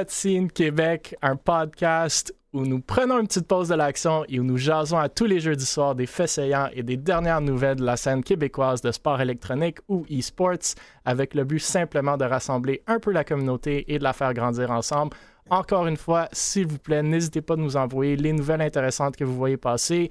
[0.00, 4.56] Cutscene Québec, un podcast où nous prenons une petite pause de l'action et où nous
[4.56, 7.98] jasons à tous les jeudis soirs des faits saillants et des dernières nouvelles de la
[7.98, 13.12] scène québécoise de sport électronique ou e-sports, avec le but simplement de rassembler un peu
[13.12, 15.14] la communauté et de la faire grandir ensemble.
[15.50, 19.24] Encore une fois, s'il vous plaît, n'hésitez pas à nous envoyer les nouvelles intéressantes que
[19.24, 20.08] vous voyez passer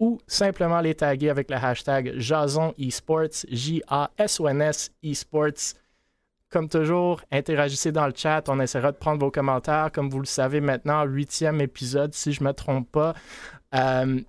[0.00, 5.76] ou simplement les taguer avec le hashtag Jason Esports, J-A-S-O-N-S Esports.
[6.50, 8.48] Comme toujours, interagissez dans le chat.
[8.48, 9.90] On essaiera de prendre vos commentaires.
[9.92, 13.14] Comme vous le savez maintenant, huitième épisode, si je ne me trompe pas.
[13.74, 14.20] Euh,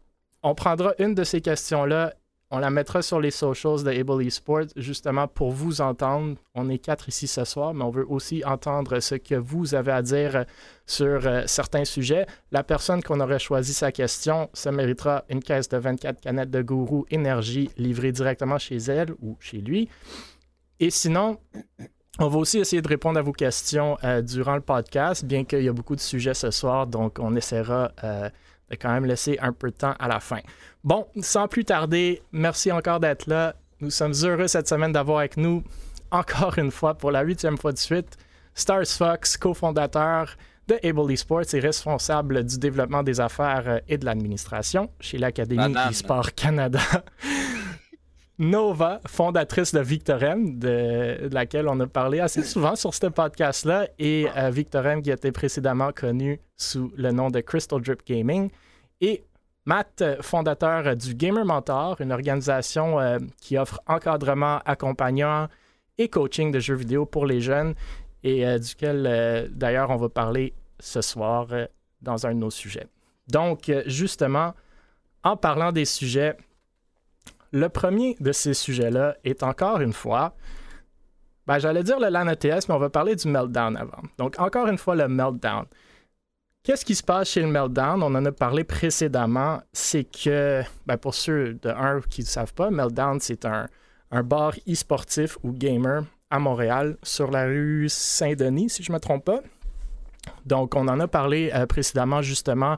[0.44, 2.14] on prendra une de ces questions-là.
[2.54, 6.36] On la mettra sur les socials de Able Esports, justement pour vous entendre.
[6.54, 9.94] On est quatre ici ce soir, mais on veut aussi entendre ce que vous avez
[9.94, 10.46] à dire
[10.86, 12.28] sur euh, certains sujets.
[12.52, 16.62] La personne qu'on aurait choisi sa question, ça méritera une caisse de 24 canettes de
[16.62, 19.88] gourou énergie livrée directement chez elle ou chez lui.
[20.81, 21.38] Et sinon,
[22.20, 25.64] on va aussi essayer de répondre à vos questions euh, durant le podcast, bien qu'il
[25.64, 28.30] y a beaucoup de sujets ce soir, donc on essaiera euh,
[28.70, 30.40] de quand même laisser un peu de temps à la fin.
[30.84, 33.56] Bon, sans plus tarder, merci encore d'être là.
[33.80, 35.64] Nous sommes heureux cette semaine d'avoir avec nous,
[36.12, 38.18] encore une fois, pour la huitième fois de suite,
[38.53, 40.36] Stars Fox, cofondateur
[40.68, 45.75] de Able Esports et responsable du développement des affaires euh, et de l'administration chez l'Académie
[45.90, 46.81] eSport Canada.
[48.40, 54.28] Nova, fondatrice de Victorem, de, laquelle on a parlé assez souvent sur ce podcast-là, et
[54.36, 58.50] euh, Victorem qui était précédemment connu sous le nom de Crystal Drip Gaming,
[59.00, 59.24] et
[59.66, 65.48] Matt, fondateur du Gamer Mentor, une organisation euh, qui offre encadrement, accompagnant
[66.00, 67.75] et coaching de jeux vidéo pour les jeunes,
[68.24, 71.48] et euh, duquel d'ailleurs on va parler ce soir
[72.02, 72.88] dans un de nos sujets.
[73.28, 74.56] Donc, justement,
[75.24, 76.36] en parlant des sujets,
[77.51, 80.35] le premier de ces sujets-là est encore une fois,
[81.47, 84.01] ben, j'allais dire le LAN ETS, mais on va parler du meltdown avant.
[84.17, 85.66] Donc, encore une fois, le meltdown.
[86.63, 88.03] Qu'est-ce qui se passe chez le Meltdown?
[88.03, 89.62] On en a parlé précédemment.
[89.73, 93.68] C'est que, ben pour ceux de qui ne savent pas, Meltdown, c'est un,
[94.23, 99.25] bar e-sportif ou gamer à Montréal, sur la rue Saint-Denis, si je ne me trompe
[99.25, 99.41] pas.
[100.45, 102.78] Donc, on en a parlé euh, précédemment, justement,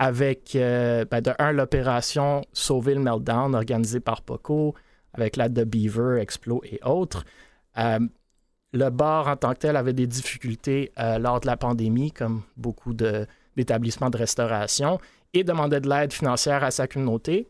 [0.00, 4.74] avec, euh, ben, de un, l'opération Sauver le Meltdown organisée par Poco,
[5.12, 7.26] avec l'aide de Beaver, Explo et autres.
[7.76, 7.98] Euh,
[8.72, 12.42] le bar en tant que tel avait des difficultés euh, lors de la pandémie, comme
[12.56, 14.98] beaucoup d'établissements de, restauration,
[15.34, 17.46] et demandait de l'aide financière à sa communauté.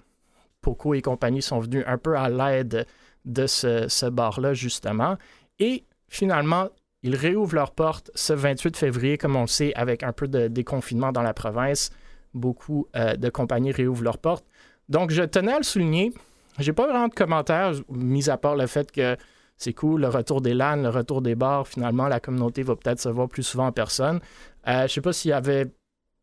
[0.61, 2.85] Poco et compagnie sont venus un peu à l'aide
[3.27, 5.17] de ce, ce bar-là, justement.
[5.61, 6.69] Et finalement,
[7.05, 10.49] ils réouvrent leurs portes ce 28 février, comme on le sait, avec un peu de
[10.49, 11.93] déconfinement dans la province
[12.35, 14.47] beaucoup euh, de compagnies réouvrent leurs portes.
[14.89, 16.13] Donc, je tenais à le souligner.
[16.59, 19.17] J'ai pas vraiment de commentaires, mis à part le fait que
[19.57, 21.67] c'est cool, le retour des LAN, le retour des bars.
[21.67, 24.21] Finalement, la communauté va peut-être se voir plus souvent en personne.
[24.67, 25.67] Euh, je sais pas s'il y avait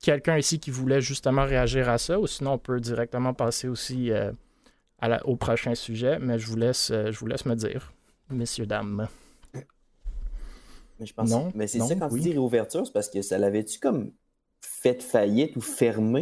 [0.02, 4.12] quelqu'un ici qui voulait justement réagir à ça, ou sinon on peut directement passer aussi
[4.12, 4.32] euh,
[5.24, 7.94] au prochain sujet, mais je vous laisse, je vous laisse me dire,
[8.30, 9.08] messieurs, dames.
[11.00, 13.38] Mais je pense non, mais c'est ça quand tu dis réouverture, c'est parce que ça
[13.38, 14.12] l'avait-tu comme
[14.68, 16.22] fait faillite ou fermé?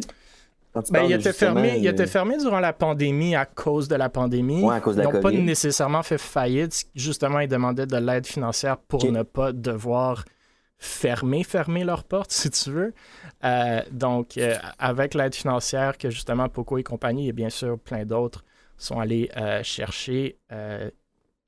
[0.91, 4.61] Ben, il, était fermé, il était fermé durant la pandémie à cause de la pandémie.
[4.61, 6.85] Ouais, à cause de la Ils n'ont pas nécessairement fait faillite.
[6.95, 10.25] Justement, ils demandaient de l'aide financière pour ne pas devoir
[10.77, 12.93] fermer, fermer leurs portes, si tu veux.
[13.45, 18.05] Euh, donc, euh, avec l'aide financière que justement Poco et compagnie, et bien sûr plein
[18.05, 18.43] d'autres,
[18.77, 20.37] sont allés euh, chercher,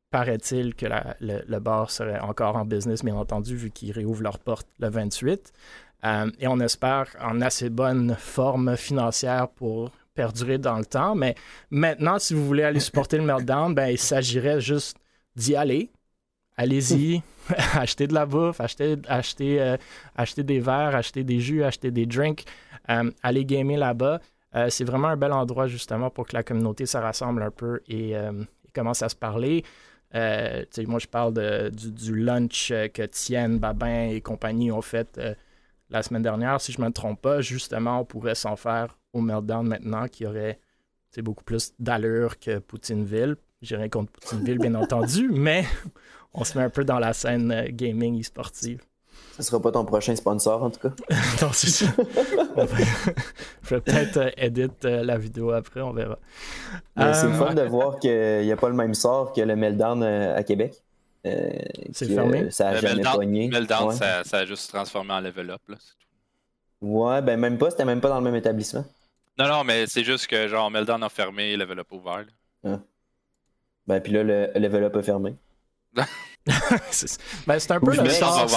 [0.09, 0.85] paraît-il que
[1.19, 4.89] le, le, bar serait encore en business, bien entendu, vu qu'ils réouvrent leurs portes le
[4.89, 5.51] 28.
[6.05, 11.15] Euh, et on espère en assez bonne forme financière pour perdurer dans le temps.
[11.15, 11.35] Mais
[11.69, 14.97] maintenant, si vous voulez aller supporter le Meltdown, ben, il s'agirait juste
[15.35, 15.91] d'y aller.
[16.55, 17.21] Allez-y,
[17.73, 19.77] achetez de la bouffe, achetez, euh,
[20.37, 22.45] des verres, achetez des jus, achetez des drinks,
[22.89, 24.19] euh, allez gamer là-bas.
[24.69, 28.15] c'est vraiment un bel endroit justement pour que la communauté se rassemble un peu et,
[28.73, 29.63] commence à se parler.
[30.13, 35.19] moi, je parle du, du, lunch que Tienne, Babin et compagnie ont fait
[35.89, 39.21] la semaine dernière, si je ne me trompe pas, justement, on pourrait s'en faire au
[39.21, 40.59] Meltdown maintenant, qui aurait
[41.21, 43.37] beaucoup plus d'allure que Poutineville.
[43.61, 45.65] J'ai rien contre Poutineville, bien entendu, mais
[46.33, 48.83] on se met un peu dans la scène euh, gaming e-sportive.
[49.35, 50.89] Ce sera pas ton prochain sponsor, en tout cas?
[51.41, 51.85] non, c'est ça.
[53.63, 56.17] je vais peut-être euh, edit euh, la vidéo après, on verra.
[56.95, 60.43] c'est fun de voir qu'il n'y a pas le même sort que le Meltdown à
[60.43, 60.83] Québec.
[61.25, 61.51] Euh,
[61.91, 62.51] c'est fermé?
[62.51, 63.47] Ça a jamais pogné.
[63.47, 65.61] Meltdown, ça, ça, a juste transformé en level up.
[65.67, 65.75] Là,
[66.79, 68.85] Ouais, ben même pas, c'était même pas dans le même établissement.
[69.39, 72.25] Non, non, mais c'est juste que genre Meltdown a fermé, level up ouvert.
[72.63, 72.79] Ah.
[73.87, 75.35] Ben puis là, le level up a fermé.
[77.45, 78.49] Ben, c'est un, peu le sort,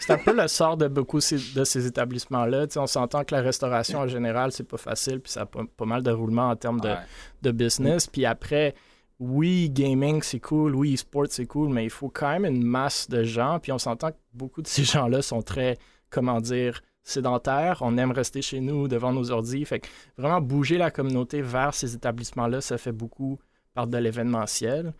[0.00, 2.66] c'est un peu le sort de beaucoup de ces établissements-là.
[2.76, 6.04] on s'entend que la restauration en général, c'est pas facile, puis ça a pas, mal
[6.04, 6.94] de roulement en termes de,
[7.42, 8.06] de business.
[8.06, 8.76] Puis après,
[9.24, 13.08] oui, gaming, c'est cool, oui, e-sport, c'est cool, mais il faut quand même une masse
[13.08, 13.60] de gens.
[13.60, 15.78] Puis on s'entend que beaucoup de ces gens-là sont très,
[16.10, 17.78] comment dire, sédentaires.
[17.82, 19.64] On aime rester chez nous devant nos ordi.
[19.64, 19.86] Fait que
[20.18, 23.38] vraiment bouger la communauté vers ces établissements-là, ça fait beaucoup
[23.74, 24.92] par de l'événementiel.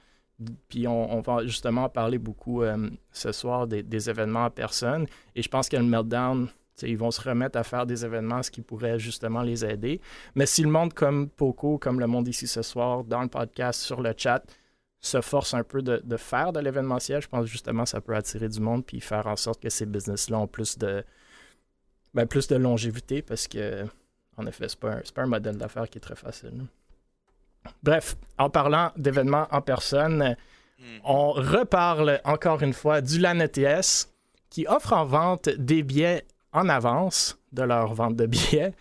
[0.68, 5.06] Puis on, va justement parler beaucoup euh, ce soir des, événements en personne.
[5.34, 6.48] Et je pense que le Meltdown,
[6.80, 10.00] ils vont se remettre à faire des événements, ce qui pourrait justement les aider.
[10.34, 13.80] Mais si le monde comme Poco, comme le monde ici ce soir, dans le podcast,
[13.80, 14.42] sur le chat,
[15.00, 18.48] se force un peu de, faire de l'événementiel, je pense justement que ça peut attirer
[18.48, 21.04] du monde puis faire en sorte que ces business-là ont plus de,
[22.14, 23.84] ben, plus de longévité parce que,
[24.36, 26.66] en effet, ce n'est pas, un modèle d'affaires qui est très facile.
[27.82, 30.36] Bref, en parlant d'événements en personne,
[30.78, 30.84] hmm.
[31.04, 34.08] on reparle encore une fois du LAN ETS
[34.50, 38.72] qui offre en vente des billets en avance de leur vente de billets,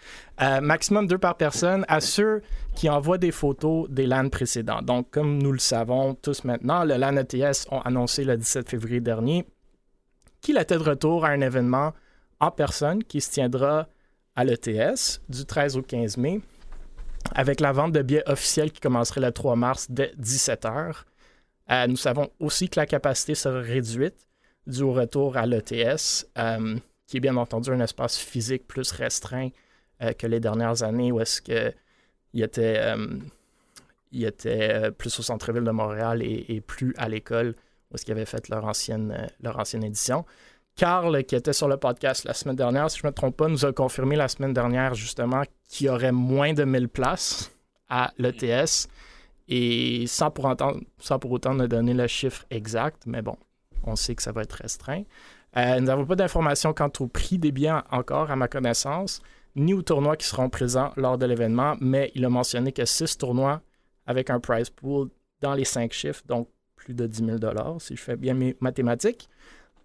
[0.41, 2.41] euh, maximum deux par personne, à ceux
[2.75, 4.81] qui envoient des photos des LAN précédents.
[4.81, 9.01] Donc, comme nous le savons tous maintenant, le LAN ETS ont annoncé le 17 février
[9.01, 9.45] dernier
[10.41, 11.94] qu'il était de retour à un événement
[12.39, 13.88] en personne qui se tiendra
[14.35, 16.41] à l'ETS du 13 au 15 mai
[17.35, 21.03] avec la vente de billets officiels qui commencerait le 3 mars dès 17h.
[21.69, 24.27] Euh, nous savons aussi que la capacité sera réduite
[24.68, 26.75] du retour à l'ETS, euh,
[27.11, 29.49] qui est bien entendu un espace physique plus restreint
[30.01, 32.95] euh, que les dernières années où est-ce qu'il était,
[34.13, 37.53] il était plus au centre-ville de Montréal et, plus à l'école
[37.91, 40.25] où est-ce qu'ils avaient fait leur ancienne, leur ancienne édition.
[40.77, 43.49] Carl, qui était sur le podcast la semaine dernière, si je ne me trompe pas,
[43.49, 47.51] nous a confirmé la semaine dernière justement qu'il y aurait moins de 1000 places
[47.89, 48.87] à l'ETS
[49.49, 50.55] et sans pour,
[50.97, 53.35] sans pour autant ne donner le chiffre exact, mais bon,
[53.83, 55.03] on sait que ça va être restreint.
[55.57, 59.21] Euh, nous n'avons pas d'informations quant au prix des billets encore, à ma connaissance,
[59.56, 63.18] ni aux tournois qui seront présents lors de l'événement, mais il a mentionné que six
[63.18, 63.62] tournois
[64.06, 65.09] avec un prize pool
[65.42, 69.30] dans les cinq chiffres, donc plus de 10 000 si je fais bien mes mathématiques.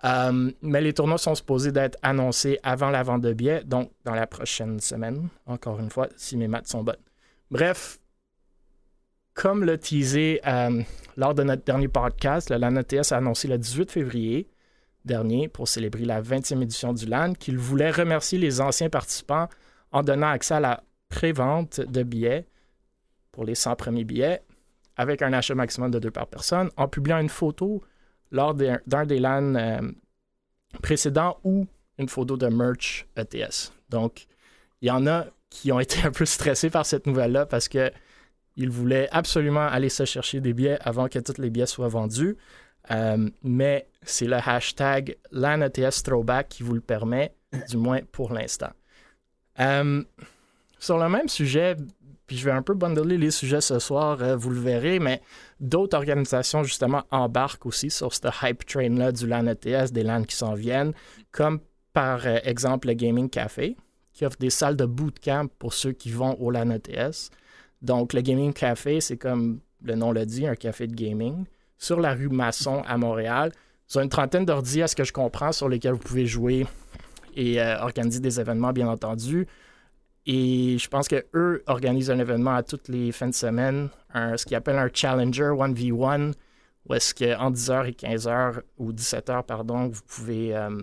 [0.05, 4.15] Euh, mais les tournois sont supposés d'être annoncés avant la vente de billets, donc dans
[4.15, 6.97] la prochaine semaine, encore une fois, si mes maths sont bonnes.
[7.51, 7.99] Bref,
[9.35, 10.83] comme le teasé euh,
[11.17, 14.49] lors de notre dernier podcast, le LAN ETS a annoncé le 18 février
[15.07, 19.49] dernier pour célébrer la 20e édition du LAN qu'il voulait remercier les anciens participants
[19.93, 22.47] en donnant accès à la prévente de billets
[23.33, 24.43] pour les 100 premiers billets
[24.97, 27.83] avec un achat maximum de deux par personne en publiant une photo
[28.31, 29.81] lors d'un des LAN euh,
[30.83, 31.67] précédents ou
[31.99, 33.73] une photo de merch ETS.
[33.89, 34.27] Donc,
[34.81, 38.71] il y en a qui ont été un peu stressés par cette nouvelle-là parce qu'ils
[38.71, 42.37] voulaient absolument aller se chercher des billets avant que tous les billets soient vendus.
[42.91, 47.35] Euh, mais c'est le hashtag LANETS Throwback qui vous le permet,
[47.69, 48.71] du moins pour l'instant.
[49.61, 50.03] Euh,
[50.79, 51.77] sur le même sujet,
[52.27, 55.23] puis je vais un peu bundler les sujets ce soir, euh, vous le verrez, mais
[55.59, 60.37] d'autres organisations justement embarquent aussi sur ce hype train-là du LAN ETS, des LAN qui
[60.37, 60.93] s'en viennent,
[61.33, 61.61] comme
[61.93, 63.77] par exemple le Gaming Café,
[64.13, 67.31] qui offre des salles de bootcamp pour ceux qui vont au LAN ETS.
[67.83, 71.45] Donc le Gaming Café, c'est comme le nom le dit, un café de gaming,
[71.79, 73.53] sur la rue Masson à Montréal.
[73.89, 76.67] Ils ont une trentaine d'ordi, à ce que je comprends, sur lesquels vous pouvez jouer
[77.35, 79.47] et euh, organiser des événements, bien entendu.
[80.27, 84.57] Et je pense qu'eux organisent un événement à toutes les fins de semaine, ce qu'ils
[84.57, 86.33] appellent un Challenger 1v1,
[86.89, 90.83] où est-ce qu'en 10h et 15h, ou 17h, pardon, vous pouvez euh,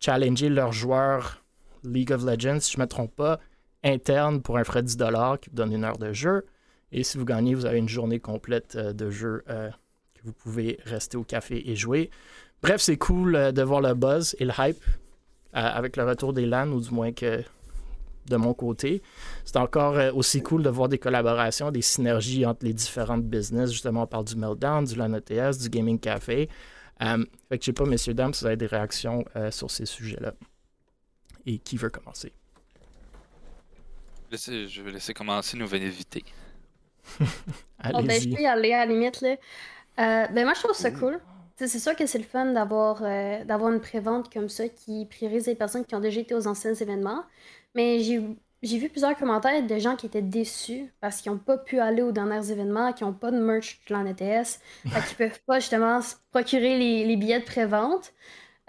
[0.00, 1.44] challenger leurs joueurs
[1.84, 3.38] League of Legends, si je ne me trompe pas,
[3.84, 4.96] interne pour un frais de 10
[5.40, 6.46] qui vous donne une heure de jeu.
[6.90, 9.44] Et si vous gagnez, vous avez une journée complète euh, de jeu
[10.26, 12.10] vous pouvez rester au café et jouer.
[12.62, 14.82] Bref, c'est cool de voir le buzz et le hype
[15.52, 17.42] avec le retour des LAN, ou du moins que
[18.28, 19.02] de mon côté.
[19.44, 23.70] C'est encore euh, aussi cool de voir des collaborations, des synergies entre les différentes business.
[23.70, 26.48] Justement, on parle du Meltdown, du LAN ETS, du Gaming Café.
[27.02, 29.70] Euh, fait que je sais pas, messieurs, dames, si vous avez des réactions euh, sur
[29.70, 30.34] ces sujets-là.
[31.44, 32.32] Et qui veut commencer?
[34.32, 36.24] Je vais laisser commencer nos invités.
[37.20, 39.20] oh, ben, je peux y aller à la limite.
[39.20, 39.36] Là.
[39.96, 41.20] Ben, moi, je trouve ça cool.
[41.56, 43.00] C'est sûr que c'est le fun d'avoir
[43.46, 46.74] d'avoir une prévente comme ça qui priorise les personnes qui ont déjà été aux anciens
[46.74, 47.24] événements.
[47.74, 48.00] Mais
[48.62, 52.02] j'ai vu plusieurs commentaires de gens qui étaient déçus parce qu'ils n'ont pas pu aller
[52.02, 55.60] aux derniers événements, qui n'ont pas de merch de l'an ETS, qui ne peuvent pas
[55.60, 58.12] justement se procurer les, billets de pré-vente.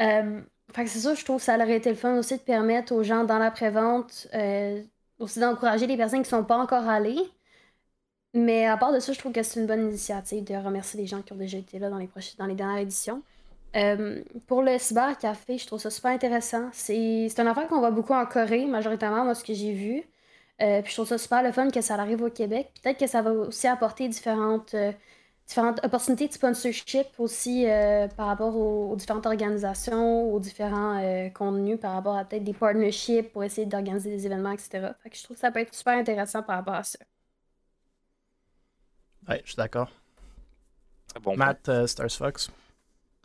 [0.01, 0.41] Euh,
[0.75, 3.23] c'est ça, je trouve que ça aurait été le fun aussi de permettre aux gens
[3.23, 4.81] dans la pré-vente euh,
[5.19, 7.19] aussi d'encourager les personnes qui ne sont pas encore allées.
[8.37, 11.07] Mais à part de ça, je trouve que c'est une bonne initiative de remercier les
[11.07, 13.23] gens qui ont déjà été là dans les, dans les dernières éditions.
[13.75, 16.69] Euh, pour le cybercafé, je trouve ça super intéressant.
[16.71, 20.03] C'est une affaire qu'on voit beaucoup en Corée, majoritairement, moi, ce que j'ai vu.
[20.61, 22.69] Euh, puis je trouve ça super le fun que ça arrive au Québec.
[22.83, 24.91] Peut-être que ça va aussi apporter différentes, euh,
[25.47, 27.65] différentes opportunités de sponsorship aussi
[28.17, 31.01] par rapport aux, différentes organisations, aux différents
[31.33, 34.89] contenus, par rapport à peut-être des partnerships pour essayer d'organiser des événements, etc.
[35.01, 36.99] Fait que je trouve que ça peut être super intéressant par rapport à ça.
[39.27, 39.89] Ouais, je suis d'accord.
[41.21, 42.51] Bon Matt, Stars Fox.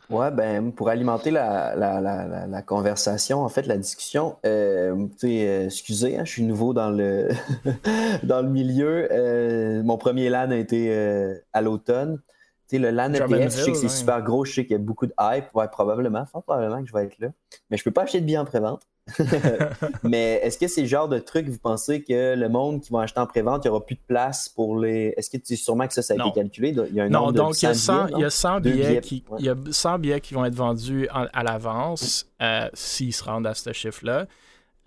[0.09, 5.65] Ouais, ben, pour alimenter la, la, la, la conversation, en fait, la discussion, euh, euh
[5.65, 7.29] excusez, hein, je suis nouveau dans le,
[8.23, 9.07] dans le milieu.
[9.11, 12.19] Euh, mon premier LAN a été euh, à l'automne.
[12.71, 15.05] Le LAN ETS, je sais que c'est super gros, je sais qu'il y a beaucoup
[15.05, 15.53] de hype.
[15.53, 17.27] Ouais, probablement, fort probablement que je vais être là.
[17.69, 18.81] Mais je peux pas acheter de billets en pré-vente.
[20.03, 23.01] Mais est-ce que c'est le genre de truc, vous pensez que le monde qui va
[23.01, 25.13] acheter en prévente, il n'y aura plus de place pour les.
[25.17, 26.69] Est-ce que tu sais sûrement que ça, ça a été calculé?
[26.89, 28.59] Il y a un non, donc il y a 100, billets, il y a 100
[28.61, 33.13] billets, qui, il y a 100 billets qui vont être vendus à l'avance euh, s'ils
[33.13, 34.25] se rendent à ce chiffre-là.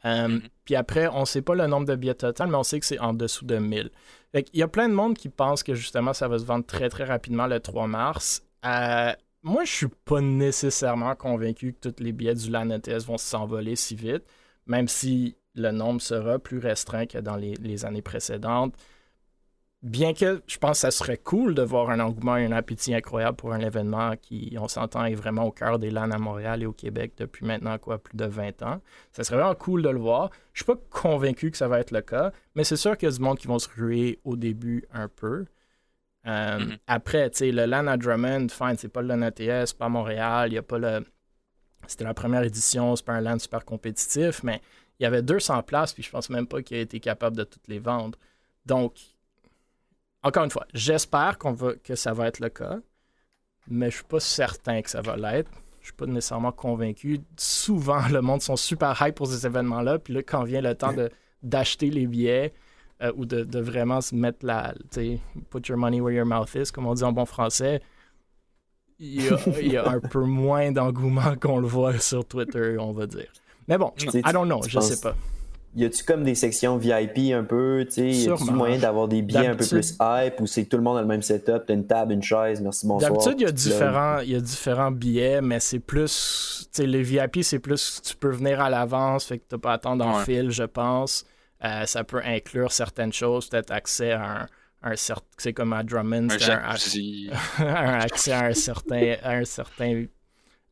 [0.04, 0.40] Euh, mm-hmm.
[0.64, 2.86] Puis après, on ne sait pas le nombre de billets total, mais on sait que
[2.86, 3.90] c'est en dessous de 1000.
[4.34, 6.88] Il y a plein de monde qui pense que justement ça va se vendre très
[6.88, 8.42] très rapidement le 3 mars.
[8.64, 13.16] Euh, moi, je suis pas nécessairement convaincu que tous les billets du LAN ETS vont
[13.16, 14.24] s'envoler si vite,
[14.66, 18.74] même si le nombre sera plus restreint que dans les, années précédentes.
[19.86, 22.92] Bien que je pense que ça serait cool de voir un engouement et un appétit
[22.92, 26.64] incroyable pour un événement qui, on s'entend, est vraiment au cœur des LAN à Montréal
[26.64, 28.80] et au Québec depuis maintenant quoi, plus de 20 ans.
[29.12, 30.30] Ça serait vraiment cool de le voir.
[30.54, 33.12] Je suis pas convaincu que ça va être le cas, mais c'est sûr qu'il y
[33.12, 35.44] a du monde qui vont se ruer au début un peu.
[36.26, 36.78] Euh, mhm.
[36.88, 40.50] Après, tu sais, le LAN à Drummond, fine, c'est pas le LAN ATS, pas Montréal,
[40.50, 41.06] il y a pas le.
[41.86, 44.60] C'était la première édition, c'est pas un LAN super compétitif, mais
[44.98, 47.44] il y avait 200 places, puis je pense même pas qu'il a été capable de
[47.44, 48.18] toutes les vendre.
[48.64, 48.94] Donc,
[50.26, 52.78] encore une fois, j'espère qu'on va, que ça va être le cas,
[53.68, 55.50] mais je suis pas certain que ça va l'être.
[55.80, 57.20] Je suis pas nécessairement convaincu.
[57.36, 60.92] Souvent, le monde sont super hype pour ces événements-là, puis là, quand vient le temps
[61.42, 62.52] d'acheter les billets,
[63.02, 64.74] euh, ou de, de, vraiment se mettre la.
[65.50, 67.82] Put your money where your mouth is, comme on dit en bon français.
[68.98, 69.22] Il
[69.70, 73.30] y a, un peu moins d'engouement qu'on le voit sur Twitter, on va dire.
[73.68, 75.14] Mais bon, I don't know, je sais pas.
[75.76, 79.20] Y a-tu comme des sections VIP un peu, tu sais, y a-tu moyen d'avoir des
[79.20, 81.74] billets un peu plus hype ou c'est tout le monde a le même setup, t'as
[81.74, 83.12] une table, une chaise, merci bonsoir.
[83.12, 86.86] D'habitude, il y a différents, il y a différents billets, mais c'est plus, tu sais,
[86.86, 90.06] les VIP c'est plus, tu peux venir à l'avance, fait que t'as pas à attendre
[90.06, 91.26] en fil, je pense.
[91.64, 94.46] Euh, ça peut inclure certaines choses, peut-être accès à un,
[94.82, 95.26] un certain.
[95.36, 96.36] C'est comme à Drummond, un,
[97.58, 100.04] un, accès à un certain, un certain,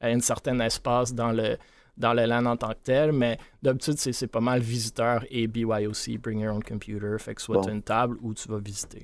[0.01, 1.57] à une certaine espace dans le
[1.97, 6.19] dans le LAN en tant que tel, mais d'habitude, c'est pas mal visiteur et BYOC,
[6.21, 9.03] Bring Your Own Computer, fait que soit tu as une table où tu vas visiter.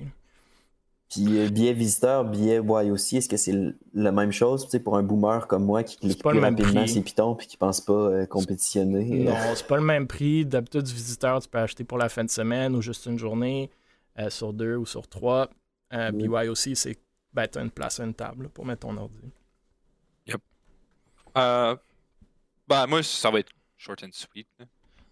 [1.09, 3.53] Puis euh, billet visiteur, billet aussi, est-ce que c'est
[3.93, 7.45] la même chose pour un boomer comme moi qui clique plus rapidement ses pitons et
[7.45, 9.25] qui pense pas euh, compétitionner?
[9.25, 10.45] Non, c'est pas le même prix.
[10.45, 13.69] D'habitude, du visiteur, tu peux acheter pour la fin de semaine ou juste une journée
[14.19, 15.49] euh, sur deux ou sur trois.
[15.91, 16.97] BY aussi, c'est
[17.33, 19.19] ben, tu as une place à une table pour mettre ton ordi.
[20.27, 20.41] Yep.
[22.71, 24.47] Ben, moi, ça va être short and sweet.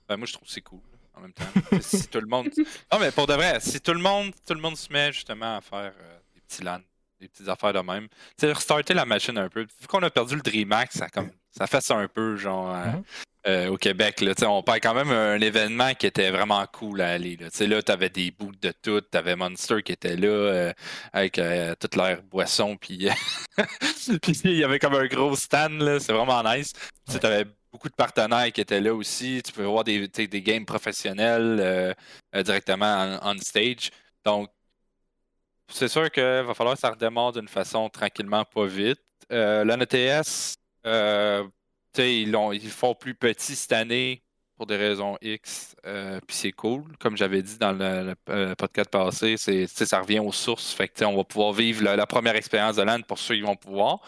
[0.08, 0.80] Ben, moi, je trouve que c'est cool
[1.14, 1.44] en même temps.
[1.82, 2.50] si tout le monde.
[2.92, 5.58] Non, mais pour de vrai, si tout le monde, tout le monde se met justement
[5.58, 6.80] à faire euh, des petits LAN,
[7.20, 9.68] des petites affaires de même, tu sais, restarter la machine un peu.
[9.82, 12.74] Vu qu'on a perdu le DreamHack, ça, comme, ça fait ça un peu, genre.
[12.74, 13.04] Euh, mm-hmm.
[13.48, 17.12] Euh, au Québec, là, on perd quand même un événement qui était vraiment cool à
[17.12, 17.38] aller.
[17.38, 20.74] Là, tu avais des bouts de tout, tu avais Monster qui était là
[21.14, 21.40] avec
[21.80, 23.10] toute leur boisson, puis
[24.44, 26.74] il y avait comme un gros stand, c'est vraiment nice.
[27.10, 29.42] Tu avais beaucoup de partenaires qui étaient là aussi.
[29.44, 31.94] Tu peux voir des, des games professionnels euh,
[32.36, 33.92] euh, directement on, stage.
[34.26, 34.50] Donc,
[35.68, 39.02] c'est sûr qu'il va falloir que ça redémarre d'une façon tranquillement, pas vite.
[39.32, 40.56] Euh, l'ANETS,
[41.98, 44.22] euh, ils, ils font plus petit cette année
[44.60, 45.74] pour des raisons X.
[45.86, 46.84] Euh, puis c'est cool.
[47.00, 48.14] Comme j'avais dit dans le,
[48.56, 50.74] podcast passé, c'est, ça revient aux sources.
[50.74, 53.56] Fait que, on va pouvoir vivre la, première expérience de LAN pour ceux qui vont
[53.56, 54.02] pouvoir.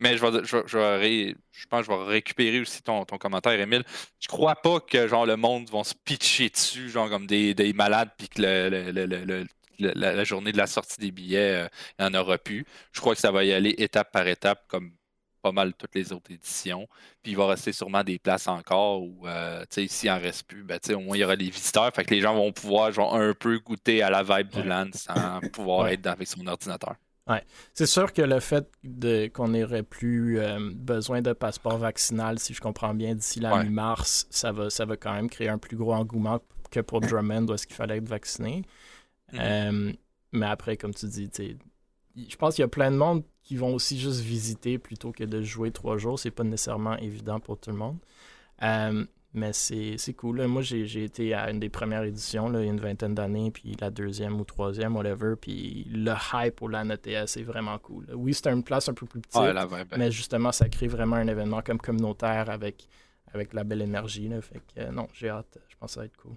[0.00, 3.84] Mais je, pense que je vais récupérer aussi ton, ton commentaire, Émile.
[4.18, 7.74] Je crois pas que genre le monde va se pitcher dessus, genre comme des, des
[7.74, 8.40] malades, puis que
[9.78, 11.68] la, journée de la sortie des billets, euh,
[11.98, 12.64] n'y en aura plus.
[12.92, 14.92] Je crois que ça va y aller étape par étape, comme
[15.48, 16.86] pas mal toutes les autres éditions.
[17.22, 20.78] Puis il va rester sûrement des places encore où, euh, s'il en reste plus, ben,
[20.90, 21.92] au moins il y aura des visiteurs.
[21.94, 24.90] Fait que les gens vont pouvoir genre, un peu goûter à la vibe du land
[24.92, 26.96] sans pouvoir être avec son ordinateur.
[27.26, 27.42] Ouais.
[27.74, 28.70] C'est sûr que le fait
[29.34, 34.26] qu'on n'aurait plus euh, besoin de passeport vaccinal, si je comprends bien, d'ici la mi-mars,
[34.30, 36.40] ça va, ça va quand même créer un plus gros engouement
[36.70, 38.62] que pour Drummond où est-ce qu'il fallait être vacciné.
[39.32, 39.38] Mm-hmm.
[39.40, 39.92] Euh,
[40.32, 41.30] mais après, comme tu dis,
[42.16, 45.24] je pense qu'il y a plein de monde qui vont aussi juste visiter plutôt que
[45.24, 46.18] de jouer trois jours.
[46.18, 47.96] C'est pas nécessairement évident pour tout le monde.
[48.62, 50.46] Euh, mais c'est cool.
[50.46, 53.50] Moi, j'ai été à une des premières éditions, là, il y a une vingtaine d'années,
[53.50, 55.32] puis la deuxième ou troisième, whatever.
[55.40, 58.06] Puis le hype pour la NTS c'est vraiment cool.
[58.12, 59.40] Oui, c'est une place un peu plus petite,
[59.96, 62.86] mais justement, ça crée vraiment un événement comme communautaire avec,
[63.32, 64.28] avec la belle énergie.
[64.28, 64.42] Là.
[64.42, 65.56] Fait que non, j'ai hâte.
[65.70, 66.36] Je pense que ça va être cool.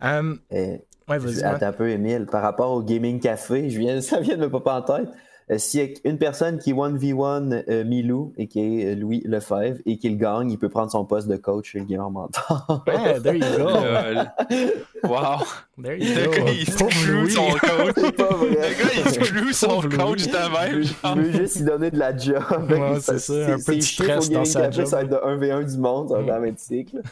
[0.00, 1.42] Um, ouais, vas-y.
[1.42, 2.24] Attends un peu, Emile.
[2.24, 5.10] Par rapport au Gaming Café, je viens, ça vient de me pas en tête.
[5.50, 9.22] Euh, s'il y a une personne qui 1v1 euh, Milou et qui est euh, Louis
[9.24, 12.84] Lefebvre et qu'il gagne, il peut prendre son poste de coach chez le Gamer Mentor.
[12.86, 15.08] yeah, there you go.
[15.08, 15.40] wow.
[15.82, 16.20] There you go.
[16.20, 17.96] Le gars, il exclut son coach.
[17.96, 20.82] Le gars, il exclut son coach de même.
[20.82, 22.42] Je veux juste lui donner de la job.
[22.68, 24.86] Ouais, c'est ça, un peu de stress dans sa job.
[24.86, 26.44] Ça va être de 1v1 du monde, mm.
[26.44, 27.02] être cycle.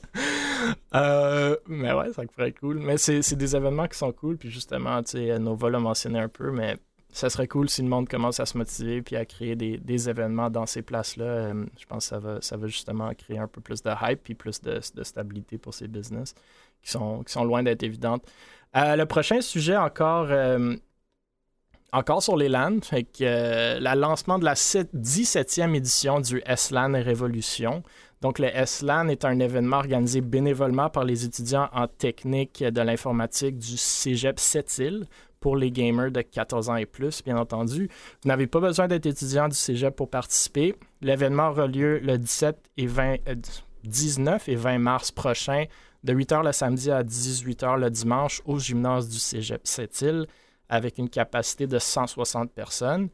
[0.94, 2.78] euh, mais ouais, ça pourrait être cool.
[2.78, 4.36] Mais c'est des événements qui sont cool.
[4.36, 6.76] Puis justement, tu sais, Nova l'a mentionné un peu, mais
[7.18, 10.50] ça serait cool si le monde commence à se motiver puis à créer des, événements
[10.50, 11.24] dans ces places-là.
[11.24, 14.22] Euh, je pense que ça va, ça va justement créer un peu plus de hype
[14.22, 16.34] puis plus de, stabilité pour ces business
[16.80, 18.24] qui sont, qui sont loin d'être évidentes.
[18.76, 20.76] Euh, le prochain sujet encore, euh,
[21.92, 27.82] encore sur les LAN, le lancement de la 17e édition du S-LAN Révolution.
[28.20, 33.58] Donc, le S-LAN est un événement organisé bénévolement par les étudiants en technique de l'informatique
[33.58, 35.06] du Cégep Sept-Îles
[35.40, 37.88] pour les gamers de 14 ans et plus, bien entendu.
[38.22, 40.74] Vous n'avez pas besoin d'être étudiant du cégep pour participer.
[41.00, 43.16] L'événement aura lieu le 17 et 20,
[43.84, 45.64] 19 euh, et 20 mars prochain,
[46.04, 50.26] de 8h le samedi à 18h le dimanche au gymnase du cégep Sept-Îles,
[50.68, 53.08] avec une capacité de 160 personnes.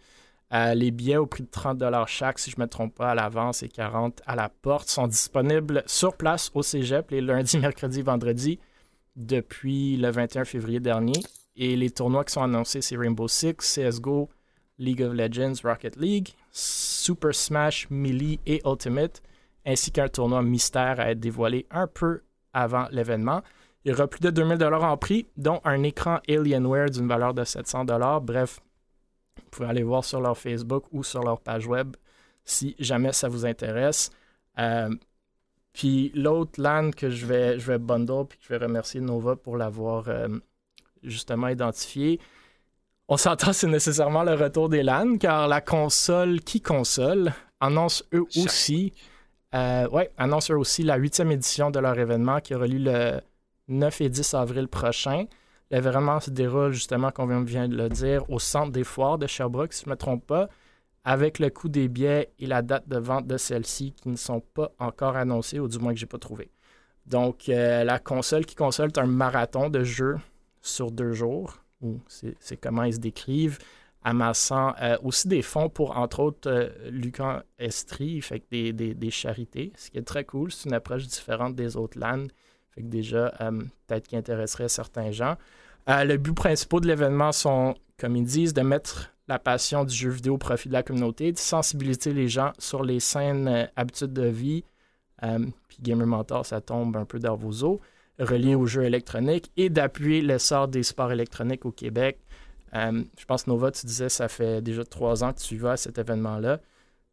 [0.52, 3.14] Euh, les billets au prix de 30 chaque, si je ne me trompe pas, à
[3.14, 8.02] l'avance et 40 à la porte, sont disponibles sur place au cégep les lundis, mercredis,
[8.02, 8.58] vendredis
[9.16, 11.14] depuis le 21 février dernier.
[11.56, 14.28] Et les tournois qui sont annoncés, c'est Rainbow Six, CSGO,
[14.78, 19.22] League of Legends, Rocket League, Super Smash, Melee et Ultimate,
[19.64, 23.42] ainsi qu'un tournoi mystère à être dévoilé un peu avant l'événement.
[23.84, 27.44] Il y aura plus de 2000 en prix, dont un écran Alienware d'une valeur de
[27.44, 27.84] 700
[28.22, 28.60] Bref,
[29.36, 31.96] vous pouvez aller voir sur leur Facebook ou sur leur page web
[32.44, 34.10] si jamais ça vous intéresse.
[34.58, 34.94] Euh,
[35.72, 39.56] puis l'autre LAN que je vais, je vais bundle, puis je vais remercier Nova pour
[39.56, 40.28] l'avoir euh,
[41.04, 42.20] justement identifié.
[43.08, 48.24] On s'entend, c'est nécessairement le retour des LAN, car la console qui console annonce eux
[48.36, 48.92] aussi,
[49.54, 53.20] euh, ouais, annonce eux aussi la huitième édition de leur événement qui aura lieu le
[53.68, 55.26] 9 et 10 avril prochain.
[55.70, 59.72] L'événement se déroule justement, comme vient de le dire, au centre des foires de Sherbrooke,
[59.72, 60.48] si je ne me trompe pas,
[61.04, 64.40] avec le coût des billets et la date de vente de celle-ci qui ne sont
[64.40, 66.50] pas encore annoncés, ou du moins que je n'ai pas trouvé.
[67.06, 70.16] Donc, euh, la console qui console est un marathon de jeux
[70.64, 73.58] sur deux jours, ou c'est comment ils se décrivent,
[74.02, 79.90] amassant euh, aussi des fonds pour, entre autres, euh, Lucan Estrie, fait des, charités, ce
[79.90, 80.50] qui est très cool.
[80.50, 82.26] C'est une approche différente des autres LAN,
[82.70, 85.36] fait déjà, euh, peut-être qui intéresserait certains gens.
[85.86, 90.10] le but principal de l'événement sont, comme ils disent, de mettre la passion du jeu
[90.10, 94.26] vidéo au profit de la communauté, de sensibiliser les gens sur les saines habitudes de
[94.26, 94.64] vie.
[95.20, 97.80] puis Gamer Mentor, ça tombe un peu dans vos eaux
[98.18, 102.18] relié aux jeux électroniques et d'appuyer l'essor des sports électroniques au Québec.
[102.74, 105.76] Euh, je pense, Nova, tu disais, ça fait déjà trois ans que tu vas à
[105.76, 106.60] cet événement-là.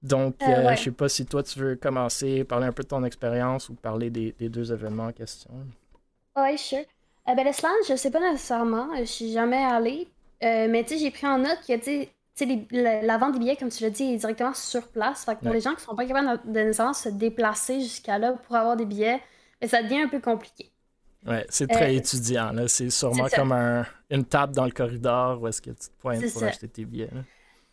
[0.01, 2.81] Donc, euh, euh, je ne sais pas si toi, tu veux commencer, parler un peu
[2.81, 5.51] de ton expérience ou parler des, deux événements en question.
[6.35, 6.79] Oui, sure.
[7.27, 8.89] ben, le slam, je ne sais pas nécessairement.
[8.97, 10.07] Je suis jamais allée.
[10.41, 13.69] mais tu sais, j'ai pris en note que, tu sais, la, vente des billets, comme
[13.69, 15.25] tu l'as dit, est directement sur place.
[15.25, 18.17] Fait que pour les gens qui ne sont pas capables de, nécessairement se déplacer jusqu'à
[18.17, 19.21] là pour avoir des billets,
[19.59, 20.70] ben, ça devient un peu compliqué.
[21.25, 22.51] Ouais, c'est très euh, étudiant.
[22.67, 26.31] C'est sûrement comme un, une table dans le corridor où est-ce que tu te pointes
[26.33, 27.09] pour acheter tes billets.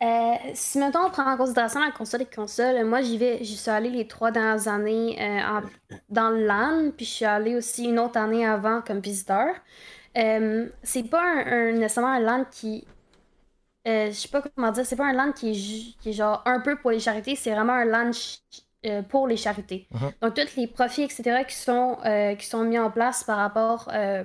[0.00, 3.56] Euh, si maintenant on prend en considération la console et console, moi j'y vais, j'y
[3.56, 5.60] suis allée les trois dernières années euh,
[6.08, 9.48] dans le LAN, puis je suis allée aussi une autre année avant comme visiteur.
[10.14, 12.86] c'est pas un, nécessairement un LAN qui.
[13.86, 16.60] je sais pas comment dire, c'est pas un LAN qui est, qui est genre un
[16.60, 18.12] peu pour les charités, c'est vraiment un LAN
[18.86, 19.88] euh, pour les charités.
[19.92, 20.12] Uh-huh.
[20.22, 23.90] Donc, tous les profits, etc., qui sont, euh, qui sont mis en place par rapport
[23.92, 24.22] euh,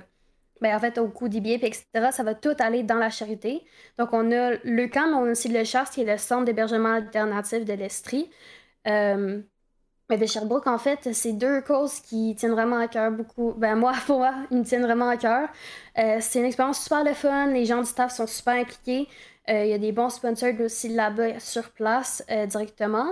[0.60, 3.64] ben, en fait, au coût des billets, etc., ça va tout aller dans la charité.
[3.98, 6.44] Donc, on a le camp, mais on a aussi le CHARS, qui est le Centre
[6.44, 8.30] d'hébergement alternatif de l'Estrie.
[8.86, 13.54] mais de Sherbrooke, en fait, c'est deux causes qui tiennent vraiment à cœur beaucoup.
[13.56, 15.48] Ben, moi, pour moi, ils me tiennent vraiment à cœur.
[15.96, 17.48] c'est une expérience super le fun.
[17.48, 19.08] Les gens du staff sont super impliqués.
[19.48, 23.08] Il y a des bons sponsors aussi là-bas sur place directement.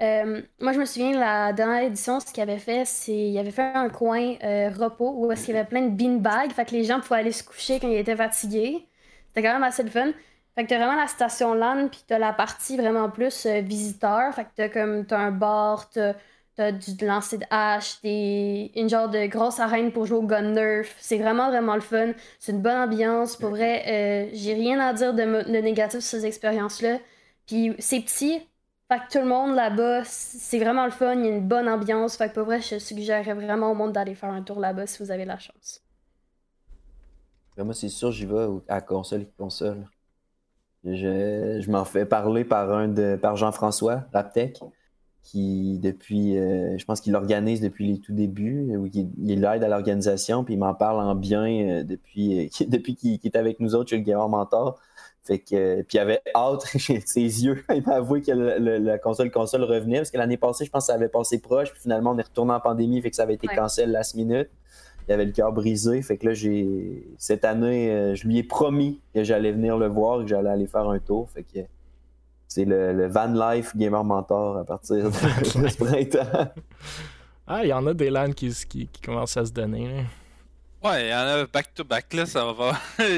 [0.00, 3.50] Euh, moi, je me souviens, la dernière édition, ce qu'il avait fait, c'est qu'il avait
[3.50, 6.52] fait un coin euh, repos où il y avait plein de beanbags.
[6.52, 8.86] Fait que les gens pouvaient aller se coucher quand ils étaient fatigués.
[9.28, 10.12] C'était quand même assez le fun.
[10.54, 14.32] Fait que t'as vraiment la station LAN, puis t'as la partie vraiment plus euh, visiteur.
[14.34, 16.14] Fait que t'as comme t'as un bar, t'as,
[16.58, 20.86] as du lancer de hache, une genre de grosse arène pour jouer au gun nerf.
[20.98, 22.12] C'est vraiment, vraiment le fun.
[22.38, 23.36] C'est une bonne ambiance.
[23.36, 26.98] Pour vrai, j'ai rien à dire de, de négatif sur ces expériences-là.
[27.46, 28.40] Puis c'est petit,
[28.90, 31.68] fait que tout le monde là-bas, c'est vraiment le fun, il y a une bonne
[31.68, 32.16] ambiance.
[32.16, 35.02] Fait que pour vrai, je suggérerais vraiment au monde d'aller faire un tour là-bas si
[35.02, 35.82] vous avez la chance.
[37.58, 39.86] Moi, c'est sûr, j'y vais à console et console.
[40.84, 44.60] Je, je m'en fais parler par un de par Jean-François Raptech,
[45.22, 49.64] qui depuis, euh, je pense qu'il l'organise depuis les tout débuts, ou il, il aide
[49.64, 53.60] à l'organisation, puis il m'en parle en bien euh, depuis, euh, depuis qu'il est avec
[53.60, 54.80] nous autres chez le Gamer Mentor.
[55.28, 56.62] Fait que, puis il avait hâte,
[57.06, 60.70] ses yeux, il m'a avoué que la console console revenait, parce que l'année passée, je
[60.70, 63.16] pense que ça avait passé proche, puis finalement, on est retourné en pandémie, fait que
[63.16, 64.48] ça avait été cancel last minute
[65.08, 66.02] il avait le cœur brisé.
[66.02, 69.86] Fait que là, j'ai cette année, euh, je lui ai promis que j'allais venir le
[69.86, 71.30] voir et que j'allais aller faire un tour.
[71.30, 71.60] Fait que
[72.46, 75.10] c'est le, Van Life Gamer Mentor à partir de,
[75.44, 76.52] ce printemps.
[77.46, 80.04] Ah, il y en a des LAN qui, qui, commencent à se donner.
[80.84, 82.72] Ouais, il y en a back-to-back, là, ça va.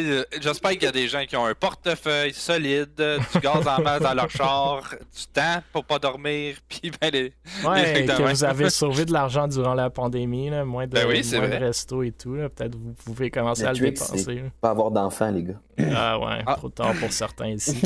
[0.40, 4.00] J'espère qu'il y a des gens qui ont un portefeuille solide, du gaz en masse
[4.00, 7.34] dans leur char, du temps pour pas dormir, puis ben les.
[7.62, 11.22] Ouais, que vous avez sauvé de l'argent durant la pandémie, là, moins de, ben oui,
[11.34, 12.32] moins de resto et tout.
[12.32, 14.42] Peut-être vous pouvez commencer à le dépenser.
[14.62, 15.60] Pas avoir d'enfants, les gars.
[15.94, 16.54] Ah ouais, ah.
[16.56, 17.80] trop tard pour certains ici.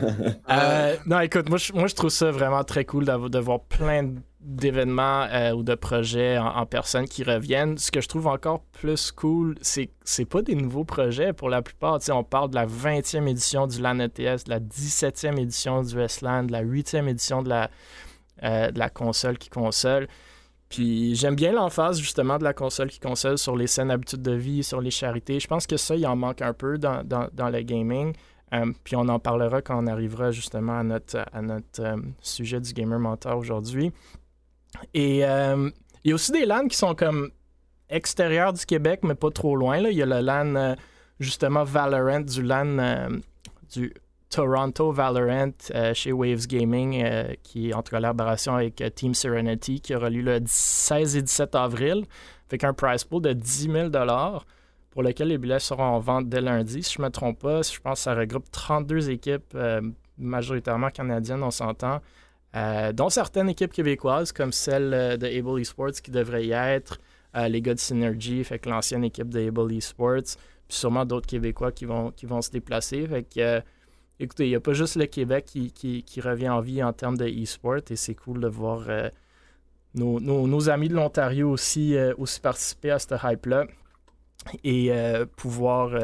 [0.50, 4.02] euh, non, écoute, moi je, moi je trouve ça vraiment très cool de voir plein
[4.02, 7.78] de d'événements euh, ou de projets en, personne qui reviennent.
[7.78, 11.62] Ce que je trouve encore plus cool, c'est c'est pas des nouveaux projets pour la
[11.62, 11.98] plupart.
[12.10, 16.44] on parle de la 20e édition du LAN ETS, de la 17e édition du Westland,
[16.46, 17.70] de la 8e édition de la,
[18.42, 20.08] euh, de la console qui console.
[20.68, 24.32] Puis j'aime bien l'emphase justement de la console qui console sur les scènes habitudes de
[24.32, 25.40] vie, sur les charités.
[25.40, 28.12] Je pense que ça, il en manque un peu dans, dans, le gaming.
[28.52, 32.72] Euh, puis on en parlera quand on arrivera justement à notre, à notre sujet du
[32.74, 33.90] gamer mentor aujourd'hui.
[34.92, 35.70] Et euh,
[36.02, 37.30] il y a aussi des LAN qui sont comme
[37.88, 39.78] extérieurs du Québec, mais pas trop loin.
[39.78, 40.74] Il y a le LAN, euh,
[41.20, 43.08] justement, Valorant, du LAN euh,
[43.72, 43.92] du
[44.30, 45.52] Toronto Valorant
[45.92, 47.06] chez Waves Gaming,
[47.44, 52.04] qui est en collaboration avec Team Serenity, qui aura lieu le 16 et 17 avril,
[52.48, 53.90] avec un price pool de 10 000
[54.90, 56.82] pour lequel les billets seront en vente dès lundi.
[56.82, 59.56] Si je ne me trompe pas, je pense que ça regroupe 32 équipes,
[60.18, 62.00] majoritairement canadiennes, on s'entend.
[62.54, 67.00] Euh, dont certaines équipes québécoises, comme celle euh, de Able Esports qui devrait y être,
[67.36, 70.36] euh, les gars de Synergy, fait que l'ancienne équipe de Able Esports,
[70.68, 73.08] puis sûrement d'autres Québécois qui vont, qui vont se déplacer.
[73.08, 73.60] Fait que,
[74.20, 77.16] écoutez, il n'y a pas juste le Québec qui, qui, revient en vie en termes
[77.16, 78.86] de et c'est cool de voir
[79.94, 83.66] nos, nos, amis de l'Ontario aussi, aussi participer à cette hype-là
[84.62, 84.92] et
[85.36, 85.98] pouvoir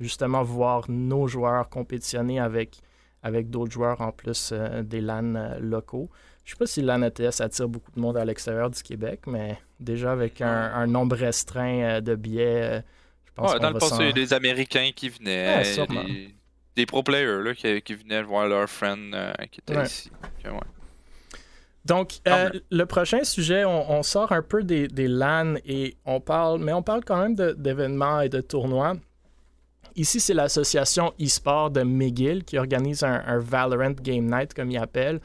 [0.00, 2.80] justement voir nos joueurs compétitionner avec
[3.24, 6.10] avec d'autres joueurs en plus euh, des LAN euh, locaux.
[6.44, 9.22] Je ne sais pas si LAN ETS attire beaucoup de monde à l'extérieur du Québec,
[9.26, 12.82] mais déjà avec un, nombre restreint euh, de billets,
[13.24, 15.62] je pense ouais, Dans le passé, il y a des Américains qui venaient,
[16.76, 20.10] des, pro players là, qui, venaient voir leurs friends qui étaient ici.
[21.86, 26.74] Donc, le prochain sujet, on, sort un peu des, des, LAN et on parle, mais
[26.74, 28.96] on parle quand même d'événements et de tournois.
[29.96, 35.20] Ici, c'est l'association e-sport de McGill qui organise un, Valorant Game Night, comme il appelle.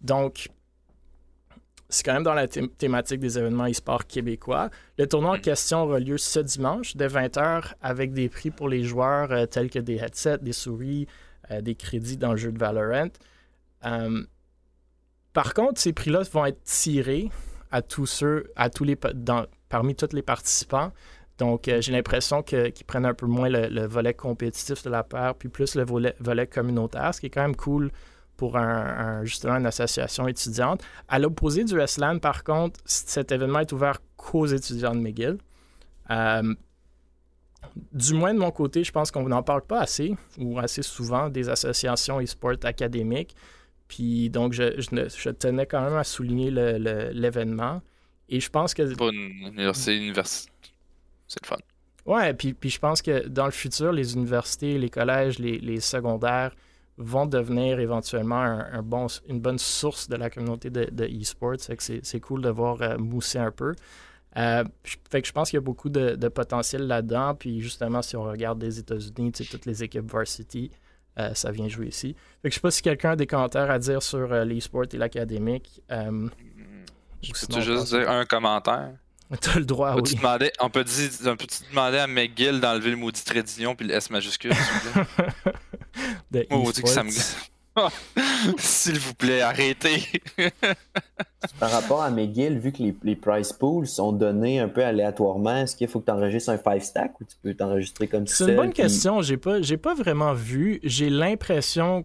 [0.00, 0.48] Donc,
[1.88, 4.70] c'est quand même dans la thématique des événements e-sport québécois.
[4.98, 8.82] Le tournoi en question aura lieu ce dimanche dès 20h avec des prix pour les
[8.82, 11.06] joueurs euh, tels que des headsets, des souris,
[11.50, 13.10] euh, des crédits dans le jeu de Valorant.
[13.84, 14.24] Euh,
[15.32, 17.30] par contre, ces prix-là vont être tirés
[17.70, 18.96] à tous ceux, à tous les,
[19.68, 20.92] parmi tous les participants
[21.38, 25.34] donc, euh, j'ai l'impression qu'ils prennent un peu moins le, volet compétitif de la paire,
[25.34, 27.90] puis plus le volet, communautaire, ce qui est quand même cool
[28.36, 30.82] pour un, justement une association étudiante.
[31.08, 35.38] À l'opposé du S-LAN, par contre, cet événement est ouvert qu'aux étudiants de McGill.
[36.10, 36.54] Euh,
[37.92, 41.28] du moins de mon côté, je pense qu'on n'en parle pas assez ou assez souvent
[41.28, 43.34] des associations e-sport académiques.
[43.88, 47.82] Puis donc, je, tenais quand même à souligner l'événement.
[48.28, 48.82] Et je pense que.
[49.74, 50.12] C'est une
[51.28, 51.56] c'est le fun.
[52.06, 56.54] Ouais, puis, puis je pense que dans le futur, les universités, les collèges, les, secondaires
[56.98, 61.56] vont devenir éventuellement un, bon, une bonne source de la communauté de, de e-sports.
[61.58, 63.74] C'est cool de voir euh, mousser un peu.
[64.36, 64.64] Euh,
[65.10, 67.34] fait que je pense qu'il y a beaucoup de, potentiel là-dedans.
[67.34, 70.70] Puis justement, si on regarde les États-Unis, toutes les équipes varsity,
[71.18, 72.14] euh, ça vient jouer ici.
[72.40, 74.96] Fait que je sais pas si quelqu'un a des commentaires à dire sur l'e-sport et
[74.96, 75.82] l'académique.
[77.20, 78.92] C'est juste dire un commentaire?
[79.40, 80.14] T'as le droit, oui.
[80.14, 83.86] Demander, on peut dire, on peut demander à McGill d'enlever le maudit trait d'union puis
[83.86, 84.52] le S majuscule,
[86.30, 87.10] de de
[88.58, 90.02] S'il vous plaît, arrêtez.
[91.60, 95.56] Par rapport à McGill, vu que les, les, price pools sont donnés un peu aléatoirement,
[95.58, 98.44] est-ce qu'il faut que tu enregistres un 5 stack ou tu peux t'enregistrer comme ça?
[98.44, 99.20] C'est une bonne question.
[99.20, 100.80] J'ai pas, pas vraiment vu.
[100.84, 102.04] J'ai l'impression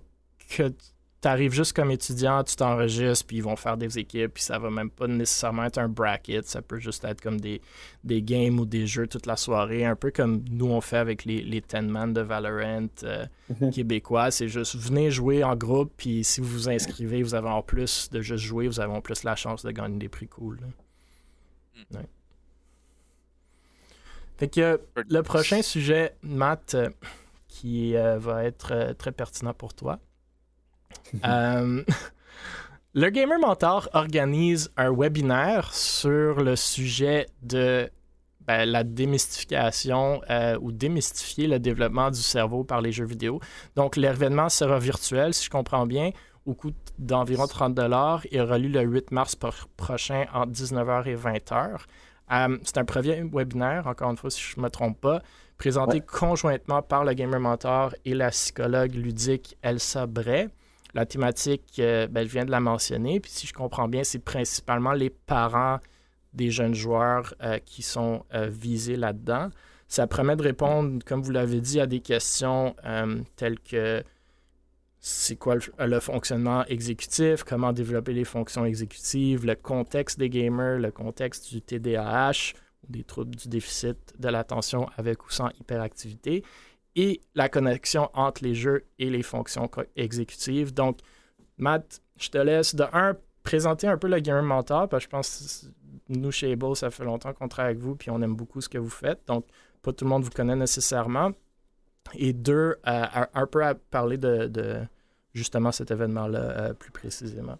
[0.49, 0.73] que
[1.21, 4.57] tu arrives juste comme étudiant, tu t'enregistres, puis ils vont faire des équipes, puis ça
[4.57, 7.61] va même pas nécessairement être un bracket, ça peut juste être comme des,
[8.03, 11.25] des games ou des jeux toute la soirée, un peu comme nous on fait avec
[11.25, 13.25] les, les Ten Man de Valorant euh,
[13.59, 13.71] mhm.
[13.71, 14.31] québécois.
[14.31, 18.09] C'est juste venez jouer en groupe, puis si vous vous inscrivez, vous avez en plus
[18.09, 20.59] de juste jouer, vous avez en plus la chance de gagner des prix cool.
[21.91, 21.97] Mm.
[24.37, 26.89] Fait que le prochain sujet, Matt, euh,
[27.47, 29.99] qui euh, va être très pertinent pour toi.
[31.25, 31.83] Euh,
[32.93, 37.89] le Gamer Mentor organise un webinaire sur le sujet de
[38.47, 43.39] ben, la démystification euh, ou démystifier le développement du cerveau par les jeux vidéo.
[43.75, 46.11] Donc, l'événement sera virtuel, si je comprends bien,
[46.45, 47.79] au coût d'environ 30
[48.31, 49.37] Il aura lieu le 8 mars
[49.77, 51.77] prochain entre 19h et 20h.
[52.31, 55.21] Euh, c'est un premier webinaire, encore une fois, si je ne me trompe pas,
[55.57, 60.49] présenté conjointement par le Gamer Mentor et la psychologue ludique Elsa Bray.
[60.93, 63.19] La thématique, euh, ben, elle vient de la mentionner.
[63.19, 65.79] Puis si je comprends bien, c'est principalement les parents
[66.33, 69.49] des jeunes joueurs euh, qui sont euh, visés là-dedans.
[69.87, 72.75] Ça permet de répondre, comme vous l'avez dit, à des questions
[73.35, 74.01] telles que
[74.99, 80.91] c'est quoi le, fonctionnement exécutif, comment développer les fonctions exécutives, le contexte des gamers, le
[80.91, 82.53] contexte du TDAH
[82.87, 86.43] des troubles du déficit de l'attention avec ou sans hyperactivité
[86.95, 90.73] et la connexion entre les jeux et les fonctions exécutives.
[90.73, 90.99] Donc,
[91.57, 95.09] Matt, je te laisse de un présenter un peu le Gamer Mentor, parce que je
[95.09, 95.67] pense
[96.09, 98.61] que nous, chez Able, ça fait longtemps qu'on travaille avec vous, puis on aime beaucoup
[98.61, 99.21] ce que vous faites.
[99.27, 99.45] Donc,
[99.81, 101.31] pas tout le monde vous connaît nécessairement.
[102.15, 104.81] Et deux, euh, un peu à parler de,
[105.33, 107.57] justement cet événement-là euh, plus précisément.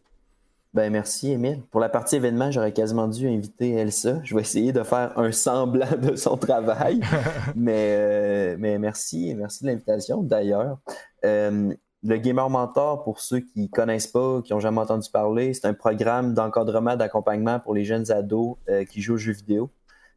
[0.73, 1.61] Ben merci, Émile.
[1.69, 4.21] Pour la partie événement, j'aurais quasiment dû inviter Elsa.
[4.23, 7.01] Je vais essayer de faire un semblant de son travail.
[7.57, 10.23] mais, euh, mais merci, merci de l'invitation.
[10.23, 10.79] D'ailleurs,
[11.25, 15.53] euh, le Gamer Mentor, pour ceux qui ne connaissent pas, qui n'ont jamais entendu parler,
[15.53, 19.69] c'est un programme d'encadrement, d'accompagnement pour les jeunes ados euh, qui jouent aux jeux vidéo,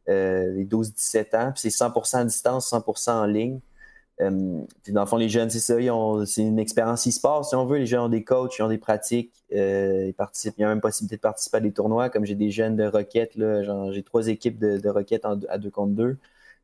[0.07, 1.51] les 12-17 ans.
[1.55, 3.59] c'est 100% à distance, 100% en ligne.
[4.21, 5.75] Euh, dans le fond, les jeunes, c'est ça,
[6.25, 7.77] c'est une expérience e-sport, si on veut.
[7.77, 10.55] Les jeunes ont des coachs, ils ont des pratiques, euh, ils participent.
[10.57, 12.85] Il y a même possibilité de participer à des tournois, comme j'ai des jeunes de
[12.85, 16.17] roquettes, j'ai trois équipes de, de à deux contre deux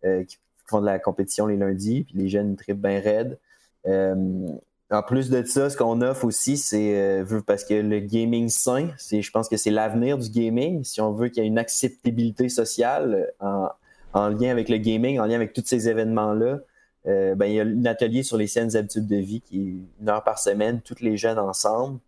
[0.05, 3.37] euh, qui font de la compétition les lundis, puis les jeunes tripent bien raides.
[3.85, 9.31] en plus de ça, ce qu'on offre aussi, c'est parce que le gaming sain, je
[9.31, 10.85] pense que c'est l'avenir du gaming.
[10.85, 15.25] Si on veut qu'il y ait une acceptabilité sociale en lien avec le gaming, en
[15.25, 16.59] lien avec tous ces événements-là,
[17.07, 20.01] euh, ben, il y a un atelier sur les saines habitudes de vie qui est
[20.01, 21.99] une heure par semaine, toutes les jeunes ensemble.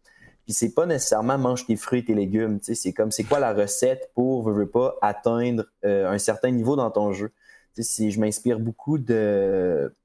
[0.46, 2.60] Puis c'est pas nécessairement mange tes fruits et tes légumes.
[2.62, 6.92] C'est comme c'est quoi la recette pour, veux, pas, atteindre euh, un certain niveau dans
[6.92, 7.32] ton jeu?
[7.80, 9.96] Si je m'inspire beaucoup de,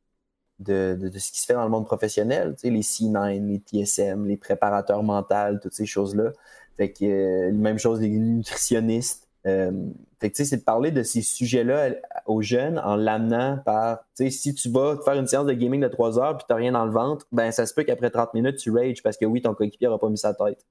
[0.59, 4.37] de, de, ce qui se fait dans le monde professionnel, les C9, les TSM, les
[4.37, 6.33] préparateurs mentaux, toutes ces choses-là.
[6.77, 9.28] Fait que euh, même chose les nutritionnistes.
[9.49, 9.71] Euh,
[10.21, 11.91] fait que, c'est de parler de ces sujets-là
[12.27, 15.81] aux jeunes en l'amenant par, tu sais, si tu vas faire une séance de gaming
[15.81, 18.35] de 3 heures puis t'as rien dans le ventre, ben ça se peut qu'après 30
[18.35, 20.65] minutes, tu rages parce que oui, ton coéquipier n'aura pas mis sa tête.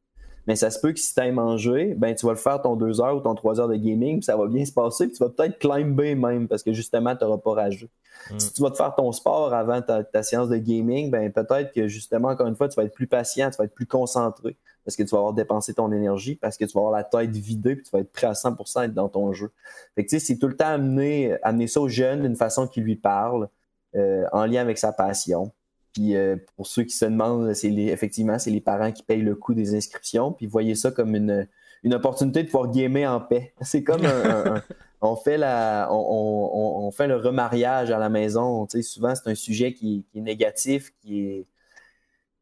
[0.48, 3.02] Mais ça se peut que si tu mangé, ben tu vas le faire ton 2
[3.02, 5.24] heures ou ton 3 heures de gaming, puis ça va bien se passer, puis tu
[5.24, 7.90] vas peut-être climber même parce que justement, tu n'auras pas ragé.
[8.32, 8.40] Mm.
[8.40, 11.74] Si tu vas te faire ton sport avant ta, ta séance de gaming, ben peut-être
[11.74, 14.58] que justement, encore une fois, tu vas être plus patient, tu vas être plus concentré
[14.88, 17.36] parce que tu vas avoir dépensé ton énergie, parce que tu vas avoir la tête
[17.36, 19.52] vidée, puis tu vas être prêt à 100% être dans ton jeu.
[19.96, 22.96] Fait que, c'est tout le temps amener, amener ça au jeune d'une façon qui lui
[22.96, 23.50] parle,
[23.98, 25.52] euh, en lien avec sa passion.
[25.92, 29.36] Puis euh, pour ceux qui se demandent, c'est effectivement, c'est les parents qui payent le
[29.36, 31.50] coût des inscriptions, puis voyez ça comme une,
[31.84, 33.54] une opportunité de pouvoir gamer en paix.
[33.62, 34.64] C'est comme un,
[35.02, 38.66] on fait la, on, fait le remariage à la maison.
[38.68, 41.48] Tu sais, souvent, c'est un sujet qui, qui, est négatif, qui est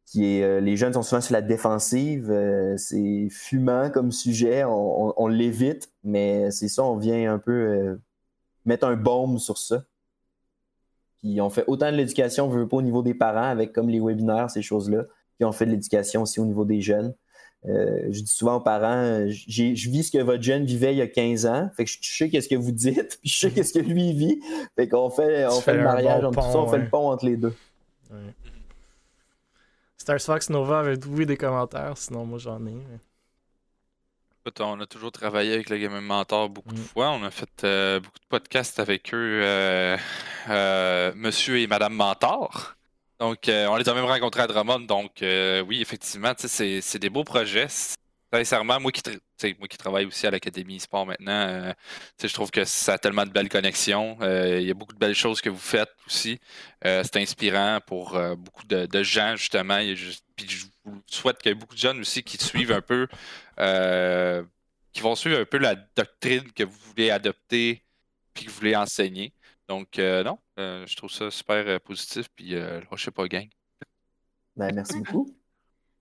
[0.05, 2.29] qui est euh, les jeunes sont souvent sur la défensive.
[2.31, 7.95] Euh, c'est fumant comme sujet, on, l'évite, mais c'est ça, on vient un peu euh,
[8.65, 9.83] mettre un baume sur ça.
[11.17, 13.89] Puis on fait autant de l'éducation, je veux pas au niveau des parents, avec comme
[13.89, 15.05] les webinaires, ces choses-là.
[15.37, 17.13] Puis on fait de l'éducation aussi au niveau des jeunes.
[17.65, 21.07] je dis souvent aux parents, je vis ce que votre jeune vivait il y a
[21.07, 21.69] 15 ans.
[21.75, 24.39] Fait que je sais qu'est-ce que vous dites, puis je sais qu'est-ce que lui vit.
[24.75, 27.25] Fait qu'on fait, on fait le mariage entre tout ça, on fait le pont entre
[27.25, 27.55] les deux.
[29.97, 32.75] Stars Fox Nova avait oui des commentaires, sinon moi j'en ai.
[34.59, 36.83] On a toujours travaillé avec le Game Mentor beaucoup de mm.
[36.83, 37.09] fois.
[37.09, 39.97] On a fait euh, beaucoup de podcasts avec eux, euh,
[40.49, 42.75] euh, Monsieur et Madame Mentor.
[43.19, 44.81] Donc, on les a même rencontrés à Drummond.
[44.81, 47.67] Donc, oui, effectivement, c'est des beaux projets.
[48.35, 49.01] Sincèrement, moi qui,
[49.57, 51.73] moi qui travaille aussi à l'Académie Sport maintenant, euh,
[52.21, 54.17] je trouve que ça a tellement de belles connexions.
[54.21, 56.37] Euh, il y a beaucoup de belles choses que vous faites aussi.
[56.85, 59.79] Euh, c'est inspirant pour beaucoup de, gens, justement.
[59.79, 60.11] je
[60.83, 63.07] vous souhaite qu'il y ait beaucoup de jeunes aussi qui suivent un peu,
[64.91, 67.83] qui vont suivre un peu la doctrine que vous voulez adopter
[68.33, 69.31] puis que vous voulez enseigner.
[69.69, 72.27] Donc, non, je trouve ça super positif.
[72.35, 73.47] Puis, je sais pas, gang.
[74.57, 75.33] Ben, merci beaucoup.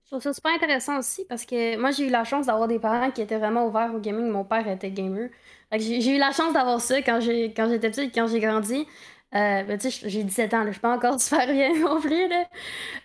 [0.05, 2.77] Je trouve ça super intéressant aussi parce que moi, j'ai eu la chance d'avoir des
[2.79, 4.27] parents qui étaient vraiment ouverts au gaming.
[4.29, 5.29] Mon père était gamer.
[5.71, 8.85] J'ai eu la chance d'avoir ça quand j'étais petite, quand j'ai grandi.
[9.33, 12.29] Euh, ben, j'ai 17 ans, je je peux pas encore faire rien non plus.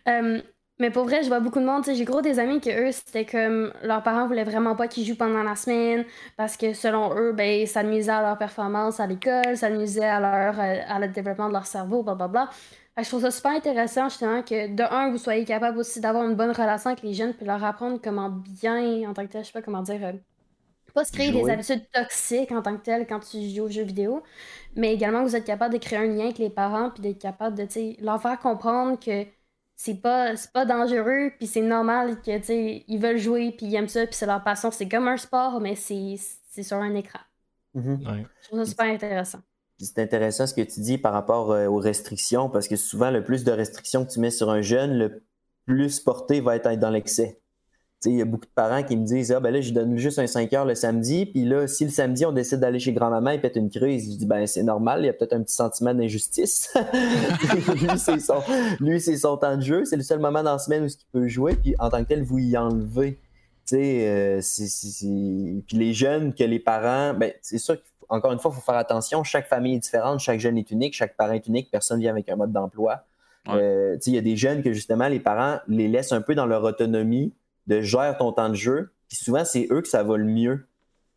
[0.09, 0.43] Euh,
[0.79, 1.85] mais pour vrai, je vois beaucoup de monde.
[1.87, 5.17] J'ai gros des amis que eux, c'était comme leurs parents voulaient vraiment pas qu'ils jouent
[5.17, 6.05] pendant la semaine
[6.37, 10.21] parce que selon eux, ben, ça nuisait à leur performance à l'école, ça nuisait à
[10.21, 12.51] leur euh, à le développement de leur cerveau, blablabla
[13.03, 16.35] je trouve ça super intéressant, justement, que de un, vous soyez capable aussi d'avoir une
[16.35, 19.49] bonne relation avec les jeunes, puis leur apprendre comment bien, en tant que tel, je
[19.49, 20.13] sais pas comment dire, euh,
[20.93, 23.85] pas se créer des habitudes toxiques en tant que tel quand tu joues aux jeux
[23.85, 24.23] vidéo,
[24.75, 27.57] mais également vous êtes capable de créer un lien avec les parents, puis d'être capable
[27.57, 29.25] de leur faire comprendre que
[29.77, 34.07] c'est pas, pas dangereux, puis c'est normal que ils veulent jouer, puis ils aiment ça,
[34.07, 34.71] puis c'est leur passion.
[34.71, 36.19] C'est comme un sport, mais c'est
[36.63, 37.21] sur un écran.
[37.75, 38.27] Mm-hmm.
[38.43, 39.39] Je trouve ça super intéressant
[39.85, 43.25] c'est intéressant ce que tu dis par rapport euh, aux restrictions, parce que souvent, le
[43.25, 45.23] plus de restrictions que tu mets sur un jeune, le
[45.67, 47.41] plus porté va être dans l'excès.
[48.07, 50.19] Il y a beaucoup de parents qui me disent Ah, ben là, je donne juste
[50.19, 53.33] un 5 heures le samedi, puis là, si le samedi, on décide d'aller chez grand-maman,
[53.33, 54.13] il pète une crise.
[54.13, 56.75] Je dis Ben, c'est normal, il y a peut-être un petit sentiment d'injustice.
[58.81, 60.95] lui, c'est son, temps de jeu, c'est le seul moment dans la semaine où il
[61.13, 63.19] peut jouer, puis en tant que tel, vous y enlevez.
[63.73, 64.41] Euh,
[65.67, 68.61] puis les jeunes que les parents, ben, c'est sûr qu'il encore une fois, il faut
[68.61, 69.25] faire attention.
[69.25, 72.29] Chaque famille est différente, chaque jeune est unique, chaque parent est unique, personne vient avec
[72.29, 73.05] un mode d'emploi.
[73.49, 76.47] Euh, il y a des jeunes que justement, les parents les laissent un peu dans
[76.47, 77.33] leur autonomie
[77.69, 78.93] de gérer ton temps de jeu.
[79.09, 80.67] Puis souvent, c'est eux que ça va le mieux.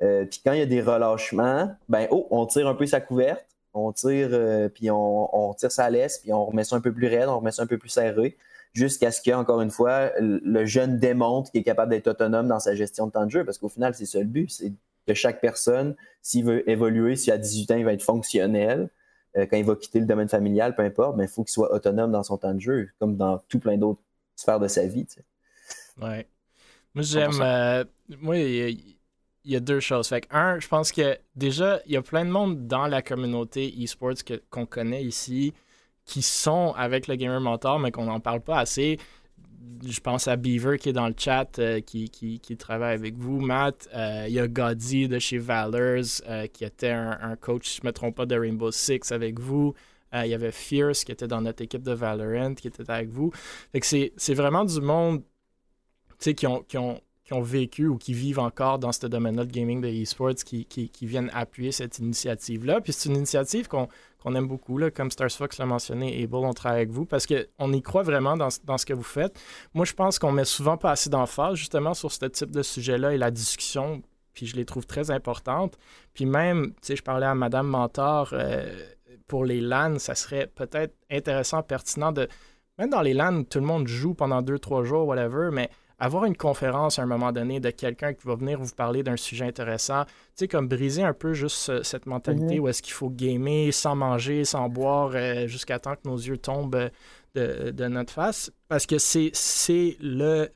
[0.01, 3.01] Euh, puis quand il y a des relâchements, ben oh, on tire un peu sa
[3.01, 6.93] couverte, on tire, euh, puis on, tire sa laisse, puis on remet ça un peu
[6.93, 8.38] plus raide, on remet ça un peu plus serré,
[8.73, 12.60] jusqu'à ce que, encore une fois, le jeune démontre qu'il est capable d'être autonome dans
[12.60, 14.73] sa gestion de temps de jeu, parce qu'au final, c'est ça le but, c'est
[15.08, 18.89] que chaque personne, s'il veut évoluer, s'il a 18 ans, il va être fonctionnel.
[19.36, 21.74] Euh, quand il va quitter le domaine familial, peu importe, mais il faut qu'il soit
[21.74, 24.02] autonome dans son temps de jeu, comme dans tout plein d'autres
[24.36, 25.08] sphères de sa vie.
[26.02, 26.28] Ouais.
[26.94, 27.39] Moi, j'aime.
[27.42, 27.84] Euh,
[28.20, 28.96] moi, il
[29.44, 30.08] y, a deux choses.
[30.08, 33.74] Fait un, je pense que déjà, il y a plein de monde dans la communauté
[33.84, 35.54] e-sports qu'on connaît ici
[36.06, 39.00] qui sont avec le Gamer Mentor, mais qu'on n'en parle pas assez
[39.86, 43.89] je pense à Beaver qui est dans le chat, euh, qui, travaille avec vous, Matt.
[43.93, 47.88] Euh, il y a Godzi de chez Valors, euh, qui était un, coach, je ne
[47.88, 49.73] me trompe pas, de Rainbow Six avec vous.
[50.13, 53.32] il y avait Fierce qui était dans notre équipe de Valorant, qui était avec vous.
[53.82, 55.23] c'est vraiment du monde
[56.19, 59.52] qui ont, qui, ont, qui ont vécu ou qui vivent encore dans ce domaine-là de
[59.52, 62.80] gaming de e-sports qui, qui, viennent appuyer cette initiative-là.
[62.80, 63.89] Puis c'est une initiative qu'on
[64.24, 67.28] qu'on aime beaucoup, là, comme Stars Fox l'a mentionné, Able, on travaille avec vous parce
[67.28, 69.40] qu'on y croit vraiment dans, ce que vous faites.
[69.74, 73.14] Moi, je pense qu'on met souvent pas assez d'emphase justement sur ce type de sujet-là
[73.14, 74.02] et la discussion,
[74.34, 75.78] puis je les trouve très importantes.
[76.14, 78.66] Puis même, tu sais, je parlais à Madame Mentor, euh,
[79.28, 82.28] pour les LAN, ça serait peut-être intéressant, pertinent de...
[82.80, 86.25] Même dans les LAN, tout le monde joue pendant deux, trois jours, whatever, mais avoir
[86.25, 89.45] une conférence à un moment donné de quelqu'un qui va venir vous parler d'un sujet
[89.45, 92.63] intéressant, tu sais, comme briser un peu juste cette mentalité mhm.
[92.63, 96.38] où est-ce qu'il faut gamer sans manger, sans boire, euh, jusqu'à temps que nos yeux
[96.38, 96.89] tombent
[97.38, 98.51] euh, de, notre face.
[98.67, 99.32] Parce que c'est
[100.01, 100.49] le,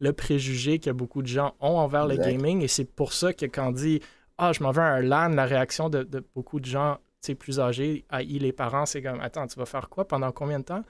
[0.00, 3.46] le préjugé que beaucoup de gens ont envers le gaming et c'est pour ça que
[3.46, 4.00] quand on dit
[4.36, 6.98] Ah, je m'en vais à un LAN, la réaction de, beaucoup de gens
[7.38, 8.40] plus âgés, i.e.
[8.40, 10.82] les parents, c'est comme Attends, tu vas faire quoi pendant combien de temps?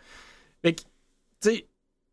[0.62, 0.84] Fait tu
[1.40, 1.66] sais,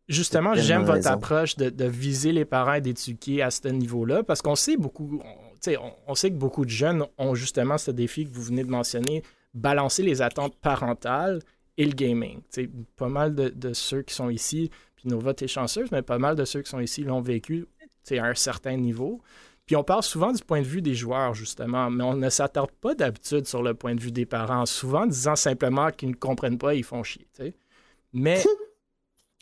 [0.08, 4.54] Justement, j'aime votre approche de, viser les parents et d'éduquer à ce niveau-là parce qu'on
[4.54, 5.20] sait beaucoup,
[6.06, 9.22] on, sait que beaucoup de jeunes ont justement ce défi que vous venez de mentionner,
[9.54, 11.40] balancer les attentes parentales
[11.76, 12.40] et le gaming.
[12.96, 16.36] pas mal de, ceux qui sont ici, puis nos votes est chanceuse, mais pas mal
[16.36, 17.66] de ceux qui sont ici l'ont vécu
[18.12, 19.20] à un certain niveau.
[19.66, 22.70] Puis on parle souvent du point de vue des joueurs, justement, mais on ne s'attarde
[22.70, 26.58] pas d'habitude sur le point de vue des parents, souvent disant simplement qu'ils ne comprennent
[26.58, 27.26] pas, ils font chier.
[28.12, 28.40] Mais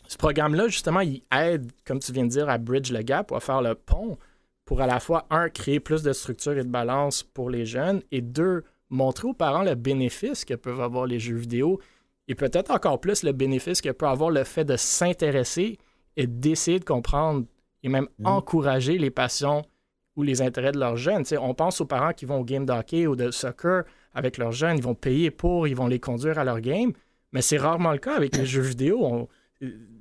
[0.07, 3.35] ce programme-là, justement, il aide, comme tu viens de dire, à bridge le gap ou
[3.35, 4.17] à faire le pont
[4.65, 8.01] pour à la fois, un, créer plus de structure et de balance pour les jeunes,
[8.11, 11.79] et deux, montrer aux parents le bénéfice que peuvent avoir les jeux vidéo
[12.27, 15.77] et peut-être encore plus le bénéfice que peut avoir le fait de s'intéresser
[16.17, 17.45] et d'essayer de comprendre
[17.83, 18.25] et même mhm.
[18.25, 19.63] encourager les passions
[20.15, 21.23] ou les intérêts de leurs jeunes.
[21.39, 23.83] on pense aux parents qui vont au game d'hockey ou de soccer
[24.13, 26.93] avec leurs jeunes, ils vont payer pour, ils vont les conduire à leur game,
[27.33, 29.27] Mais c'est rarement le cas avec les jeux vidéo.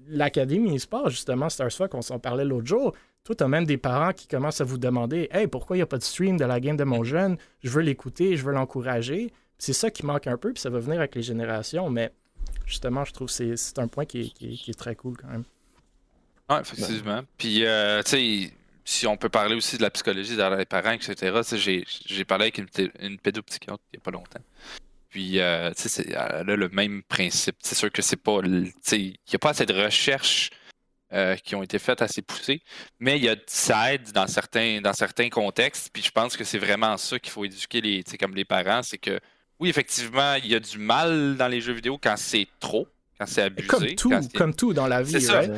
[0.09, 2.95] L'Académie e-sport, justement, Starsfuck, on s'en parlait l'autre jour.
[3.25, 5.83] Toi, tu as même des parents qui commencent à vous demander Hey, pourquoi il n'y
[5.83, 7.39] a pas de stream de la game de mon jeune?
[7.63, 9.33] Je veux l'écouter, je veux l'encourager.
[9.59, 11.89] C'est ça qui manque un peu, puis ça va venir avec les générations.
[11.89, 12.13] Mais
[12.67, 15.45] justement, je trouve que c'est un point qui est, très cool quand même.
[16.51, 17.23] Oui, effectivement.
[17.39, 18.53] Puis, euh, tu sais,
[18.85, 22.59] si on peut parler aussi de la psychologie derrière les parents, etc., j'ai parlé avec
[22.59, 24.41] une, une pédopsychiatre il n'y a pas longtemps.
[25.15, 27.55] Puis, euh, tu sais, elle a le même principe.
[27.61, 28.43] C'est sûr que c'est pas.
[28.43, 30.51] Tu sais, il n'y a pas assez de recherches
[31.13, 32.61] euh, qui ont été faites assez poussées,
[32.99, 35.91] mais il y a, ça aide dans certains, dans certains contextes.
[35.93, 38.99] Puis, je pense que c'est vraiment ça qu'il faut éduquer les, comme les parents c'est
[38.99, 39.21] que,
[39.61, 43.27] oui, effectivement, il y a du mal dans les jeux vidéo quand c'est trop, quand
[43.27, 43.69] c'est abusé.
[43.69, 45.21] Comme tout, comme tout dans la vie.
[45.21, 45.53] C'est right?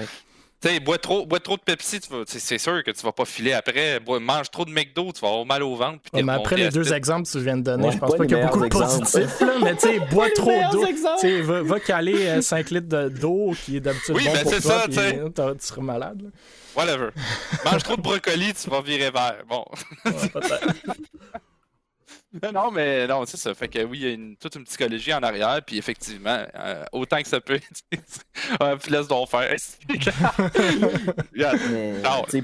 [0.66, 4.00] Tu bois trop, bois trop de Pepsi, c'est sûr que tu vas pas filer après.
[4.20, 6.00] mange trop de McDo, tu vas avoir mal au ventre.
[6.12, 8.40] mais après les deux exemples que tu viens de donner, je pense pas, qu'il y
[8.40, 9.42] a beaucoup de positifs.
[9.62, 10.86] mais tu sais, bois trop d'eau.
[11.42, 14.60] Va, va caler 5 euh, litres d'eau qui est d'habitude oui, bon ben pour toi.
[14.60, 16.30] Ça, tu seras malade.
[16.76, 17.10] Whatever.
[17.64, 19.42] mange trop de brocoli, tu vas virer vert.
[19.48, 19.64] Bon.
[20.04, 20.74] peut-être.
[22.53, 23.55] non, mais non, c'est ça.
[23.55, 26.84] Fait que oui, il y a une, toute une psychologie en arrière, puis effectivement, euh,
[26.93, 27.61] autant que ça peut,
[28.62, 29.55] euh, puis laisse donc faire.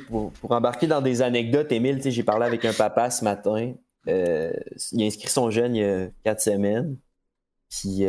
[0.08, 3.74] pour, pour, embarquer dans des anecdotes, Émile, j'ai parlé avec un papa ce matin.
[4.08, 4.52] Euh,
[4.92, 6.96] il a inscrit son jeune il y a quatre semaines.
[7.70, 8.04] Puis,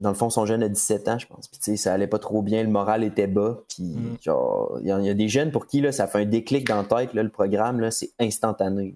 [0.00, 1.48] dans le fond, son jeune a 17 ans, je pense.
[1.48, 3.60] Puis, ça allait pas trop bien, le moral était bas.
[3.68, 4.16] Puis, mm.
[4.20, 6.84] genre, il y, a des jeunes pour qui là, ça fait un déclic dans la
[6.84, 8.94] tête, là, le programme, c'est instantané.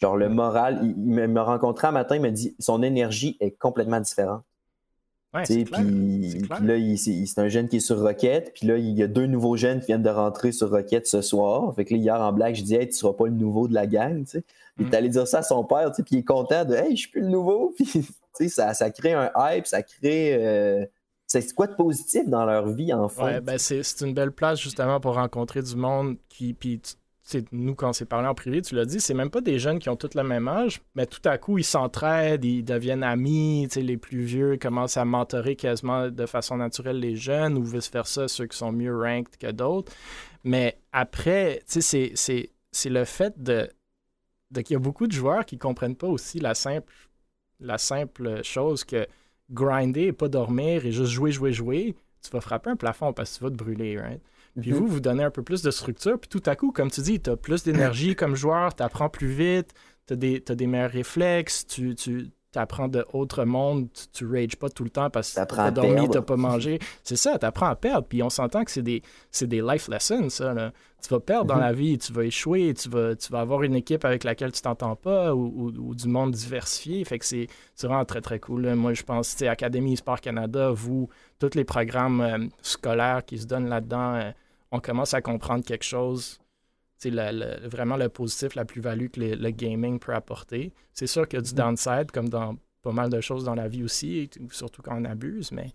[0.00, 4.00] Genre, le moral, il, me rencontrait un matin, il m'a dit son énergie est complètement
[4.00, 4.42] différente.
[5.34, 5.64] Ouais, puis,
[6.62, 8.52] là, c'est un jeune qui est sur Rocket.
[8.54, 11.20] Puis là, il y a deux nouveaux jeunes qui viennent de rentrer sur Rocket ce
[11.20, 11.74] soir.
[11.74, 13.74] Fait que là, hier en blague, je dis, hey, tu seras pas le nouveau de
[13.74, 14.24] la gang.
[14.24, 14.44] tu sais.
[14.76, 14.94] Puis mm.
[14.94, 17.20] allé dire ça à son père, puis il est content de, hey, je suis plus
[17.20, 17.74] le nouveau.
[18.38, 20.36] Puis ça, ça crée un hype, ça crée.
[20.40, 20.86] Euh,
[21.26, 23.22] c'est quoi de positif dans leur vie, en fait?
[23.22, 26.54] Ouais, ben c'est une belle place justement pour rencontrer du monde qui.
[26.54, 26.80] Puis
[27.52, 29.78] nous, quand on s'est parlé en privé, tu l'as dit, c'est même pas des jeunes
[29.78, 33.68] qui ont tous le même âge, mais tout à coup, ils s'entraident, ils deviennent amis,
[33.76, 38.46] les plus vieux commencent à mentorer quasiment de façon naturelle les jeunes, ou vice-versa, ceux
[38.46, 39.92] qui sont mieux ranked que d'autres.
[40.44, 42.12] Mais après, c'est,
[42.86, 43.68] le fait de,
[44.54, 46.94] qu'il y a beaucoup de joueurs qui comprennent pas aussi la simple,
[47.60, 49.06] la simple chose que
[49.50, 53.32] grinder et pas dormir et juste jouer, jouer, jouer, tu vas frapper un plafond parce
[53.32, 54.22] que tu vas te brûler, right?
[54.60, 54.88] Puis vous, mhm.
[54.88, 56.18] vous donnez un peu plus de structure.
[56.18, 59.08] Puis tout à coup, comme tu dis, tu as plus d'énergie comme joueur, tu apprends
[59.08, 59.72] plus vite,
[60.06, 64.84] tu as, des meilleurs réflexes, tu, tu apprends d'autres mondes, tu, ne rages pas tout
[64.84, 66.78] le temps parce que tu as dormi, tu pas mangé.
[67.04, 68.06] C'est ça, tu apprends à perdre.
[68.08, 69.02] Puis on s'entend que c'est des,
[69.42, 70.54] des life lessons, ça.
[70.54, 70.72] Là.
[71.02, 71.60] Tu vas perdre dans mhm.
[71.60, 74.62] la vie, tu vas échouer, tu vas, tu vas avoir une équipe avec laquelle tu
[74.62, 77.04] t'entends pas ou, du monde diversifié.
[77.04, 77.48] Fait que c'est
[77.82, 78.74] vraiment très, très cool.
[78.74, 83.46] Moi, je pense, tu Académie Sport Canada, vous, tous les programmes euh, scolaires qui se
[83.46, 84.30] donnent là-dedans, euh,
[84.70, 86.38] on commence à comprendre quelque chose,
[86.98, 90.72] c'est vraiment le positif, la plus-value que le gaming peut apporter.
[90.92, 91.54] C'est sûr qu'il y a du mm-hmm.
[91.54, 95.52] downside, comme dans pas mal de choses dans la vie aussi, surtout quand on abuse,
[95.52, 95.72] mais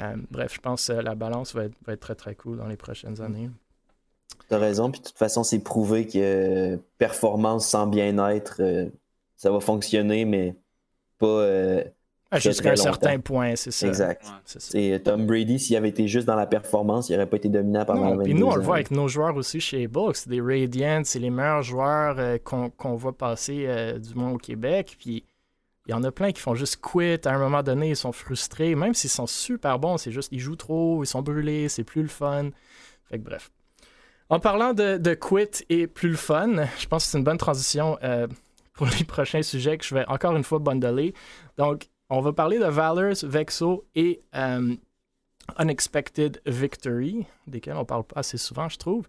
[0.00, 3.14] euh, bref, je pense que la balance va être, très très cool dans les prochaines
[3.14, 3.24] mm-hmm.
[3.24, 3.50] années.
[4.48, 8.88] Tu as raison, puis de toute façon, c'est prouvé que performance sans bien-être, euh,
[9.36, 10.54] ça va fonctionner, mais
[11.18, 11.84] pas euh,
[12.32, 13.88] ah, jusqu'à un certain point, c'est ça.
[13.88, 14.24] Exact.
[14.44, 17.84] C'est Tom Brady, s'il avait été juste dans la performance, il n'aurait pas été dominant
[17.84, 20.16] pendant non, Puis nous, on le voit avec nos joueurs aussi chez Bucks.
[20.16, 24.38] C'est des Radiant, c'est les meilleurs joueurs euh, qu'on voit passer euh, du monde au
[24.38, 24.96] Québec.
[24.98, 25.24] Puis
[25.86, 27.18] il y en a plein qui font juste quit.
[27.24, 28.76] À un moment donné, ils sont frustrés.
[28.76, 32.02] Même s'ils sont super bons, c'est juste ils jouent trop, ils sont brûlés, c'est plus
[32.02, 32.50] le fun.
[33.04, 33.50] Fait que bref.
[34.28, 37.38] En parlant de, de quit et plus le fun, je pense que c'est une bonne
[37.38, 38.28] transition euh,
[38.74, 41.12] pour les prochains sujets que je vais encore une fois bundler.
[41.58, 44.74] Donc, on va parler de Valors, Vexo et euh,
[45.58, 49.06] Unexpected Victory, desquels on parle pas assez souvent, je trouve.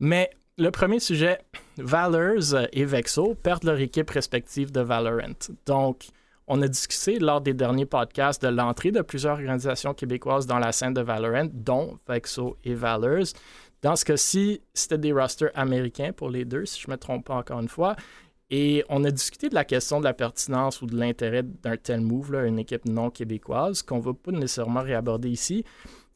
[0.00, 1.38] Mais le premier sujet,
[1.76, 5.50] Valors et Vexo perdent leur équipe respective de Valorant.
[5.66, 6.06] Donc,
[6.46, 10.72] on a discuté lors des derniers podcasts de l'entrée de plusieurs organisations québécoises dans la
[10.72, 13.28] scène de Valorant, dont Vexo et Valors.
[13.82, 17.26] Dans ce cas-ci, c'était des rosters américains pour les deux, si je ne me trompe
[17.26, 17.96] pas encore une fois.
[18.50, 22.00] Et on a discuté de la question de la pertinence ou de l'intérêt d'un tel
[22.00, 25.64] move, là, une équipe non québécoise, qu'on ne va pas nécessairement réaborder ici.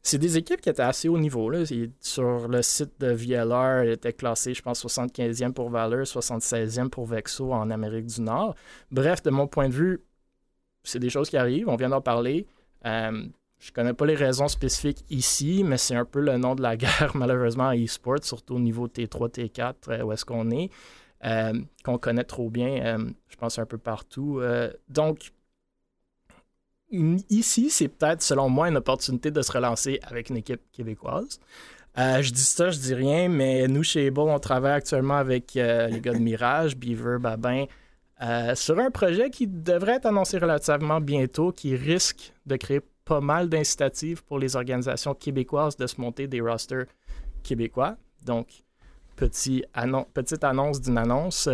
[0.01, 1.49] C'est des équipes qui étaient assez haut niveau.
[1.49, 1.63] Là.
[1.99, 7.05] Sur le site de VLR, elles étaient classées, je pense, 75e pour Valor, 76e pour
[7.07, 8.53] Vexo en Amérique du Nord.
[8.91, 10.03] Bref, de mon point de vue,
[10.83, 11.69] c'est des choses qui arrivent.
[11.69, 12.45] On vient d'en parler.
[12.85, 13.25] Euh,
[13.59, 16.77] je connais pas les raisons spécifiques ici, mais c'est un peu le nom de la
[16.77, 20.69] guerre, malheureusement, à eSport, surtout au niveau T3, T4, euh, où est-ce qu'on est.
[21.25, 21.53] Euh,
[21.83, 24.39] qu'on connaît trop bien, euh, je pense un peu partout.
[24.39, 25.31] Euh, donc,
[26.91, 31.39] ici, c'est peut-être, selon moi, une opportunité de se relancer avec une équipe québécoise.
[31.97, 35.55] Euh, je dis ça, je dis rien, mais nous, chez Able, on travaille actuellement avec
[35.55, 37.65] euh, les gars de Mirage, Beaver, Babin,
[38.21, 43.21] euh, sur un projet qui devrait être annoncé relativement bientôt, qui risque de créer pas
[43.21, 46.85] mal d'incitatives pour les organisations québécoises de se monter des rosters
[47.43, 47.95] québécois.
[48.25, 48.64] Donc,
[49.15, 49.63] petit
[50.13, 51.49] petite annonce d'une annonce.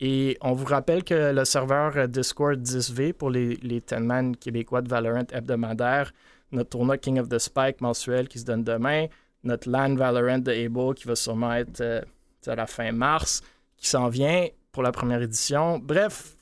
[0.00, 4.88] Et on vous rappelle que le serveur Discord 10V pour les, les 10-man québécois de
[4.88, 6.12] Valorant hebdomadaire,
[6.52, 9.06] notre tournoi King of the Spike mensuel qui se donne demain,
[9.42, 12.02] notre LAN Valorant de Able qui va sûrement être euh,
[12.46, 13.42] à la fin mars,
[13.76, 15.78] qui s'en vient pour la première édition.
[15.78, 16.36] Bref,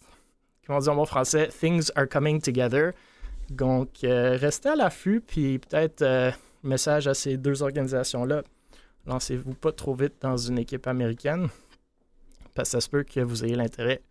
[0.66, 2.92] comment dire en bon français, things are coming together.
[3.50, 6.30] Donc, euh, restez à l'affût, puis peut-être euh,
[6.62, 8.42] message à ces deux organisations-là.
[9.06, 11.48] Lancez-vous pas trop vite dans une équipe américaine,
[12.54, 14.02] parce que ça se peut que vous ayez l'intérêt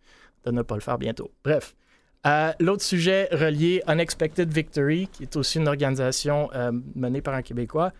[0.44, 1.30] de ne pas le faire bientôt.
[1.42, 1.74] Bref.
[2.58, 6.48] L'autre sujet relié, Unexpected Victory, qui est aussi une organisation
[6.94, 7.92] menée par un Québécois.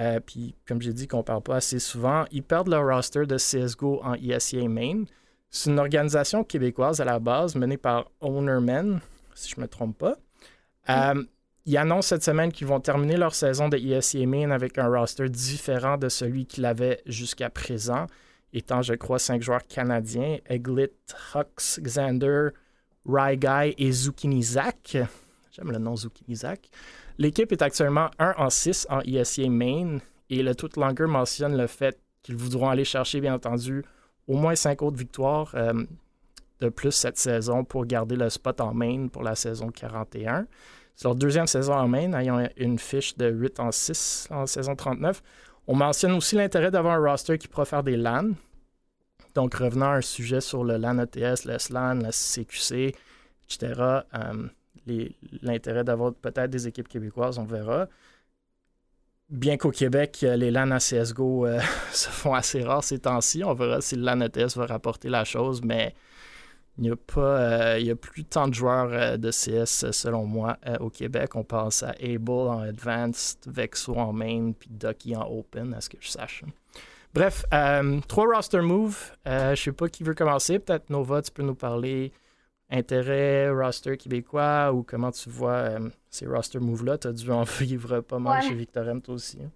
[0.00, 3.26] Euh, puis, comme j'ai dit qu'on ne parle pas assez souvent, ils perdent leur roster
[3.26, 5.04] de CSGO en ESEA Main.
[5.50, 9.00] C'est une organisation québécoise à la base, menée par Ownerman,
[9.34, 10.16] si je ne me trompe pas.
[10.88, 11.24] Euh,
[11.66, 15.28] ils annoncent cette semaine qu'ils vont terminer leur saison de ESEA Main avec un roster
[15.28, 18.06] différent de celui qu'ils avaient jusqu'à présent,
[18.52, 20.90] étant, je crois, cinq joueurs canadiens Eglit,
[21.34, 22.48] Hux, Xander,
[23.06, 24.42] Guy et Zucchini.
[24.42, 26.38] J'aime le nom Zucchini.
[27.16, 29.98] L'équipe est actuellement 1 en 6 en ESEA Main
[30.28, 33.84] et le tout longer mentionne le fait qu'ils voudront aller chercher, bien entendu,
[34.26, 35.84] au moins 5 autres victoires euh,
[36.60, 40.46] de plus cette saison pour garder le spot en main pour la saison 41.
[40.94, 44.76] C'est leur deuxième saison en main, ayant une fiche de 8 en 6 en saison
[44.76, 45.22] 39.
[45.66, 48.30] On mentionne aussi l'intérêt d'avoir un roster qui pourra faire des LAN.
[49.34, 52.94] Donc, revenant à un sujet sur le LAN ETS, le SLAN, la CQC,
[53.48, 54.02] etc
[55.42, 57.88] l'intérêt d'avoir peut-être des équipes québécoises, on verra.
[59.30, 61.60] Bien qu'au Québec, euh, les LAN à CSGO euh,
[61.92, 63.42] se font assez rares ces temps-ci.
[63.44, 65.94] On verra si le LAN ETS va rapporter la chose, mais
[66.78, 70.26] il n'y a pas euh, il y a plus tant de joueurs de CS selon
[70.26, 71.36] moi au Québec.
[71.36, 75.88] On pense à Able en Advanced, Vexo en Main, puis Ducky en Open, à ce
[75.88, 76.44] que je sache.
[77.12, 77.44] Bref,
[78.08, 79.12] trois roster moves.
[79.24, 80.58] je ne sais pas qui veut commencer.
[80.58, 82.12] Peut-être Nova, tu peux nous parler
[82.70, 86.98] intérêt roster québécois ou comment tu vois euh, ces roster moves-là?
[86.98, 89.38] Tu as dû en vivre pas mal chez Victorem, toi aussi.
[89.42, 89.50] Hein?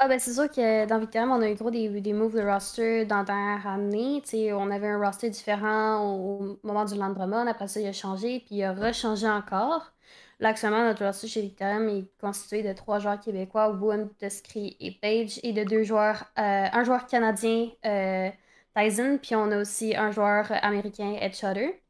[0.00, 2.40] Ah ben c'est sûr que dans Victorem, on a eu gros des, des moves de
[2.42, 4.22] roster dans la dernière année.
[4.54, 7.48] on avait un roster différent au moment du Landreman.
[7.48, 9.92] Après ça, il a changé, puis il a rechangé encore.
[10.38, 14.92] Là, actuellement, notre roster chez Victorem est constitué de trois joueurs québécois, Woon, Deskry et
[14.92, 18.30] Page, et de deux joueurs, euh, un joueur canadien, euh,
[18.76, 21.82] Tyson, puis on a aussi un joueur américain, Ed Shutter.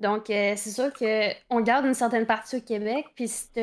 [0.00, 3.54] Donc, euh, c'est sûr qu'on garde une certaine partie au Québec, puis cette,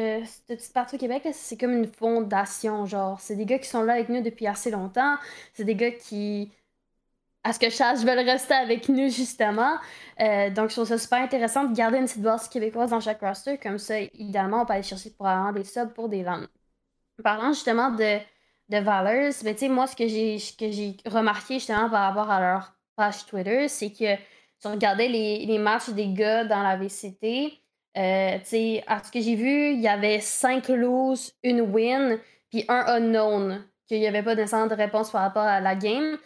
[0.47, 3.19] petite partie au Québec, c'est comme une fondation, genre.
[3.21, 5.15] C'est des gars qui sont là avec nous depuis assez longtemps.
[5.53, 6.51] C'est des gars qui,
[7.45, 9.77] à ce que je sache, veulent rester avec nous, justement.
[10.19, 13.21] Euh, donc, je trouve ça super intéressant de garder une petite base québécoise dans chaque
[13.21, 13.57] roster.
[13.57, 16.47] Comme ça, idéalement, on peut aller chercher probablement des subs pour des langues.
[17.23, 18.19] Parlant justement de,
[18.69, 23.69] de Valors, ben, moi, ce que j'ai remarqué justement par rapport à leur page Twitter,
[23.69, 24.17] c'est que
[24.61, 27.53] tu regardais les, les, matchs des gars dans la VCT,
[27.97, 28.37] euh,
[28.87, 33.65] à ce que j'ai vu, il y avait 5 lose, une win, puis un unknown,
[33.87, 36.17] qu'il n'y avait pas nécessairement de réponse par rapport à la game.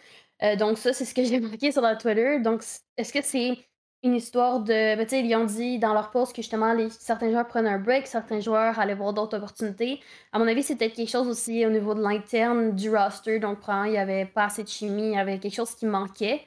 [0.42, 2.40] Euh, donc ça, c'est ce que j'ai marqué sur leur Twitter.
[2.40, 2.62] Donc,
[2.96, 3.58] est-ce que c'est
[4.02, 4.96] une histoire de...
[4.96, 8.40] Ben, ils ont dit dans leur post que justement, certains joueurs prenaient un break, certains
[8.40, 10.00] joueurs allaient voir d'autres opportunités.
[10.32, 13.38] À mon avis, c'était quelque chose aussi au niveau de l'interne du roster.
[13.38, 15.86] Donc, probablement, il n'y avait pas assez de chimie, il y avait quelque chose qui
[15.86, 16.42] manquait.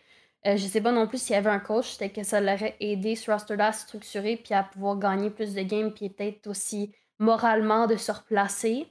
[0.45, 2.75] Euh, je sais pas non plus s'il y avait un coach, peut-être que ça l'aurait
[2.81, 6.93] aidé ce roster-là à structurer puis à pouvoir gagner plus de games, puis peut-être aussi
[7.19, 8.87] moralement de se replacer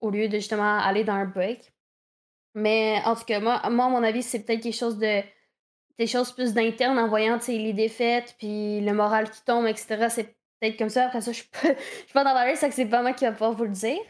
[0.00, 1.72] au lieu de justement aller dans un break.
[2.54, 5.22] Mais en tout cas, moi, moi à mon avis, c'est peut-être quelque chose de.
[5.98, 10.08] des choses plus d'interne en voyant les défaites, puis le moral qui tombe, etc.
[10.10, 11.06] C'est peut-être comme ça.
[11.06, 13.12] Après ça, je suis pas, je suis pas dans la c'est que c'est pas moi
[13.12, 14.00] qui va pouvoir vous le dire.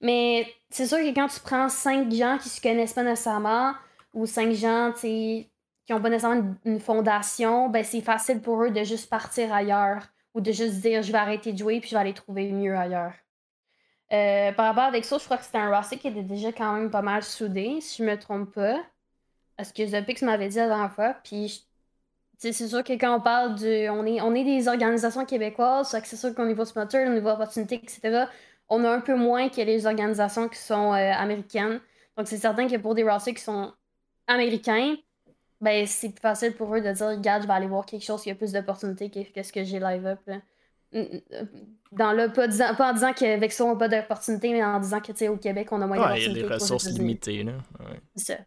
[0.00, 3.74] Mais c'est sûr que quand tu prends cinq gens qui se connaissent pas nécessairement,
[4.14, 5.46] ou cinq gens, tu
[5.86, 10.02] qui ont pas nécessairement une, fondation, ben c'est facile pour eux de juste partir ailleurs
[10.34, 12.76] ou de juste dire je vais arrêter de jouer puis je vais aller trouver mieux
[12.76, 13.14] ailleurs.
[14.12, 16.72] Euh, par rapport avec ça, je crois que c'était un roster qui était déjà quand
[16.72, 18.76] même pas mal soudé, si je me trompe pas.
[19.56, 21.14] Parce que The Pix m'avait dit la dernière fois.
[21.24, 21.66] Puis
[22.38, 23.88] c'est sûr que quand on parle de.
[23.88, 27.76] On est, on est des organisations québécoises, c'est sûr qu'au niveau sponsor, au niveau opportunité,
[27.76, 28.26] etc.,
[28.68, 31.80] on a un peu moins que les organisations qui sont euh, américaines.
[32.16, 33.72] Donc c'est certain que pour des rosters qui sont
[34.26, 34.96] américains,
[35.66, 38.22] ben c'est plus facile pour eux de dire regarde je vais aller voir quelque chose
[38.22, 40.20] qui a plus d'opportunités que, ce que j'ai live up
[41.92, 45.00] dans le, pas, pas en disant qu'avec ça, on n'a pas d'opportunité, mais en disant
[45.00, 46.30] que, au Québec, on a moins d'opportunités.
[46.30, 47.52] Il y a des ressources limitées, là.
[48.14, 48.38] C'est ça.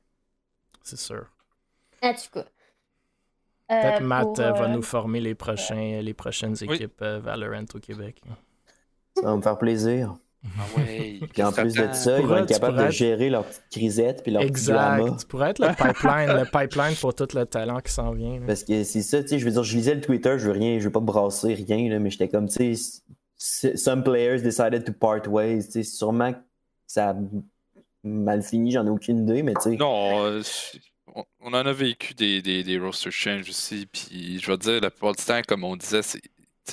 [0.82, 1.26] C'est sûr.
[2.02, 2.46] En tout cas.
[3.68, 8.22] Peut-être Matt va nous former les, prochains, les prochaines équipes Valorant au Québec.
[9.16, 10.16] Ça va me faire plaisir.
[10.46, 11.20] Ah ouais.
[11.34, 14.32] Puis en plus de ça, ils vont être capables de gérer leur petite crisette puis
[14.32, 15.20] leur exact.
[15.20, 18.40] Tu pourrais être le pipeline, le pipeline pour tout le talent qui s'en vient.
[18.48, 20.54] Parce que c'est ça, tu sais, je veux dire, je lisais le Twitter, je veux
[20.54, 24.86] rien, je veux pas brasser rien, là, mais j'étais comme, tu sais, some players decided
[24.86, 26.40] to part ways, tu sais, sûrement que
[26.88, 27.16] ça a
[28.04, 29.76] mal fini, j'en ai aucune idée, mais tu sais.
[29.76, 30.42] Non,
[31.42, 34.90] on en a vécu des, des, des roster changes aussi, puis je vais dire, la
[34.90, 36.22] plupart du temps, comme on disait, c'est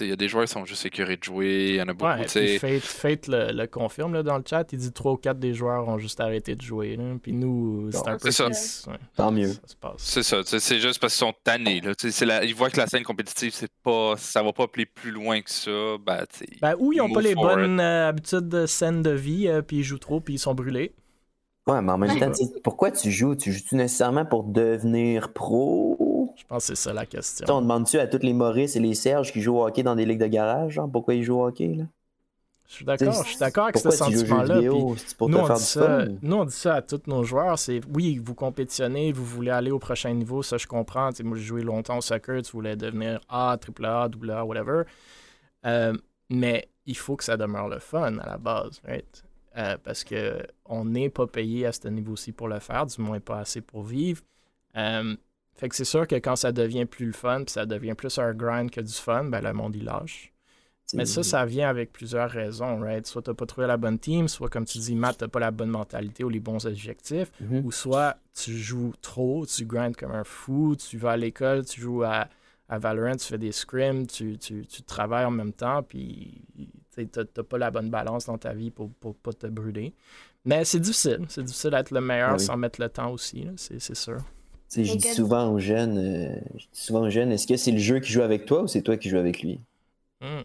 [0.00, 1.92] il y a des joueurs qui sont juste écœurés de jouer, il y en a
[1.92, 2.10] beaucoup.
[2.10, 5.38] Ouais, Fate, Fate le, le, confirme là, dans le chat, il dit 3 ou 4
[5.38, 6.96] des joueurs ont juste arrêté de jouer.
[6.96, 7.04] Là.
[7.22, 8.46] Puis nous, c'est un peu ça.
[8.46, 9.52] Ouais, Tant mieux.
[9.98, 11.80] C'est ça, c'est juste parce qu'ils sont tannés.
[11.80, 11.92] Là.
[12.22, 15.40] La, ils voient que la scène compétitive, c'est pas, ça va pas appeler plus loin
[15.40, 15.96] que ça.
[16.04, 16.24] Ben,
[16.60, 19.78] ben ou ils ont pas les bonnes euh, habitudes de scène de vie, euh, puis
[19.78, 20.94] ils jouent trop, puis ils sont brûlés.
[21.66, 22.30] Ouais, mais en même temps,
[22.62, 23.34] pourquoi tu joues?
[23.34, 25.95] Tu joues-tu nécessairement pour devenir pro
[26.46, 27.44] je pense que c'est ça la question.
[27.48, 30.06] On demande-tu à tous les Maurice et les Serge qui jouent au hockey dans des
[30.06, 31.74] ligues de garage, pourquoi ils jouent au hockey?
[31.74, 31.84] Là?
[32.68, 34.60] Je suis d'accord, je suis d'accord avec ce sentiment-là.
[34.60, 37.58] Nous, on dit ça, nous, on dit ça à tous nos joueurs.
[37.58, 41.10] C'est oui, vous compétitionnez, vous voulez aller au prochain niveau, ça je comprends.
[41.24, 44.82] moi, j'ai joué longtemps au soccer, tu voulais devenir A, AAA, AA, whatever.
[45.64, 45.96] Euh,
[46.30, 49.24] mais il faut que ça demeure le fun à la base, right?
[49.56, 53.38] Euh, parce qu'on n'est pas payé à ce niveau-ci pour le faire, du moins pas
[53.38, 54.22] assez pour vivre.
[54.76, 55.16] Euh,
[55.56, 58.18] fait que c'est sûr que quand ça devient plus le fun, puis ça devient plus
[58.18, 60.32] un grind que du fun, ben le monde il lâche.
[60.94, 63.06] Mais ça, ça vient avec plusieurs raisons, right?
[63.06, 65.50] Soit t'as pas trouvé la bonne team, soit comme tu dis, Matt, t'as pas la
[65.50, 67.64] bonne mentalité ou les bons objectifs, mm-hmm.
[67.64, 71.80] ou soit tu joues trop, tu grindes comme un fou, tu vas à l'école, tu
[71.80, 72.28] joues à,
[72.68, 74.38] Valorant, tu fais des scrims, tu,
[74.86, 76.42] travailles en même temps, puis
[76.94, 79.94] t'as pas la bonne balance dans ta vie pour, pour pas te brûler.
[80.44, 83.94] Mais c'est difficile, c'est difficile d'être le meilleur ah sans mettre le temps aussi, c'est
[83.96, 84.18] sûr.
[84.74, 86.36] Je dis souvent aux jeunes, euh,
[86.72, 88.96] souvent aux jeunes, est-ce que c'est le jeu qui joue avec toi ou c'est toi
[88.96, 89.60] qui joues avec lui?
[90.20, 90.40] Mm.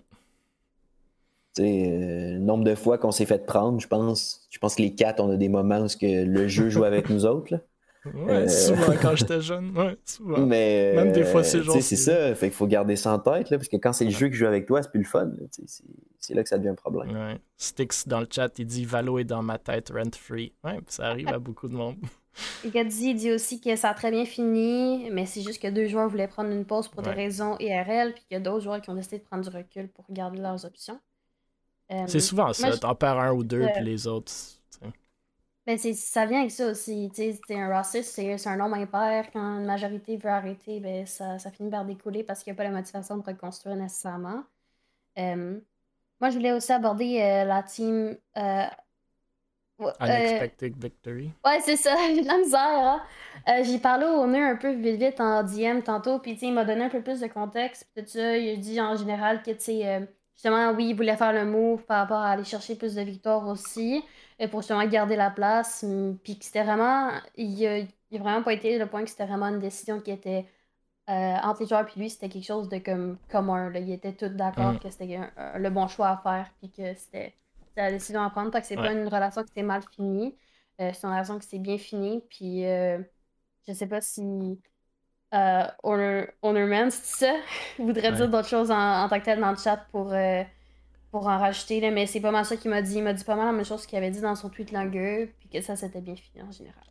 [1.58, 4.48] le nombre de fois qu'on s'est fait prendre, je pense.
[4.50, 7.10] Je pense que les quatre, on a des moments où que le jeu joue avec
[7.10, 7.56] nous autres.
[8.04, 9.78] Ouais, euh, souvent quand j'étais jeune.
[9.78, 10.40] Ouais, souvent.
[10.40, 11.78] Mais, Même des fois, c'est genre.
[11.80, 12.34] C'est ça.
[12.34, 14.34] Fait qu'il faut garder ça en tête, là, parce que quand c'est le jeu qui
[14.34, 15.30] joue avec toi, c'est plus le fun.
[16.18, 17.16] C'est là que ça devient un problème.
[17.16, 17.40] Ouais.
[17.58, 20.52] Stix dans le chat, il dit Valo est dans ma tête rent free.
[20.64, 21.98] Ouais, ça arrive à beaucoup de monde.
[22.66, 26.08] Gadzi dit aussi que ça a très bien fini, mais c'est juste que deux joueurs
[26.08, 28.90] voulaient prendre une pause pour des raisons IRL, puis qu'il y a d'autres joueurs qui
[28.90, 31.00] ont décidé de prendre du recul pour regarder leurs options.
[31.92, 34.32] Euh, c'est souvent ça, t'en perds un ou deux, puis les autres.
[35.68, 37.12] Ben ça vient avec ça aussi.
[37.14, 39.30] C'est un roster, c'est un nombre impair.
[39.32, 42.58] Quand une majorité veut arrêter, ben, ça, ça finit par découler parce qu'il n'y a
[42.58, 44.44] pas la motivation de reconstruire nécessairement.
[45.20, 45.60] Euh,
[46.20, 48.18] moi, je voulais aussi aborder euh, la team
[50.00, 51.32] Unexpected victory.
[51.46, 52.60] Ouais, c'est ça, j'ai de la misère.
[52.60, 53.02] Hein?
[53.50, 56.66] Euh, j'ai parlé au nez un peu vite vite en DM tantôt, puis il m'a
[56.66, 57.88] donné un peu plus de contexte.
[57.96, 61.18] Tout ça, il a dit en général que, tu sais, euh, justement, oui, il voulait
[61.18, 64.04] faire le move par rapport à aller chercher plus de victoires aussi,
[64.40, 65.86] et pour justement garder la place.
[66.24, 69.60] Puis que c'était vraiment, il a, vraiment pas été le point que c'était vraiment une
[69.60, 70.46] décision qui était
[71.10, 73.70] euh, entre les joueurs puis lui, c'était quelque chose de comme commun.
[73.70, 73.80] Là.
[73.80, 74.80] Ils étaient tous d'accord mm.
[74.80, 75.20] que c'était
[75.56, 77.34] le bon choix à faire, puis que c'était
[77.76, 80.36] c'est la décision à prendre parce que c'est pas une relation qui s'est mal finie.
[80.80, 82.24] Euh, c'est une relation qui s'est bien finie.
[82.30, 83.00] Puis euh,
[83.68, 84.60] je sais pas si
[85.34, 87.34] euh, Ownerman, c'est ça,
[87.80, 90.44] voudrait dire d'autres choses en, tant que tel dans le chat pour, euh,
[91.12, 91.80] pour en rajouter.
[91.80, 92.98] Là, mais c'est pas mal ça qu'il m'a dit.
[92.98, 95.32] Il m'a dit pas mal la même chose qu'il avait dit dans son tweet langueux,
[95.40, 96.91] puis que ça s'était bien fini en général.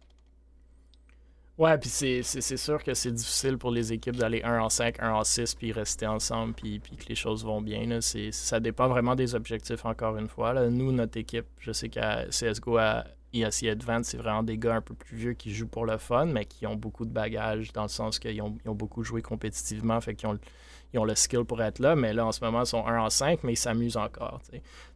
[1.60, 5.12] Ouais, puis c'est sûr que c'est difficile pour les équipes d'aller 1 en 5, 1
[5.12, 7.84] en 6, puis rester ensemble, puis, que les choses vont bien.
[7.84, 7.98] Là.
[8.00, 10.54] Ça dépend vraiment des objectifs, encore une fois.
[10.54, 10.70] Là.
[10.70, 13.04] Nous, notre équipe, je sais qu'à CSGO, à
[13.34, 16.24] ESC Advance, c'est vraiment des gars un peu plus vieux qui jouent pour le fun,
[16.24, 19.20] mais qui ont beaucoup de bagages, dans le sens qu'ils ont, ils ont beaucoup joué
[19.20, 20.38] compétitivement, fait qu'ils ont,
[20.94, 22.98] ils ont le skill pour être là, mais là, en ce moment, ils sont 1
[22.98, 24.40] en 5, mais ils s'amusent encore.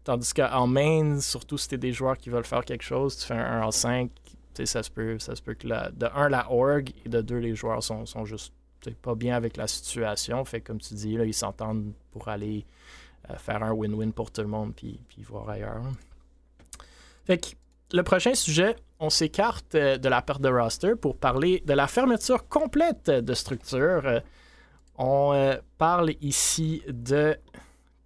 [0.02, 3.34] Tandis qu'en main, surtout si tu des joueurs qui veulent faire quelque chose, tu fais
[3.34, 4.10] un 1 en 5,
[4.64, 7.54] ça se peut, ça se peut que de un, la org et de deux, les
[7.54, 8.52] joueurs sont, sont juste
[8.92, 10.44] pas bien avec la situation.
[10.44, 12.66] Fait comme tu dis, là, ils s'entendent pour aller
[13.30, 15.82] euh, faire un win-win pour tout le monde puis, puis voir ailleurs.
[17.24, 17.48] Fait que
[17.92, 21.86] le prochain sujet, on s'écarte euh, de la perte de roster pour parler de la
[21.86, 24.02] fermeture complète de structure.
[24.04, 24.20] Euh,
[24.96, 27.36] on parle ici de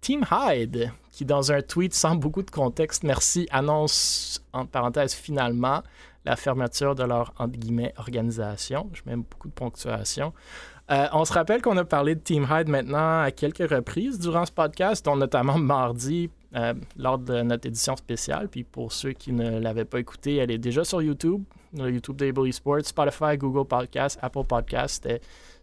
[0.01, 5.83] Team Hyde, qui dans un tweet sans beaucoup de contexte, merci, annonce, entre parenthèses, finalement,
[6.25, 8.89] la fermeture de leur organisation.
[8.93, 10.33] Je mets beaucoup de ponctuation.
[10.91, 14.45] Euh, on se rappelle qu'on a parlé de Team Hyde maintenant à quelques reprises durant
[14.45, 18.47] ce podcast, notamment mardi euh, lors de notre édition spéciale.
[18.49, 21.43] Puis pour ceux qui ne l'avaient pas écouté, elle est déjà sur YouTube,
[21.77, 25.07] le YouTube d'Able Esports, Spotify, Google Podcast, Apple Podcast.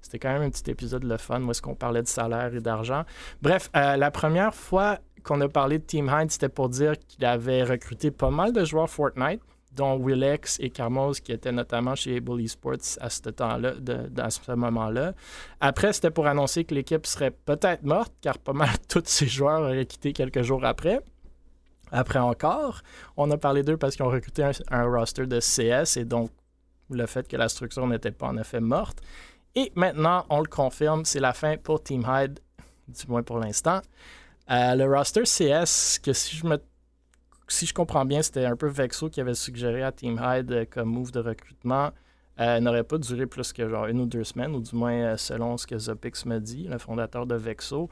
[0.00, 2.60] C'était quand même un petit épisode le fun où est-ce qu'on parlait de salaire et
[2.60, 3.02] d'argent.
[3.42, 7.24] Bref, euh, la première fois qu'on a parlé de Team Hyde, c'était pour dire qu'il
[7.24, 9.40] avait recruté pas mal de joueurs Fortnite
[9.76, 14.52] dont Willex et Carmos, qui étaient notamment chez Able Esports à ce temps-là, dans ce
[14.52, 15.12] moment-là.
[15.60, 19.60] Après, c'était pour annoncer que l'équipe serait peut-être morte, car pas mal tous ces joueurs
[19.60, 21.00] auraient quitté quelques jours après.
[21.92, 22.80] Après encore,
[23.16, 26.30] on a parlé d'eux parce qu'ils ont recruté un, roster de CS et donc
[26.90, 29.00] le fait que la structure n'était pas en effet morte.
[29.54, 32.40] Et maintenant, on le confirme, c'est la fin pour Team Hyde,
[32.88, 33.80] du moins pour l'instant.
[34.50, 36.58] Euh, le roster CS, que si je me
[37.48, 40.64] si je comprends bien, c'était un peu Vexo qui avait suggéré à Team Hyde euh,
[40.68, 41.90] comme move de recrutement.
[42.38, 45.16] Euh, n'aurait pas duré plus que genre une ou deux semaines, ou du moins euh,
[45.16, 47.88] selon ce que Zopix me dit, le fondateur de Vexo.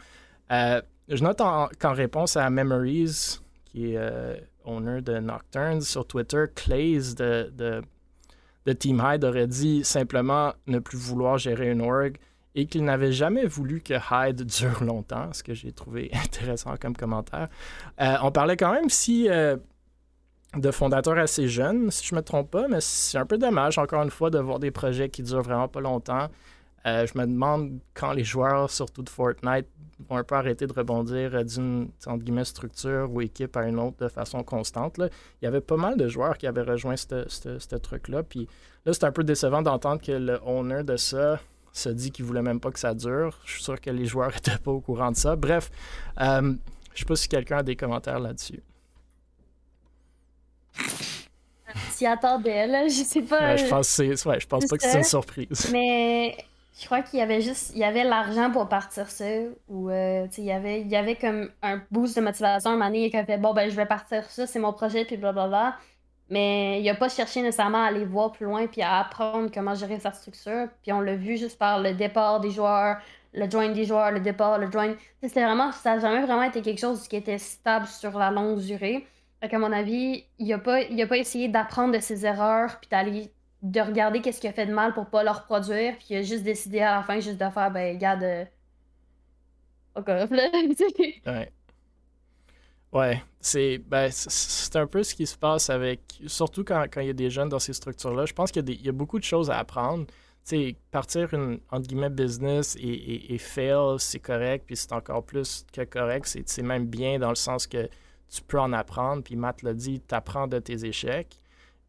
[0.50, 7.50] je note qu'en réponse à Memories, qui est owner de Nocturnes, sur Twitter, Clays de,
[7.56, 7.82] de,
[8.66, 12.18] de, Team Hyde aurait dit simplement ne plus vouloir gérer une org
[12.54, 16.96] et qu'il n'avait jamais voulu que Hyde dure longtemps, ce que j'ai trouvé intéressant comme
[16.96, 17.48] commentaire.
[18.00, 19.56] Euh, on parlait quand même si euh,
[20.56, 23.78] de fondateurs assez jeunes, si je ne me trompe pas, mais c'est un peu dommage,
[23.78, 26.28] encore une fois, de voir des projets qui durent vraiment pas longtemps.
[26.86, 29.66] Euh, je me demande quand les joueurs, surtout de Fortnite,
[30.08, 31.88] vont un peu arrêter de rebondir d'une
[32.44, 34.96] structure ou équipe à une autre de façon constante.
[34.98, 38.22] Il y avait pas mal de joueurs qui avaient rejoint ce truc-là.
[38.22, 38.46] Puis
[38.84, 41.40] là, c'est un peu décevant d'entendre que le owner de ça
[41.74, 43.38] se dit qu'il voulait même pas que ça dure.
[43.44, 45.36] Je suis sûr que les joueurs n'étaient pas au courant de ça.
[45.36, 45.70] Bref,
[46.20, 46.54] euh,
[46.94, 48.62] je sais pas si quelqu'un a des commentaires là-dessus.
[51.90, 53.56] S'y attendait, là, je sais pas.
[53.56, 55.68] je pense, ouais, je pense pas que c'est une surprise.
[55.72, 56.36] Mais
[56.78, 59.24] je crois qu'il y avait juste il y avait l'argent pour partir ça
[59.68, 62.86] ou euh, il y avait il y avait comme un boost de motivation un moment
[62.86, 65.76] donné il a fait bon ben je vais partir ça c'est mon projet puis blablabla
[66.30, 69.74] mais il n'a pas cherché nécessairement à aller voir plus loin puis à apprendre comment
[69.74, 70.68] gérer sa structure.
[70.82, 72.98] Puis on l'a vu juste par le départ des joueurs,
[73.32, 74.94] le join des joueurs, le départ, le join.
[75.22, 78.58] C'était vraiment, ça n'a jamais vraiment été quelque chose qui était stable sur la longue
[78.58, 79.06] durée.
[79.40, 83.30] Fait qu'à mon avis, il n'a pas, pas essayé d'apprendre de ses erreurs puis d'aller
[83.62, 85.96] de regarder qu'est-ce qu'il a fait de mal pour pas le reproduire.
[85.98, 88.22] Puis il a juste décidé à la fin juste de faire, ben, regarde.
[88.22, 88.44] Euh...
[91.26, 91.52] ouais.
[92.92, 96.00] Ouais, c'est ben, c'est un peu ce qui se passe avec.
[96.26, 98.24] Surtout quand, quand il y a des jeunes dans ces structures-là.
[98.24, 100.06] Je pense qu'il y, a beaucoup de choses à apprendre.
[100.44, 105.66] sais, partir une entre guillemets business et, et, fail, c'est correct, puis c'est encore plus
[105.74, 106.38] que correct.
[106.46, 107.86] C'est même bien dans le sens que
[108.30, 109.22] tu peux en apprendre.
[109.22, 111.42] Puis Matt l'a dit, tu apprends de tes échecs,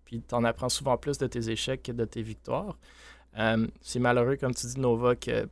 [0.03, 2.77] puis tu en apprends souvent plus de tes échecs que de tes victoires.
[3.39, 5.47] Euh, c'est malheureux, comme tu dis, Nova, que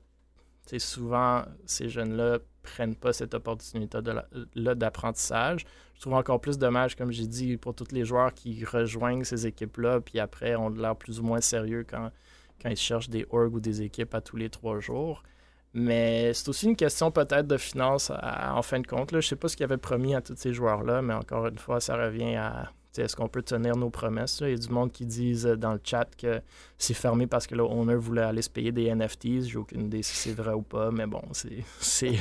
[0.79, 5.65] souvent ces jeunes-là prennent pas cette opportunité-là d'apprentissage.
[5.95, 9.45] Je trouve encore plus dommage, comme j'ai dit, pour tous les joueurs qui rejoignent ces
[9.45, 12.09] équipes-là, puis après ont l'air plus ou moins sérieux quand,
[12.61, 15.23] quand ils cherchent des orgs ou des équipes à tous les trois jours.
[15.73, 19.11] Mais c'est aussi une question peut-être de finance en fin de compte.
[19.11, 19.21] Là.
[19.21, 21.79] Je sais pas ce qu'ils avait promis à tous ces joueurs-là, mais encore une fois,
[21.79, 24.39] ça revient à est-ce qu'on peut tenir nos promesses?
[24.41, 26.41] Il y a du monde qui disent euh, dans le chat que
[26.77, 29.45] c'est fermé parce que le owner voulait aller se payer des NFTs.
[29.47, 32.15] J'ai aucune idée si c'est vrai ou pas, mais bon, c'est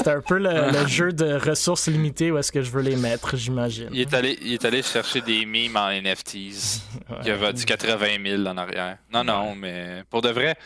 [0.06, 3.88] un peu le, jeu de ressources limitées où est-ce que je veux les mettre, j'imagine.
[3.92, 6.82] Il, est allé, il est allé chercher des mimes en NFTs.
[7.22, 8.98] Il y avait du 80 000 en arrière.
[9.12, 10.56] Non, non, mais pour de vrai,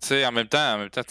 [0.00, 1.02] tu sais, en même temps, en même temps,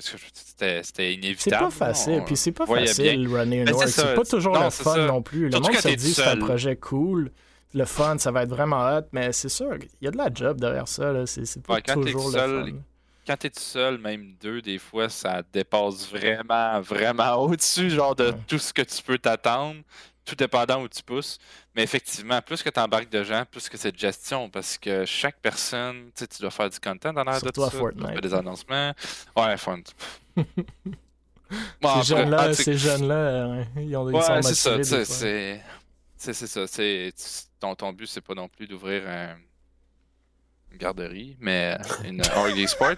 [0.00, 1.38] c'était inévitable.
[1.40, 3.86] C'est pas facile, puis c'est pas facile runner une org.
[3.86, 5.48] C'est pas toujours le fun non plus.
[5.48, 7.30] Le monde se dit c'est un projet cool,
[7.74, 10.28] le fun, ça va être vraiment hot, mais c'est sûr, il y a de la
[10.32, 11.12] job derrière ça.
[11.26, 12.66] C'est pas toujours le fun.
[13.26, 18.34] Quand t'es tout seul, même deux, des fois, ça dépasse vraiment, vraiment au-dessus, genre de
[18.46, 19.80] tout ce que tu peux t'attendre
[20.24, 21.38] tout dépendant où tu pousses.
[21.74, 25.04] Mais effectivement, plus que tu embarques de gens, plus que c'est de gestion, parce que
[25.04, 27.70] chaque personne, tu sais, tu dois faire du content dans l'air de tout ça.
[27.70, 28.20] Fortnite.
[28.20, 28.92] des annoncements.
[29.36, 29.80] Ouais, fun.
[30.36, 35.62] ces jeunes-là, ces jeunes-là, ils ont des ouais, c'est ça, c'est
[36.16, 36.66] c'est ça.
[36.66, 37.12] C'est
[37.60, 39.02] ton, ton but, c'est pas non plus d'ouvrir
[40.72, 42.96] une garderie, mais une RD Sport.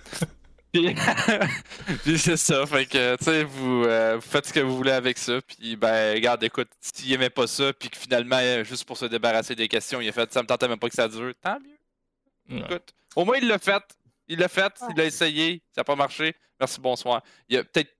[2.03, 2.67] puis, c'est ça.
[2.67, 5.41] Fait que, tu sais, vous, euh, faites ce que vous voulez avec ça.
[5.41, 9.07] Puis, ben, regarde, écoute, s'il aimait pas ça, puis que finalement, euh, juste pour se
[9.07, 11.59] débarrasser des questions, il a fait ça me tentait même pas que ça dure, tant
[11.61, 12.59] mieux.
[12.59, 13.83] Écoute, au moins, il l'a fait.
[14.29, 16.35] Il l'a fait, il l'a essayé, ça n'a pas marché.
[16.59, 17.23] Merci, bonsoir.
[17.49, 17.95] Il a peut-être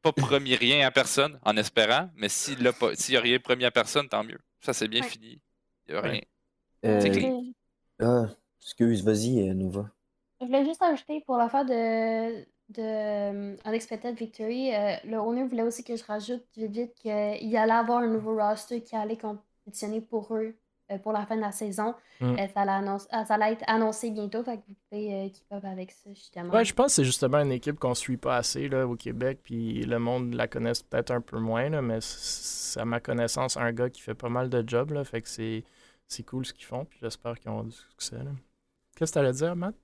[0.00, 3.64] pas promis rien à personne, en espérant, mais s'il n'a pas, s'il a rien promis
[3.64, 4.38] à personne, tant mieux.
[4.60, 5.40] Ça, c'est bien fini.
[5.88, 6.20] Il n'y a rien.
[6.84, 9.90] Euh, c'est Excuse, vas-y, Nova.
[10.40, 14.70] Je voulais juste ajouter pour l'affaire de, de Unexpected Victory,
[15.04, 18.82] le owner voulait aussi que je rajoute vite vite qu'il allait avoir un nouveau roster
[18.82, 20.56] qui allait compétitionner pour eux
[20.92, 21.96] euh, pour la fin de la saison.
[22.20, 22.36] Mm.
[22.38, 26.10] Euh, ça, allait être annoncé bientôt, fait que vous pouvez euh, keep up avec ça,
[26.14, 26.54] justement.
[26.54, 29.40] Ouais, je pense que c'est justement une équipe qu'on suit pas assez là, au Québec,
[29.42, 33.56] puis le monde la connaisse peut-être un peu moins, là, mais c'est à ma connaissance
[33.56, 35.64] un gars qui fait pas mal de jobs, là, fait que c'est,
[36.06, 38.18] c'est cool ce qu'ils font, puis j'espère qu'ils ont du succès.
[38.94, 39.74] Qu'est-ce que tu allais dire, Matt?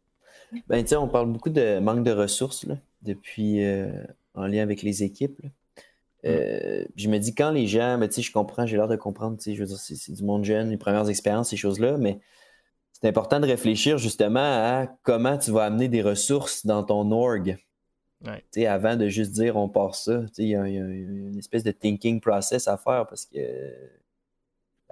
[0.68, 3.62] Ben, on parle beaucoup de manque de ressources là, depuis
[4.34, 5.40] en lien avec les équipes.
[5.42, 5.48] Là.
[6.22, 6.26] Mm.
[6.26, 9.50] Euh, je me dis, quand les gens, mais je comprends, j'ai l'air de comprendre, je
[9.52, 12.20] veux dire, c'est du monde jeune, les premières expériences, ces choses-là, mais
[12.92, 17.58] c'est important de réfléchir justement à comment tu vas amener des ressources dans ton org.
[18.24, 18.66] Ouais.
[18.66, 22.68] Avant de juste dire on part ça, il y, a une espèce de thinking process
[22.68, 23.38] à faire parce que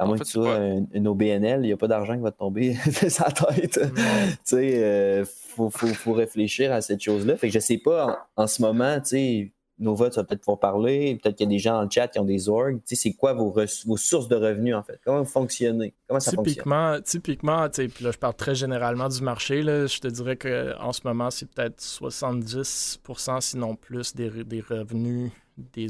[0.00, 0.58] à moins que tu sois
[0.92, 2.70] une, OBNL, il n'y a pas d'argent qui va te tomber
[3.02, 3.80] de sa tête.
[4.52, 7.36] Il euh, faut, faut, faut, réfléchir à cette chose-là.
[7.36, 10.40] Fait que je sais pas en, en ce moment, tu sais, Nova, tu vas peut-être
[10.40, 11.18] pouvoir parler.
[11.22, 12.76] Peut-être qu'il y a des gens dans le chat qui ont des orgs.
[12.86, 15.00] Tu sais, c'est quoi vos, vos, sources de revenus, en fait?
[15.04, 15.94] Comment vous fonctionnez?
[16.06, 17.22] Comment ça typiquement, fonctionne?
[17.22, 19.62] Typiquement, puis là, je parle très généralement du marché.
[19.62, 25.30] Là, je te dirais qu'en ce moment, c'est peut-être 70%, sinon plus, des, des revenus
[25.56, 25.88] des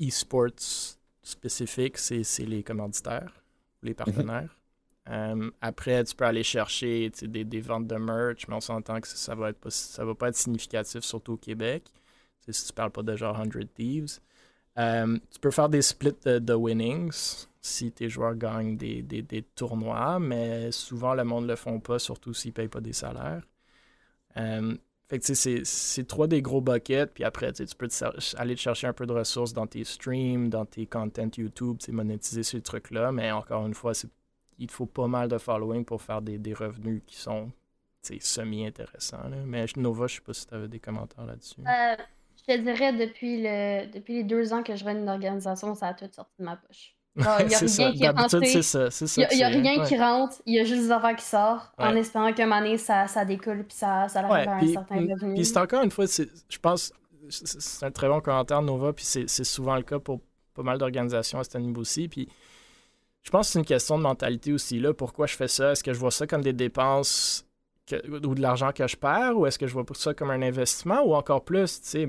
[0.00, 3.32] e-sports spécifiques, c'est les commanditaires,
[3.82, 3.96] les mhm.
[3.96, 4.56] partenaires.
[5.08, 9.08] Euh, après, tu peux aller chercher des, des, ventes de merch, mais on s'entend que
[9.08, 11.84] ça, va être ça va pas être significatif, surtout au Québec
[12.52, 14.18] si tu parles pas de genre 100 Thieves.
[14.78, 20.70] Euh, tu peux faire des splits de, winnings si tes joueurs gagnent des, tournois, mais
[20.70, 23.42] souvent le monde ne le font pas, surtout s'ils ne payent pas des salaires.
[24.36, 24.76] Euh,
[25.08, 27.88] fait que c'est trois des gros buckets, puis après tu peux
[28.36, 32.42] aller te chercher un peu de ressources dans tes streams, dans tes content YouTube, monétiser
[32.42, 33.92] ces trucs-là, mais encore une fois,
[34.58, 37.50] il te faut pas mal de following pour faire des, revenus qui sont
[38.02, 39.30] semi-intéressants.
[39.46, 41.60] Mais Nova, je sais pas si tu avais des commentaires là-dessus.
[41.60, 41.96] Euh,
[42.36, 45.88] je te dirais, depuis, le, depuis les deux ans que je run une organisation, ça
[45.88, 46.97] a tout sorti de ma poche.
[47.18, 48.36] Il n'y a rien qui rentre.
[49.16, 51.94] Il n'y a, rien qui rentre, il y a juste des affaires qui sortent, en
[51.96, 55.34] espérant qu'un moment donné, ça, ça découle, puis ça, ça arrive à un certain revenu.
[55.34, 56.92] Puis c'est encore une fois, je pense,
[57.28, 60.20] c'est un très bon commentaire, Nova, puis c'est souvent le cas pour
[60.54, 62.08] pas mal d'organisations à ce niveau aussi.
[62.08, 62.28] Puis
[63.22, 64.80] je pense que c'est une question de mentalité aussi.
[64.80, 64.94] Là.
[64.94, 65.72] Pourquoi je fais ça?
[65.72, 67.44] Est-ce que je vois ça comme des dépenses
[68.22, 71.02] ou de l'argent que je perds ou est-ce que je vois ça comme un investissement
[71.02, 72.08] ou encore plus, tu sais,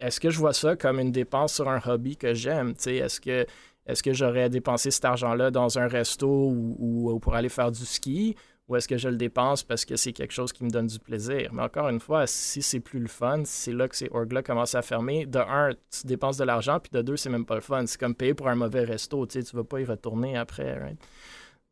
[0.00, 2.96] est-ce que je vois ça comme une dépense sur un hobby que j'aime, tu sais,
[2.96, 3.46] est-ce que
[3.88, 8.36] est-ce que j'aurais dépensé cet argent-là dans un resto ou, pour aller faire du ski
[8.68, 10.98] ou est-ce que je le dépense parce que c'est quelque chose qui me donne du
[10.98, 11.50] plaisir?
[11.54, 14.74] Mais encore une fois, si c'est plus le fun, c'est là que ces orgs-là commencent
[14.74, 15.24] à fermer.
[15.24, 17.86] De un, tu dépenses de l'argent, puis de deux, c'est même pas le fun.
[17.86, 20.78] C'est comme payer pour un mauvais resto, tu sais, tu vas pas y retourner après,
[20.78, 20.98] right?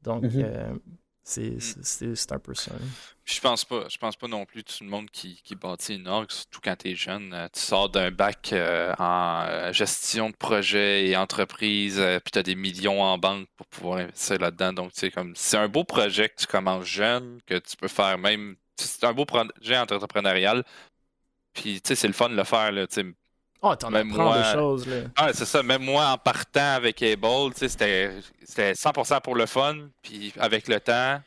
[0.02, 0.42] Donc, mm-hmm.
[0.42, 0.74] euh.
[1.26, 2.70] C'est un peu ça.
[3.24, 3.88] Je pense pas.
[3.88, 6.76] Je pense pas non plus tout le monde qui, qui bâtit une org, surtout quand
[6.76, 7.34] tu es jeune.
[7.34, 12.38] Euh, tu sors d'un bac euh, en euh, gestion de projet et entreprise, puis tu
[12.38, 14.72] as des millions en banque pour pouvoir investir là-dedans.
[14.72, 18.18] Donc, c'est comme c'est un beau projet que tu commences jeune, que tu peux faire
[18.18, 18.54] même.
[18.76, 20.62] C'est un beau projet entrepreneurial.
[21.54, 22.70] Puis, tu sais, c'est le fun de le faire.
[22.70, 22.86] Là,
[23.68, 24.96] Oh, t'en apprends des choses, là.
[25.16, 25.62] Ah, c'est ça.
[25.62, 29.76] Même moi, en partant avec Able, c'était 100% pour le fun.
[30.02, 31.20] Puis avec le temps,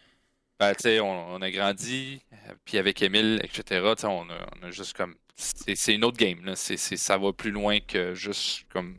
[0.60, 2.22] ben, on, on, a grandi.
[2.64, 5.16] Puis avec Emile, etc., on a, on a juste comme...
[5.36, 6.54] C'est une autre game, là.
[6.56, 8.98] ça va plus loin que juste comme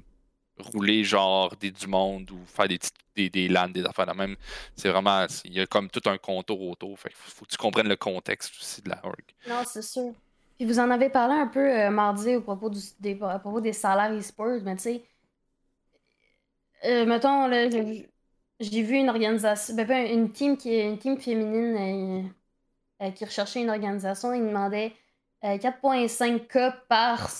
[0.58, 2.78] rouler genre des du monde ou faire des
[3.14, 4.36] des, des LAN, des affaires de même.
[4.76, 5.26] C'est vraiment...
[5.44, 6.98] Il y a comme tout un contour autour.
[6.98, 9.22] Fait faut que tu comprennes le contexte aussi de la org.
[9.48, 10.14] Non, c'est sûr.
[10.60, 13.72] Puis vous en avez parlé un peu euh, mardi au propos, des, à propos des
[13.72, 15.02] salaires e-sports, mais tu sais,
[16.84, 22.30] euh, mettons, là, j'ai vu une organisation, ben, ben, une team qui une team féminine
[23.00, 24.92] euh, qui recherchait une organisation, ils demandaient
[25.42, 27.30] 4.5K par,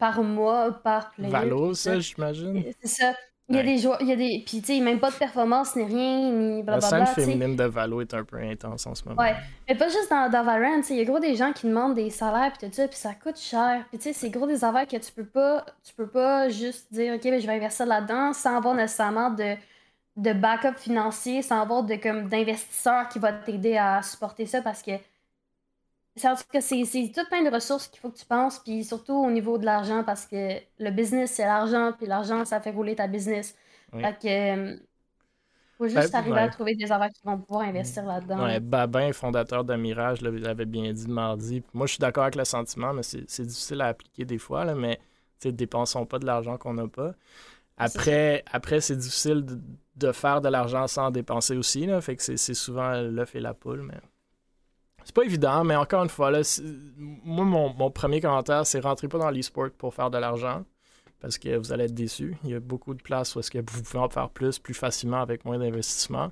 [0.00, 1.30] par mois, par player.
[1.30, 2.64] Valo, ça, j'imagine.
[2.80, 3.14] C'est ça.
[3.50, 4.42] Il y a des joueurs, il y a des.
[4.46, 6.98] Puis, tu sais, même pas de performance, ni rien, ni blablabla.
[6.98, 9.20] La scène féminine de Valo est un peu intense en ce moment.
[9.20, 9.34] Ouais.
[9.68, 12.08] Mais pas juste dans, dans Valorant, il y a gros des gens qui demandent des
[12.08, 13.84] salaires, puis tout ça, puis ça coûte cher.
[13.90, 15.66] Puis, tu sais, c'est gros des affaires que tu peux pas.
[15.86, 19.56] Tu peux pas juste dire, OK, ben, je vais investir là-dedans sans avoir nécessairement de,
[20.16, 24.82] de backup financier, sans avoir de, comme, d'investisseur qui va t'aider à supporter ça parce
[24.82, 24.92] que
[26.16, 29.64] c'est tout plein de ressources qu'il faut que tu penses, puis surtout au niveau de
[29.64, 33.56] l'argent, parce que le business, c'est l'argent, puis l'argent, ça fait rouler ta business.
[33.92, 34.72] Fait que.
[34.72, 34.76] Euh,
[35.76, 38.44] faut juste ben, arriver à trouver des affaires qui vont pouvoir investir là-dedans.
[38.44, 41.64] Ouais, Babin, fondateur de Mirage, l'avait bien dit mardi.
[41.72, 44.76] Moi, je suis d'accord avec le sentiment, mais c'est difficile à appliquer des fois, là,
[44.76, 45.00] mais
[45.52, 47.14] dépensons pas de l'argent qu'on n'a pas.
[47.76, 49.44] Après, après c'est difficile
[49.96, 51.86] de, faire de l'argent sans dépenser aussi.
[51.86, 53.82] Là, fait que c'est souvent l'œuf et la poule.
[53.82, 53.98] Mais...
[55.04, 56.40] C'est pas évident, mais encore une fois, là,
[56.98, 60.64] moi, mon, premier commentaire, c'est rentrez pas dans l'e-sport pour faire de l'argent
[61.20, 62.36] parce que vous allez être déçus.
[62.44, 64.74] Il y a beaucoup de places où est-ce que vous pouvez en faire plus, plus
[64.74, 66.30] facilement avec moins d'investissement.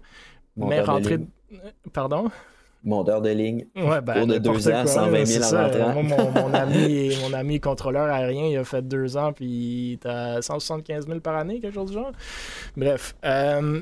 [0.56, 1.18] Mais rentrer.
[1.92, 2.30] Pardon?
[2.84, 3.66] Monteur de ligne.
[3.76, 8.56] Ouais, ben, de deux ans, 120 000 en mon, ami, mon ami contrôleur aérien, il
[8.56, 11.94] a fait deux ans, puis il est à 175 000 par année, quelque chose du
[11.94, 12.12] genre.
[12.76, 13.14] Bref.
[13.24, 13.80] Euh,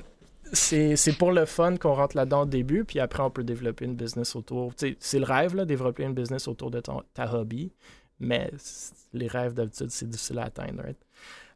[0.53, 3.97] c'est pour le fun qu'on rentre là-dedans au début, puis après, on peut développer une
[3.97, 4.73] business autour.
[4.77, 7.73] C'est le rêve, là, développer une business autour de ton, ta hobby,
[8.19, 8.51] mais
[9.13, 10.83] les rêves, d'habitude, c'est difficile à atteindre.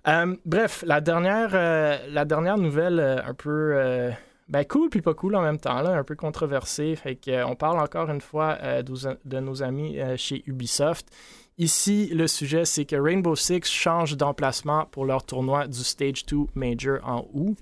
[0.07, 4.12] Euh, bref, la dernière, euh, la dernière nouvelle, euh, un peu
[4.49, 6.97] ben, cool puis pas cool en même temps, là, un peu controversée.
[6.97, 11.09] Fait on parle encore une fois de, nos amis chez Ubisoft.
[11.57, 16.47] Ici, le sujet, c'est que Rainbow Six change d'emplacement pour leur tournoi du Stage 2
[16.55, 17.57] Major en août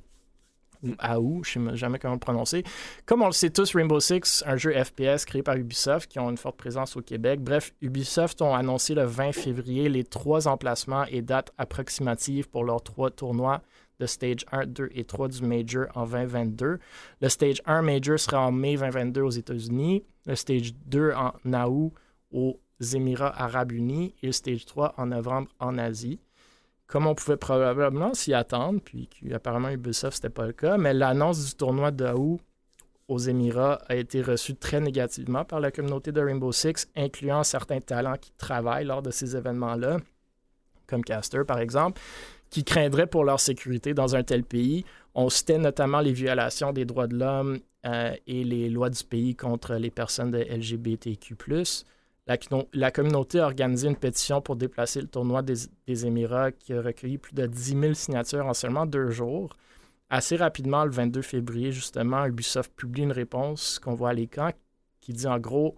[0.83, 2.65] ou AOU, je ne sais jamais comment le prononcer.
[3.07, 6.31] Comme on le sait tous, Rainbow Six, un jeu FPS créé par Ubisoft qui ont
[6.31, 7.41] une forte présence au Québec.
[7.41, 12.83] Bref, Ubisoft ont annoncé le 20 février les trois emplacements et dates approximatives pour leurs
[12.83, 13.63] trois tournois
[14.01, 16.79] de Stage 1, 2 et 3 du Major en 2022.
[17.21, 21.33] Le Stage 1 Major sera en mai 2022 aux États-Unis, le Stage 2 en
[21.69, 21.93] août
[22.33, 22.61] aux
[22.95, 26.19] Émirats arabes unis et le Stage 3 en novembre en Asie
[26.93, 31.43] comme on pouvait probablement s'y attendre, puis apparemment Ubisoft, c'était pas le cas, mais l'annonce
[31.47, 32.05] du tournoi de
[33.09, 37.81] aux Émirats a été reçue très négativement par la communauté de Rainbow Six, incluant certains
[37.81, 40.01] talents qui travaillent lors de ces événements-là,
[40.87, 41.99] comme Caster par exemple,
[42.51, 44.85] qui craindraient pour leur sécurité dans un tel pays.
[45.15, 49.35] On citait notamment les violations des droits de l'homme euh, et les lois du pays
[49.35, 51.37] contre les personnes de LGBTQ
[52.27, 57.19] la, communauté a organisé une pétition pour déplacer le tournoi des, Émirats qui a recueilli
[57.19, 59.57] plus de 10 000 signatures en seulement deux jours.
[60.09, 64.51] Assez rapidement, le 22 février, justement, Ubisoft publie une réponse qu'on voit à l'écran
[65.01, 65.77] qui dit en gros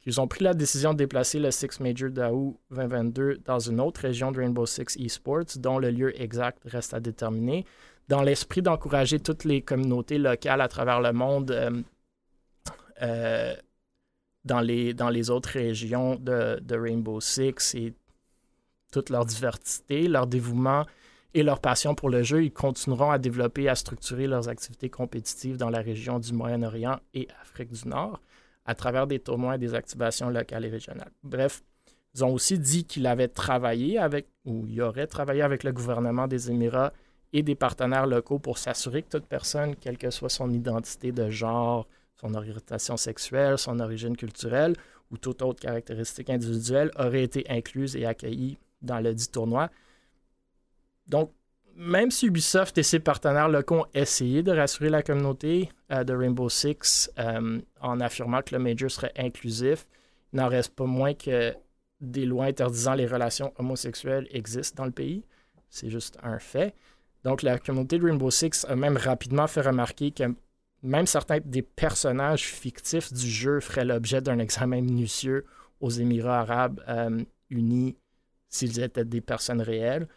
[0.00, 4.00] qu'ils ont pris la décision de déplacer le Six Major d'AOU 2022 dans une autre
[4.00, 7.64] région de Rainbow Six Esports, dont le lieu exact reste à déterminer,
[8.08, 11.50] dans l'esprit d'encourager toutes les communautés locales à travers le monde.
[11.50, 11.82] Euh,
[13.02, 13.54] euh,
[14.44, 17.94] dans les, dans les autres régions de, Rainbow Six et
[18.92, 20.84] toute leur diversité, leur dévouement
[21.34, 24.90] et leur passion pour le jeu, ils continueront à développer et à structurer leurs activités
[24.90, 28.20] compétitives dans la région du Moyen-Orient et Afrique du Nord
[28.66, 31.10] à travers des tournois et des activations locales et régionales.
[31.22, 31.62] Bref,
[32.14, 36.28] ils ont aussi dit qu'il avait travaillé avec, ou il aurait travaillé avec le gouvernement
[36.28, 36.92] des Émirats
[37.32, 41.30] et des partenaires locaux pour s'assurer que toute personne, quelle que soit son identité de
[41.30, 41.88] genre,
[42.22, 44.74] son orientation sexuelle, son origine culturelle
[45.10, 49.70] ou toute autre caractéristique individuelle aurait été incluse et accueillie dans le dit tournoi.
[51.06, 51.32] Donc,
[51.74, 56.14] même si Ubisoft et ses partenaires locaux ont essayé de rassurer la communauté euh, de
[56.14, 59.86] Rainbow Six euh, en affirmant que le Major serait inclusif,
[60.32, 61.54] il n'en reste pas moins que
[62.00, 65.24] des lois interdisant les relations homosexuelles existent dans le pays.
[65.70, 66.74] C'est juste un fait.
[67.24, 70.24] Donc, la communauté de Rainbow Six a même rapidement fait remarquer que
[70.82, 75.46] même certains des personnages fictifs du jeu feraient l'objet d'un examen minutieux
[75.80, 77.96] aux Émirats arabes euh, unis
[78.48, 80.08] s'ils étaient des personnes réelles.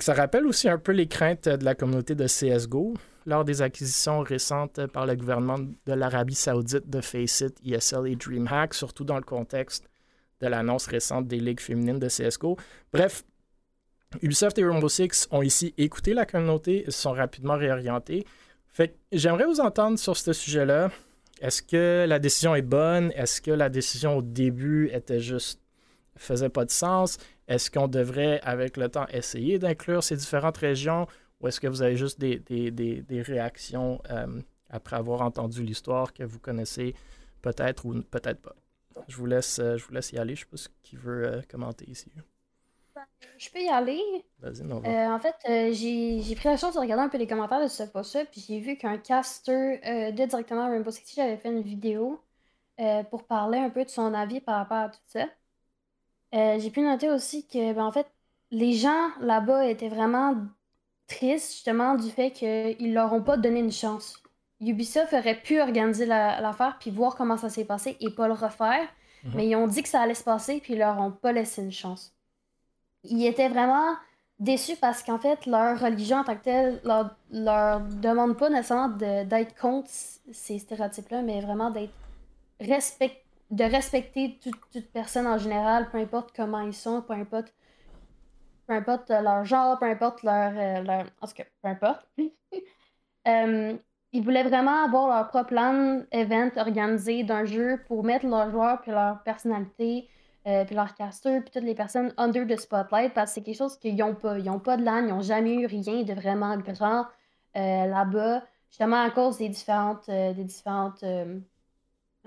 [0.00, 2.94] ça rappelle aussi un peu les craintes de la communauté de CSGO
[3.26, 8.74] lors des acquisitions récentes par le gouvernement de l'Arabie saoudite de Faceit, ESL et DreamHack,
[8.74, 9.90] surtout dans le contexte
[10.40, 12.56] de l'annonce récente des ligues féminines de CSGO.
[12.92, 13.24] Bref,
[14.22, 18.26] Ubisoft et Rainbow Six ont ici écouté la communauté et se sont rapidement réorientés.
[18.72, 20.90] Fait j'aimerais vous entendre sur ce sujet-là.
[21.40, 23.12] Est-ce que la décision est bonne?
[23.12, 25.60] Est-ce que la décision au début était juste
[26.16, 27.18] faisait pas de sens?
[27.48, 31.06] Est-ce qu'on devrait, avec le temps, essayer d'inclure ces différentes régions?
[31.40, 36.38] Ou est-ce que vous avez juste des, réactions euh, après avoir entendu l'histoire que vous
[36.38, 36.94] connaissez
[37.40, 38.54] peut-être ou peut-être pas?
[39.08, 40.36] Je vous laisse, euh, je vous laisse y aller.
[40.36, 42.12] Je ne sais pas qui veut euh, commenter ici.
[43.38, 44.00] Je peux y aller.
[44.40, 47.62] Vas-y, euh, en fait, euh, j'ai pris la chance de regarder un peu les commentaires
[47.62, 51.50] de ce post-là, puis j'ai vu qu'un caster euh, de directement Rainbow Six avait fait
[51.50, 52.20] une vidéo
[53.10, 55.26] pour parler un peu de son avis par rapport à tout ça.
[56.32, 58.06] j'ai pu noter aussi que, ben, en fait,
[58.50, 60.34] les gens là-bas étaient vraiment
[61.06, 64.22] tristes, justement, du fait qu'ils leur ont pas donné une chance.
[64.60, 68.88] Ubisoft aurait pu organiser l'affaire puis voir comment ça s'est passé et pas le refaire,
[69.24, 69.32] mhm.
[69.34, 71.62] mais ils ont dit que ça allait se passer puis ils leur ont pas laissé
[71.62, 72.14] une chance
[73.04, 73.94] ils étaient vraiment
[74.38, 78.88] déçus parce qu'en fait, leur religion en tant que telle leur, leur demande pas nécessairement
[78.88, 81.92] d'être contre ces stéréotypes-là, mais vraiment d'être
[82.60, 87.52] respect, de respecter toute, toute, personne en général, peu importe comment ils sont, peu importe,
[88.66, 90.52] peu importe leur genre, peu importe leur.
[90.82, 91.06] leur...
[91.20, 92.06] En tout cas, peu importe.
[94.12, 98.80] ils voulaient vraiment avoir leur propre plan event organisé d'un jeu pour mettre leurs joueurs
[98.80, 100.08] puis leur personnalité
[100.46, 103.58] euh, puis leurs casters puis toutes les personnes under the spotlight parce que c'est quelque
[103.58, 104.38] chose qu'ils n'ont pas.
[104.38, 107.06] Ils n'ont pas de LAN, ils n'ont jamais eu rien de vraiment grand
[107.56, 111.04] euh, là-bas, justement à cause des différentes, euh, des différentes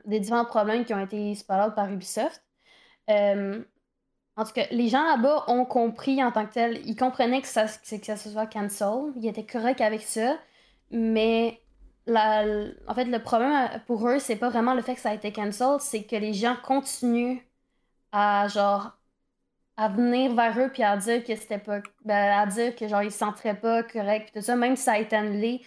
[0.05, 2.43] des différents problèmes qui ont été spotted par Ubisoft.
[3.07, 7.47] en tout cas, les gens là-bas ont compris en tant que tel, ils comprenaient que
[7.47, 10.37] ça, que ça se soit cancel, ils étaient corrects avec ça,
[10.91, 11.61] mais
[12.07, 15.31] en fait, le problème pour eux, c'est pas vraiment le fait que ça a été
[15.31, 17.39] cancel, c'est que les gens continuent
[18.13, 18.97] à genre
[19.75, 23.03] à venir vers eux puis à dire que c'était pas ben, à dire que genre
[23.03, 25.61] ils se sentiraient pas correct tout ça même si ça a été annulé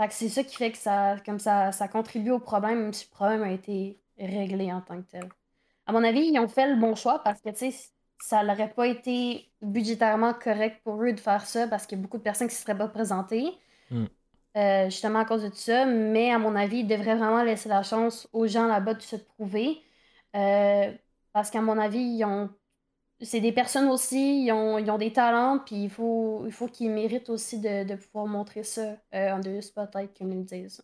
[0.00, 2.92] fait que c'est ça qui fait que ça comme ça ça contribue au problème même
[2.92, 5.28] si le problème a été réglé en tant que tel
[5.86, 7.90] à mon avis ils ont fait le bon choix parce que tu sais
[8.22, 12.02] ça n'aurait pas été budgétairement correct pour eux de faire ça parce qu'il y a
[12.02, 13.52] beaucoup de personnes qui ne se seraient pas présentées
[13.90, 14.06] mm.
[14.56, 15.84] Euh, justement à cause de tout ça.
[15.84, 19.16] Mais à mon avis, ils devraient vraiment laisser la chance aux gens là-bas de se
[19.16, 19.82] prouver.
[20.34, 20.90] Euh,
[21.36, 22.48] parce qu'à mon avis, ils ont...
[23.20, 26.66] c'est des personnes aussi, ils ont, ils ont des talents, puis il faut, il faut
[26.66, 30.82] qu'ils méritent aussi de, de, pouvoir montrer ça euh, en deux spotlight, comme ils disent.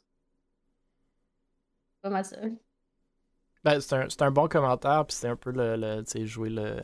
[2.02, 2.36] Pas mal ça.
[3.64, 6.82] Ben, c'est un, un, bon commentaire, puis c'est un peu le, le jouer le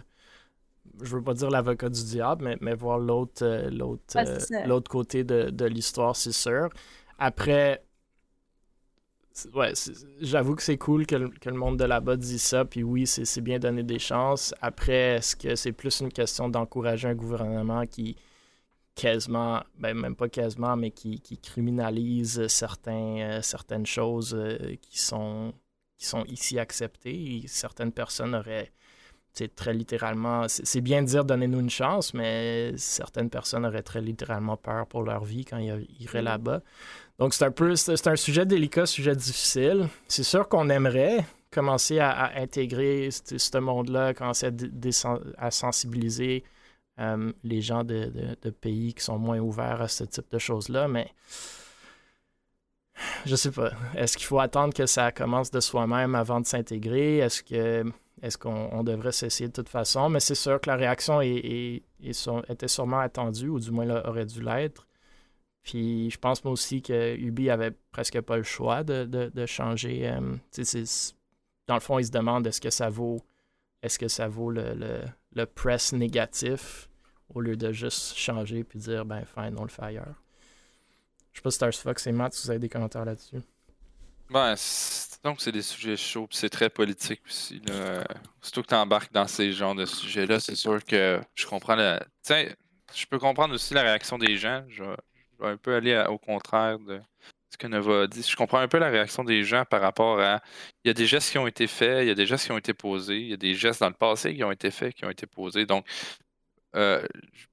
[1.02, 4.90] je veux pas dire l'avocat du diable, mais, mais voir l'autre euh, l'autre euh, l'autre
[4.90, 6.70] côté de, de l'histoire, c'est sûr.
[7.18, 7.84] Après,
[9.54, 9.72] ouais,
[10.20, 13.06] j'avoue que c'est cool que le, que le, monde de là-bas dise ça, puis oui,
[13.06, 14.54] c'est bien donner des chances.
[14.60, 18.16] Après, est-ce que c'est plus une question d'encourager un gouvernement qui
[18.94, 24.36] quasiment, ben même pas quasiment, mais qui, qui criminalise certains, euh, certaines choses
[24.82, 25.54] qui, sont,
[25.96, 27.36] qui sont ici acceptées?
[27.36, 28.72] Et certaines personnes auraient
[29.46, 34.56] très littéralement, c'est bien de dire donnez-nous une chance, mais certaines personnes auraient très littéralement
[34.56, 36.24] peur pour leur vie quand ils iraient mm.
[36.24, 36.62] là-bas.
[37.18, 39.88] Donc c'est un peu, c'est un sujet délicat, sujet difficile.
[40.08, 44.50] C'est sûr qu'on aimerait commencer à, intégrer ce monde-là, commencer
[45.38, 46.44] à, sensibiliser
[46.98, 51.12] euh, les gens de, pays qui sont moins ouverts à ce type de choses-là, mais
[53.24, 53.70] je sais pas.
[53.96, 57.18] Est-ce qu'il faut attendre que ça commence de soi-même avant de s'intégrer?
[57.18, 57.84] Est-ce que
[58.22, 60.08] est-ce qu'on devrait s'essayer de toute façon?
[60.08, 64.42] Mais c'est sûr que la réaction est, était sûrement attendue, ou du moins aurait dû
[64.42, 64.86] l'être.
[65.62, 70.08] Puis je pense moi aussi que Ubi avait presque pas le choix de, changer.
[70.08, 70.36] Euh,
[71.66, 73.22] dans le fond, ils se demandent est-ce que ça vaut
[73.82, 75.04] est-ce que ça vaut le,
[75.34, 76.88] le, press négatif
[77.32, 80.22] au lieu de juste changer puis dire ben fine, on le fait ailleurs?
[81.32, 83.40] Je sais pas si Stars Fox et Matt, si vous avez des commentaires là-dessus.
[84.30, 84.54] Ben,
[85.24, 87.60] donc c'est des sujets chauds, puis c'est très politique aussi.
[88.40, 92.04] Surtout que tu embarques dans ces genres de sujets-là, c'est sûr que je comprends la.
[92.22, 92.46] Tiens,
[92.94, 94.64] je peux comprendre aussi la réaction des gens.
[94.68, 94.96] Je vais,
[95.40, 97.00] un peu aller au contraire de
[97.50, 98.22] ce que Nova a dit.
[98.22, 100.40] Je comprends un peu la réaction des gens par rapport à.
[100.84, 102.52] Il y a des gestes qui ont été faits, il y a des gestes qui
[102.52, 104.94] ont été posés, il y a des gestes dans le passé qui ont été faits,
[104.94, 105.66] qui ont été posés.
[105.66, 105.86] Donc,
[106.76, 107.04] euh,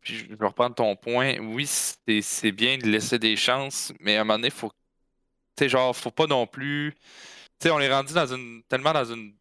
[0.02, 1.38] je vais reprendre ton point.
[1.40, 4.72] Oui, c'est bien de laisser des chances, mais à un moment donné, faut
[5.60, 6.94] sais, genre, faut pas non plus.
[7.60, 8.64] Sais, on est rendu dans une.
[8.64, 9.34] tellement dans une.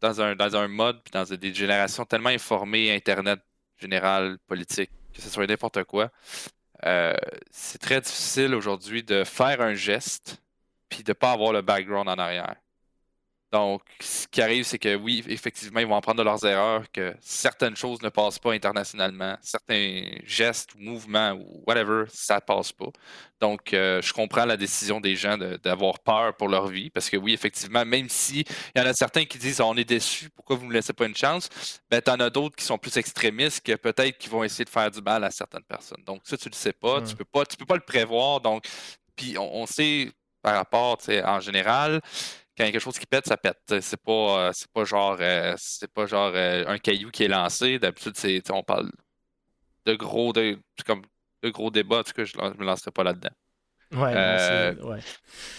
[0.00, 3.40] dans un, dans un mode, puis dans des générations tellement informées, Internet
[3.78, 6.10] général, politique, que ce soit n'importe quoi.
[6.84, 7.14] Euh,
[7.50, 10.42] c'est très difficile aujourd'hui de faire un geste,
[10.88, 12.56] puis de pas avoir le background en arrière.
[13.54, 17.14] Donc, ce qui arrive, c'est que oui, effectivement, ils vont apprendre de leurs erreurs, que
[17.20, 22.72] certaines choses ne passent pas internationalement, certains gestes ou mouvements ou whatever, ça ne passe
[22.72, 22.88] pas.
[23.38, 27.16] Donc, euh, je comprends la décision des gens d'avoir peur pour leur vie, parce que
[27.16, 28.44] oui, effectivement, même si
[28.74, 30.92] il y en a certains qui disent on est déçus, pourquoi vous ne me laissez
[30.92, 31.48] pas une chance,
[31.88, 34.70] ben, tu en as d'autres qui sont plus extrémistes, que peut-être qui vont essayer de
[34.70, 36.02] faire du mal à certaines personnes.
[36.04, 37.82] Donc, ça, tu ne le sais pas, tu ne peux, pas, tu peux pas le
[37.82, 38.40] prévoir.
[38.40, 38.64] Donc,
[39.14, 40.10] puis on, on sait
[40.42, 42.02] par rapport, en général,
[42.56, 43.80] quand il y a quelque chose qui pète, ça pète.
[43.80, 47.28] C'est pas, euh, c'est pas genre, euh, c'est pas genre euh, un caillou qui est
[47.28, 47.78] lancé.
[47.78, 48.90] D'habitude, c'est, on parle
[49.86, 51.02] de gros, de, comme,
[51.42, 52.00] de gros débats.
[52.00, 53.30] En tout cas, je ne me lancerai pas là-dedans.
[53.92, 55.04] Ouais,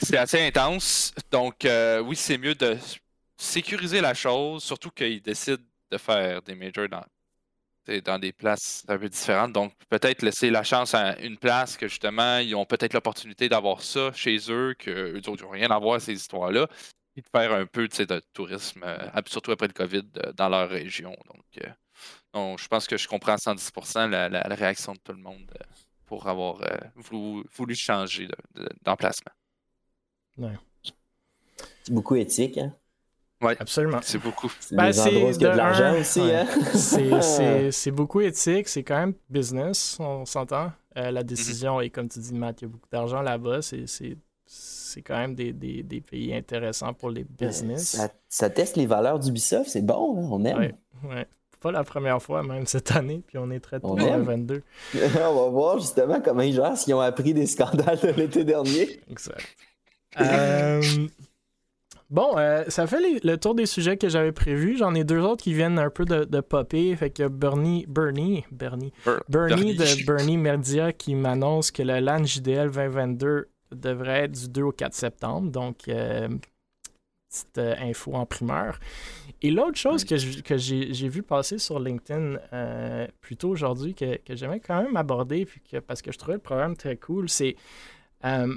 [0.01, 1.13] c'est assez intense.
[1.31, 1.67] Donc,
[2.03, 2.77] oui, c'est mieux de
[3.37, 7.03] sécuriser la chose, surtout qu'ils décident de faire des majors dans,
[8.03, 9.53] dans des places un peu différentes.
[9.53, 13.81] Donc, peut-être laisser la chance à une place que justement, ils ont peut-être l'opportunité d'avoir
[13.81, 16.67] ça chez eux, qu'eux autres n'ont rien à voir ces histoires-là,
[17.15, 20.69] et de faire un peu de tourisme, euh, surtout après le COVID, euh, dans leur
[20.69, 21.15] région.
[21.33, 25.49] Donc, euh, je pense que je comprends à 110% la, réaction de tout le monde
[26.05, 26.61] pour avoir
[26.95, 28.27] voulu, changer
[28.83, 29.31] d'emplacement.
[31.83, 32.75] C'est beaucoup éthique, hein?
[33.45, 33.99] Oui, absolument.
[34.01, 34.51] C'est beaucoup.
[34.59, 36.21] C'est ben, a de l'argent aussi.
[36.21, 36.47] Hein?
[37.71, 40.71] c'est beaucoup éthique, c'est quand même business, on s'entend.
[40.97, 41.27] Euh, la mhm.
[41.27, 43.59] décision, et comme tu dis, Matt, il y a beaucoup d'argent là-bas.
[43.61, 47.89] C'est quand même des, des, des, pays intéressants pour les business.
[47.89, 50.57] Ça, ça teste les valeurs d'Ubisoft, c'est bon, hein, on aime.
[50.57, 51.27] Ouais, ouais.
[51.59, 54.61] Pas la première fois, même cette année, puis on est très tôt en 22.
[54.93, 59.01] on va voir justement comment ils gèrent, s'ils ont appris des scandales de l'été dernier.
[59.09, 59.43] Exact.
[60.21, 60.81] Euh,
[62.09, 64.77] bon, euh, ça fait le tour des sujets que j'avais prévus.
[64.77, 66.95] J'en ai deux autres qui viennent un peu de, de popper.
[66.95, 68.93] Fait que Bernie, Bernie, Bernie,
[69.29, 74.61] Bernie de Bernie Merdia qui m'annonce que le LAN JDL 2022 devrait être du 2
[74.63, 75.51] au 4 septembre.
[75.51, 76.29] Donc, euh,
[77.29, 78.79] petite info en primeur.
[79.41, 84.59] Et l'autre chose que, j'ai vu passer sur LinkedIn euh, plus tôt aujourd'hui, que, j'aimais
[84.59, 87.55] quand même aborder, puis parce que je trouvais le programme très cool, c'est
[88.23, 88.55] euh,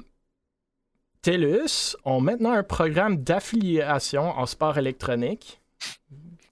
[1.21, 5.59] TELUS ont maintenant un programme d'affiliation en sport électronique.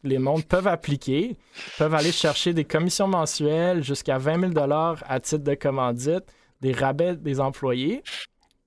[0.04, 1.38] Les mondes peuvent appliquer,
[1.78, 4.72] peuvent aller chercher des commissions mensuelles jusqu'à 20 000
[5.06, 6.26] à titre de commandite,
[6.62, 8.04] des rabais des employés.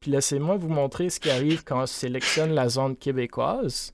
[0.00, 3.92] Puis laissez-moi vous montrer ce qui arrive quand on sélectionne la zone québécoise.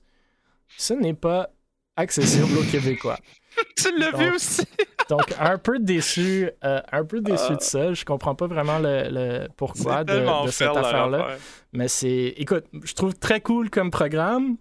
[0.77, 1.49] Ce n'est pas
[1.97, 3.17] accessible aux Québécois.
[3.75, 4.63] tu l'as vu aussi.
[5.09, 7.93] Donc, un peu déçu, euh, un peu déçu de ça.
[7.93, 11.37] Je comprends pas vraiment le, pourquoi de, cette affaire-là.
[11.73, 14.57] Mais c'est, écoute, je trouve très cool comme programme,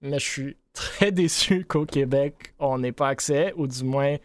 [0.00, 4.16] mais je suis très déçu qu'au Québec, on n'ait pas accès, ou du moins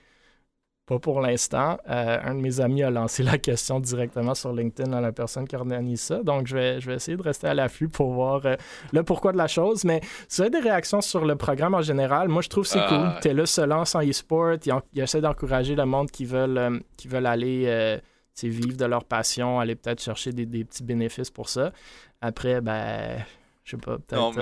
[0.87, 1.77] pas pour l'instant.
[1.89, 5.45] Euh, un de mes amis a lancé la question directement sur LinkedIn à la personne
[5.45, 6.23] qui organise ça.
[6.23, 8.55] Donc, je vais, je vais essayer de rester à l'affût pour voir euh,
[8.93, 9.83] le pourquoi de la chose.
[9.83, 9.99] Mais
[10.29, 12.87] si vous avez des réactions sur le programme en général, moi, je trouve que c'est
[12.87, 12.97] cool.
[12.97, 13.19] Euh.
[13.19, 14.53] TELUS se lance en e-sport.
[14.93, 17.99] Il, essaie d'encourager le monde qui veulent, qui veulent aller
[18.41, 21.73] vivre de leur passion, aller peut-être chercher des, des, petits bénéfices pour ça.
[22.21, 23.17] Après, ben,
[23.65, 24.33] je sais pas, peut-être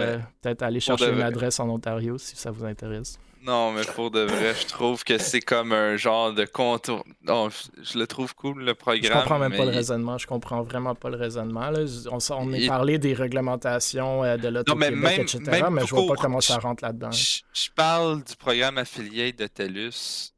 [0.41, 3.17] peut aller chercher une adresse en Ontario si ça vous intéresse.
[3.45, 7.03] Non, mais pour de vrai, je trouve que c'est comme un genre de contour.
[7.23, 7.49] Non,
[7.83, 9.03] je le trouve cool, le programme.
[9.03, 10.17] Je comprends même pas le raisonnement.
[10.17, 11.69] Je comprends vraiment pas le raisonnement.
[11.69, 11.81] Là.
[12.11, 16.41] On, on est parlé des réglementations euh, de l'Auto-Québec, etc., mais je vois pas comment
[16.41, 17.11] ça rentre là-dedans.
[17.11, 20.33] Je, je, parle du programme affilié de TELUS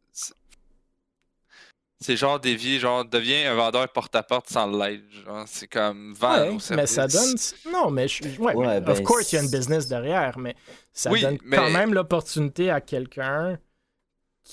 [1.99, 5.03] c'est genre des vies, genre devient un vendeur porte-à-porte sans l'aide.
[5.47, 7.35] C'est comme vendre ouais, mais ça donne.
[7.71, 8.23] Non, mais je...
[8.39, 10.55] ouais, ouais ben, of course, il y a une business derrière, mais
[10.93, 13.57] ça donne quand même l'opportunité à quelqu'un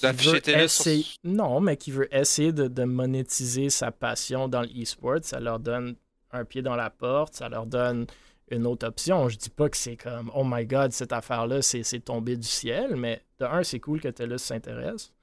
[0.03, 1.07] d'afficher essayer...
[1.23, 5.21] Non, mais qui veut essayer de, de monétiser sa passion dans l'e-sport.
[5.23, 5.97] Ça leur donne
[6.33, 8.07] un pied dans la porte, ça leur donne
[8.51, 9.29] une autre option.
[9.29, 12.97] Je dis pas que c'est comme oh my god, cette affaire-là, c'est tombé du ciel,
[12.97, 15.14] mais de un, c'est cool que TELUS s'intéresse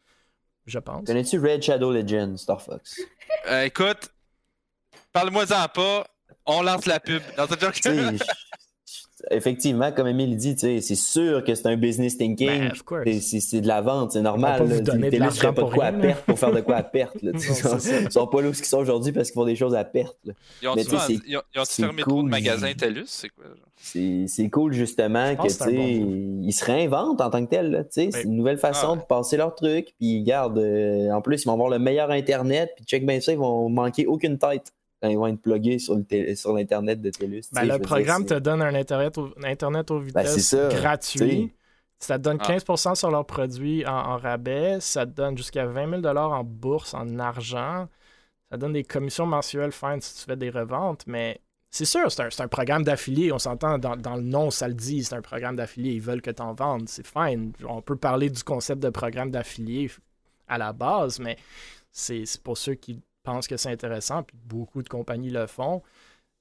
[0.71, 1.05] je pense.
[1.05, 2.99] Connais-tu Red Shadow Legends, Star Fox?
[3.47, 4.09] Euh, écoute,
[5.11, 6.07] parle-moi-en pas.
[6.45, 7.21] On lance la pub.
[7.37, 7.47] Dans
[9.29, 12.71] effectivement, comme Emile dit, c'est sûr que c'est un business thinking.
[12.89, 14.63] Ben, c'est de la vente, c'est normal.
[14.67, 17.15] Ils ne pas de quoi à perte pour faire de quoi à perte.
[17.21, 19.83] ils ne sont pas là où ils sont aujourd'hui parce qu'ils font des choses à
[19.83, 20.17] perte.
[20.61, 23.05] Ils ont, ils ont, fermé trop de magasins TELUS?
[23.05, 23.45] C'est quoi?
[23.83, 27.87] C'est cool justement que ils se réinventent en tant que tel.
[27.89, 29.93] C'est une nouvelle façon de passer leur truc.
[29.99, 32.71] Puis euh, en plus, ils vont avoir le meilleur Internet.
[32.75, 34.71] Puis check bien ça, ils vont manquer aucune tête
[35.01, 35.95] quand ils vont être plugués sur
[36.53, 37.43] l'Internet de TELUS.
[37.51, 41.51] Ben, le programme te donne un Internet, au, internet aux ben, vitesses gratuit.
[41.99, 42.95] Ça te donne 15% ah.
[42.95, 44.79] sur leurs produits en, rabais.
[44.79, 47.87] Ça te donne jusqu'à 20 000 en bourse, en argent.
[48.49, 51.05] Ça donne des commissions mensuelles fines si tu fais des reventes.
[51.05, 53.31] Mais c'est sûr, c'est un, programme d'affilié.
[53.31, 55.03] On s'entend dans, le nom, ça le dit.
[55.03, 55.93] C'est un programme d'affilié.
[55.93, 56.89] Ils veulent que tu en vendes.
[56.89, 57.53] C'est fine.
[57.67, 59.89] On peut parler du concept de programme d'affilié
[60.47, 61.37] à la base, mais
[61.91, 65.81] c'est pour ceux qui pensent que c'est intéressant, puis beaucoup de compagnies le font.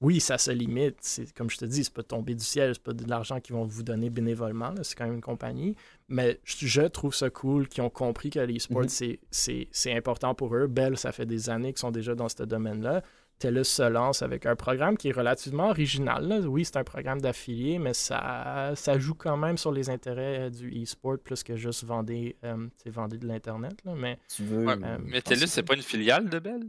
[0.01, 0.97] Oui, ça se limite.
[1.01, 3.55] C'est comme je te dis, c'est pas tomber du ciel, c'est pas de l'argent qu'ils
[3.55, 4.73] vont vous donner bénévolement.
[4.81, 5.75] C'est quand même une compagnie.
[6.09, 9.67] Mais je trouve ça cool qu'ils ont compris que l'e-sport, mm-hmm.
[9.69, 10.65] c'est important pour eux.
[10.65, 13.03] Bell, ça fait des années qu'ils sont déjà dans ce domaine-là.
[13.41, 16.45] TELUS se lance avec un programme qui est relativement original.
[16.47, 20.49] Oui, c'est un programme d'affilié, mais ça, ça joue quand même sur les intérêts euh,
[20.51, 23.73] du e-sport plus que juste vendre, euh, de l'Internet.
[23.83, 26.61] Mais, tu veux, euh, mais TELUS, c'est pas une filiale de Bell?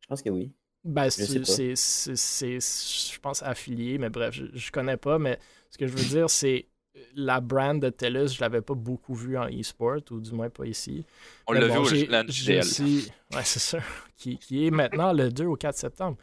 [0.00, 0.52] Je pense que oui.
[0.82, 5.38] Ben, c'est, je pense, affilié, mais bref, je, je connais pas, mais
[5.70, 6.66] ce que je veux dire, c'est
[7.14, 10.66] la brand de TELUS, je l'avais pas beaucoup vu en e-sport, ou du moins pas
[10.66, 11.04] ici.
[11.46, 12.62] On l'a vu au GL.
[13.34, 13.82] Ouais, c'est sûr.
[14.16, 16.16] Qui, qui, est maintenant le 2 au 4 septembre.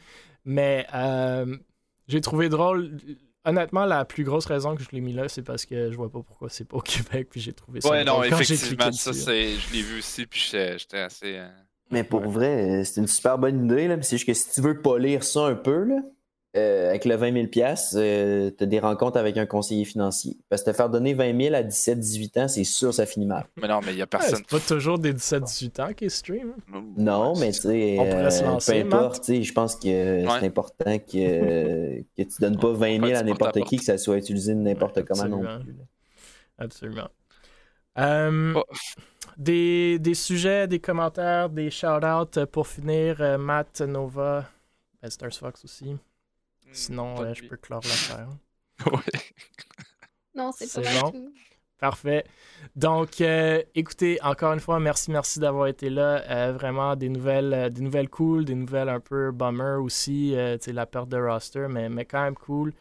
[0.46, 1.56] Mais euh,
[2.08, 2.98] j'ai trouvé drôle.
[3.46, 6.10] Honnêtement, la plus grosse raison que je l'ai mis là, c'est parce que je vois
[6.10, 7.90] pas pourquoi c'est pas au Québec, puis j'ai trouvé ça.
[7.92, 11.38] Ouais, non, effectivement, ça, c'est, je l'ai vu aussi, puis j'étais assez.
[11.38, 11.48] Euh,
[11.92, 14.02] mais pour vrai, c'est une super bonne idée, là.
[14.02, 16.00] C'est juste que si tu veux polir ça un peu, là,
[16.56, 20.38] euh, avec le 20 000 pièces, euh, tu as des rencontres avec un conseiller financier.
[20.50, 23.48] Parce que te faire donner 20 000 à 17-18 ans, c'est sûr, ça finit mal.
[23.60, 24.36] Mais non, mais il n'y a personne.
[24.36, 26.54] c'est pas toujours des 17-18 ans qui stream.
[26.96, 27.98] Non, mais tu sais,
[28.68, 33.24] peu importe, je pense que c'est important que, que tu donnes pas 20 000 à
[33.24, 35.76] n'importe qui, que ça soit utilisé n'importe comment non plus.
[36.60, 37.10] Absolument.
[37.98, 38.64] Euh, oh.
[39.38, 43.40] des, des, sujets, des commentaires, des shout-outs pour finir.
[43.40, 44.46] Matt, Nova,
[45.10, 45.98] Stars Fox aussi?
[46.74, 48.30] Sinon, euh, je peux clore l'affaire.
[48.92, 49.20] oui.
[50.36, 51.12] Non, c'est pas bon.
[51.12, 51.34] Tout.
[51.80, 52.24] Parfait.
[52.76, 56.24] Donc, euh, écoutez, encore une fois, merci, merci d'avoir été là.
[56.30, 60.34] Euh, vraiment, des nouvelles, des nouvelles cool, des nouvelles un peu bummer aussi.
[60.34, 62.74] tu sais, la perte de roster, mais, mais quand même cool.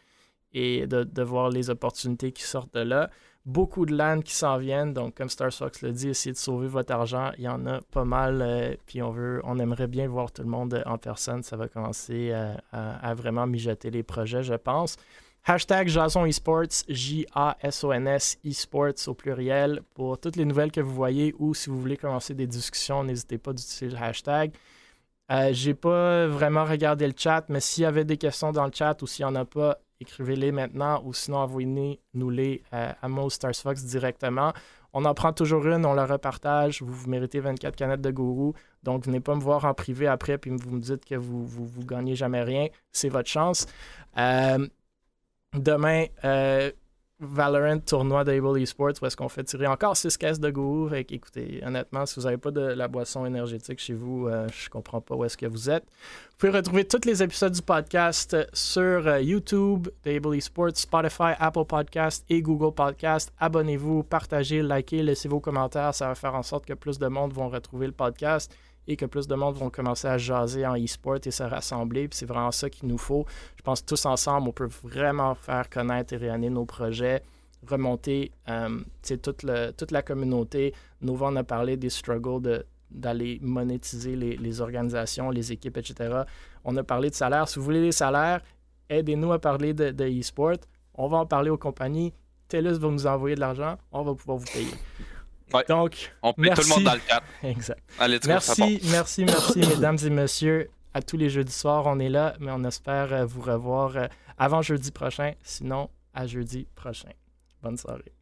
[0.53, 3.09] Et de, de voir les opportunités qui sortent de là
[3.45, 4.93] beaucoup de LAN qui s'en viennent.
[4.93, 7.31] Donc, comme Star Fox le dit, essayez de sauver votre argent.
[7.37, 8.41] Il y en a pas mal.
[8.41, 11.43] Euh, puis on veut, on aimerait bien voir tout le monde en personne.
[11.43, 14.95] Ça va commencer euh, à, vraiment mijoter les projets, je pense.
[15.45, 21.53] Hashtag Jason Esports, J-A-S-O-N-S Esports au pluriel pour toutes les nouvelles que vous voyez ou
[21.53, 24.53] si vous voulez commencer des discussions, n'hésitez pas d'utiliser le hashtag.
[25.31, 28.71] Euh, j'ai pas vraiment regardé le chat, mais s'il y avait des questions dans le
[28.73, 33.29] chat ou s'il n'y en a pas, écrivez-les maintenant ou sinon envoyez-nous-les à, à Mo
[33.29, 34.53] Fox directement.
[34.93, 36.81] On en prend toujours une, on la repartage.
[36.81, 38.53] Vous, vous méritez 24 canettes de gourou.
[38.83, 41.65] Donc, venez pas me voir en privé après puis vous me dites que vous, vous,
[41.65, 42.67] vous gagnez jamais rien.
[42.91, 43.65] C'est votre chance.
[44.17, 44.67] Euh,
[45.53, 46.71] demain, euh,
[47.23, 50.89] Valorant tournoi d'Able Esports où est-ce qu'on fait tirer encore 6 caisses de goût.
[50.93, 54.69] écoutez, honnêtement, si vous n'avez pas de la boisson énergétique chez vous, je euh, je
[54.69, 55.83] comprends pas où est-ce que vous êtes.
[55.83, 61.65] Vous pouvez retrouver tous les épisodes du podcast sur euh, YouTube d'Able Esports, Spotify, Apple
[61.65, 63.31] Podcast et Google Podcast.
[63.39, 65.93] Abonnez-vous, partagez, likez, laissez vos commentaires.
[65.93, 68.53] Ça va faire en sorte que plus de monde vont retrouver le podcast
[68.87, 72.07] et que plus de monde vont commencer à jaser en e-sport et se rassembler.
[72.07, 73.25] Puis c'est vraiment ça qu'il nous faut.
[73.57, 77.23] Je pense que tous ensemble, on peut vraiment faire connaître et rayonner nos projets,
[77.67, 78.79] remonter euh,
[79.21, 80.73] toute, la communauté.
[81.01, 86.23] Nova en a parlé des struggles d'aller monétiser les, organisations, les équipes, etc.
[86.63, 87.47] On a parlé de salaire.
[87.47, 88.41] Si vous voulez des salaires,
[88.89, 90.57] aidez-nous à parler de, e-sport.
[90.93, 92.13] On va en parler aux compagnies.
[92.49, 93.77] TELUS va nous envoyer de l'argent.
[93.91, 94.73] On va pouvoir vous payer.
[95.69, 97.25] Donc, on met tout le monde dans le cadre.
[97.43, 97.81] exact.
[97.99, 100.69] Allez, merci, merci, merci, mesdames et messieurs.
[100.93, 104.07] À tous les jeudis soirs, on est là, mais on espère euh, vous revoir euh,
[104.37, 105.33] avant jeudi prochain.
[105.43, 107.09] Sinon, à jeudi prochain.
[107.61, 108.13] Bonne soirée.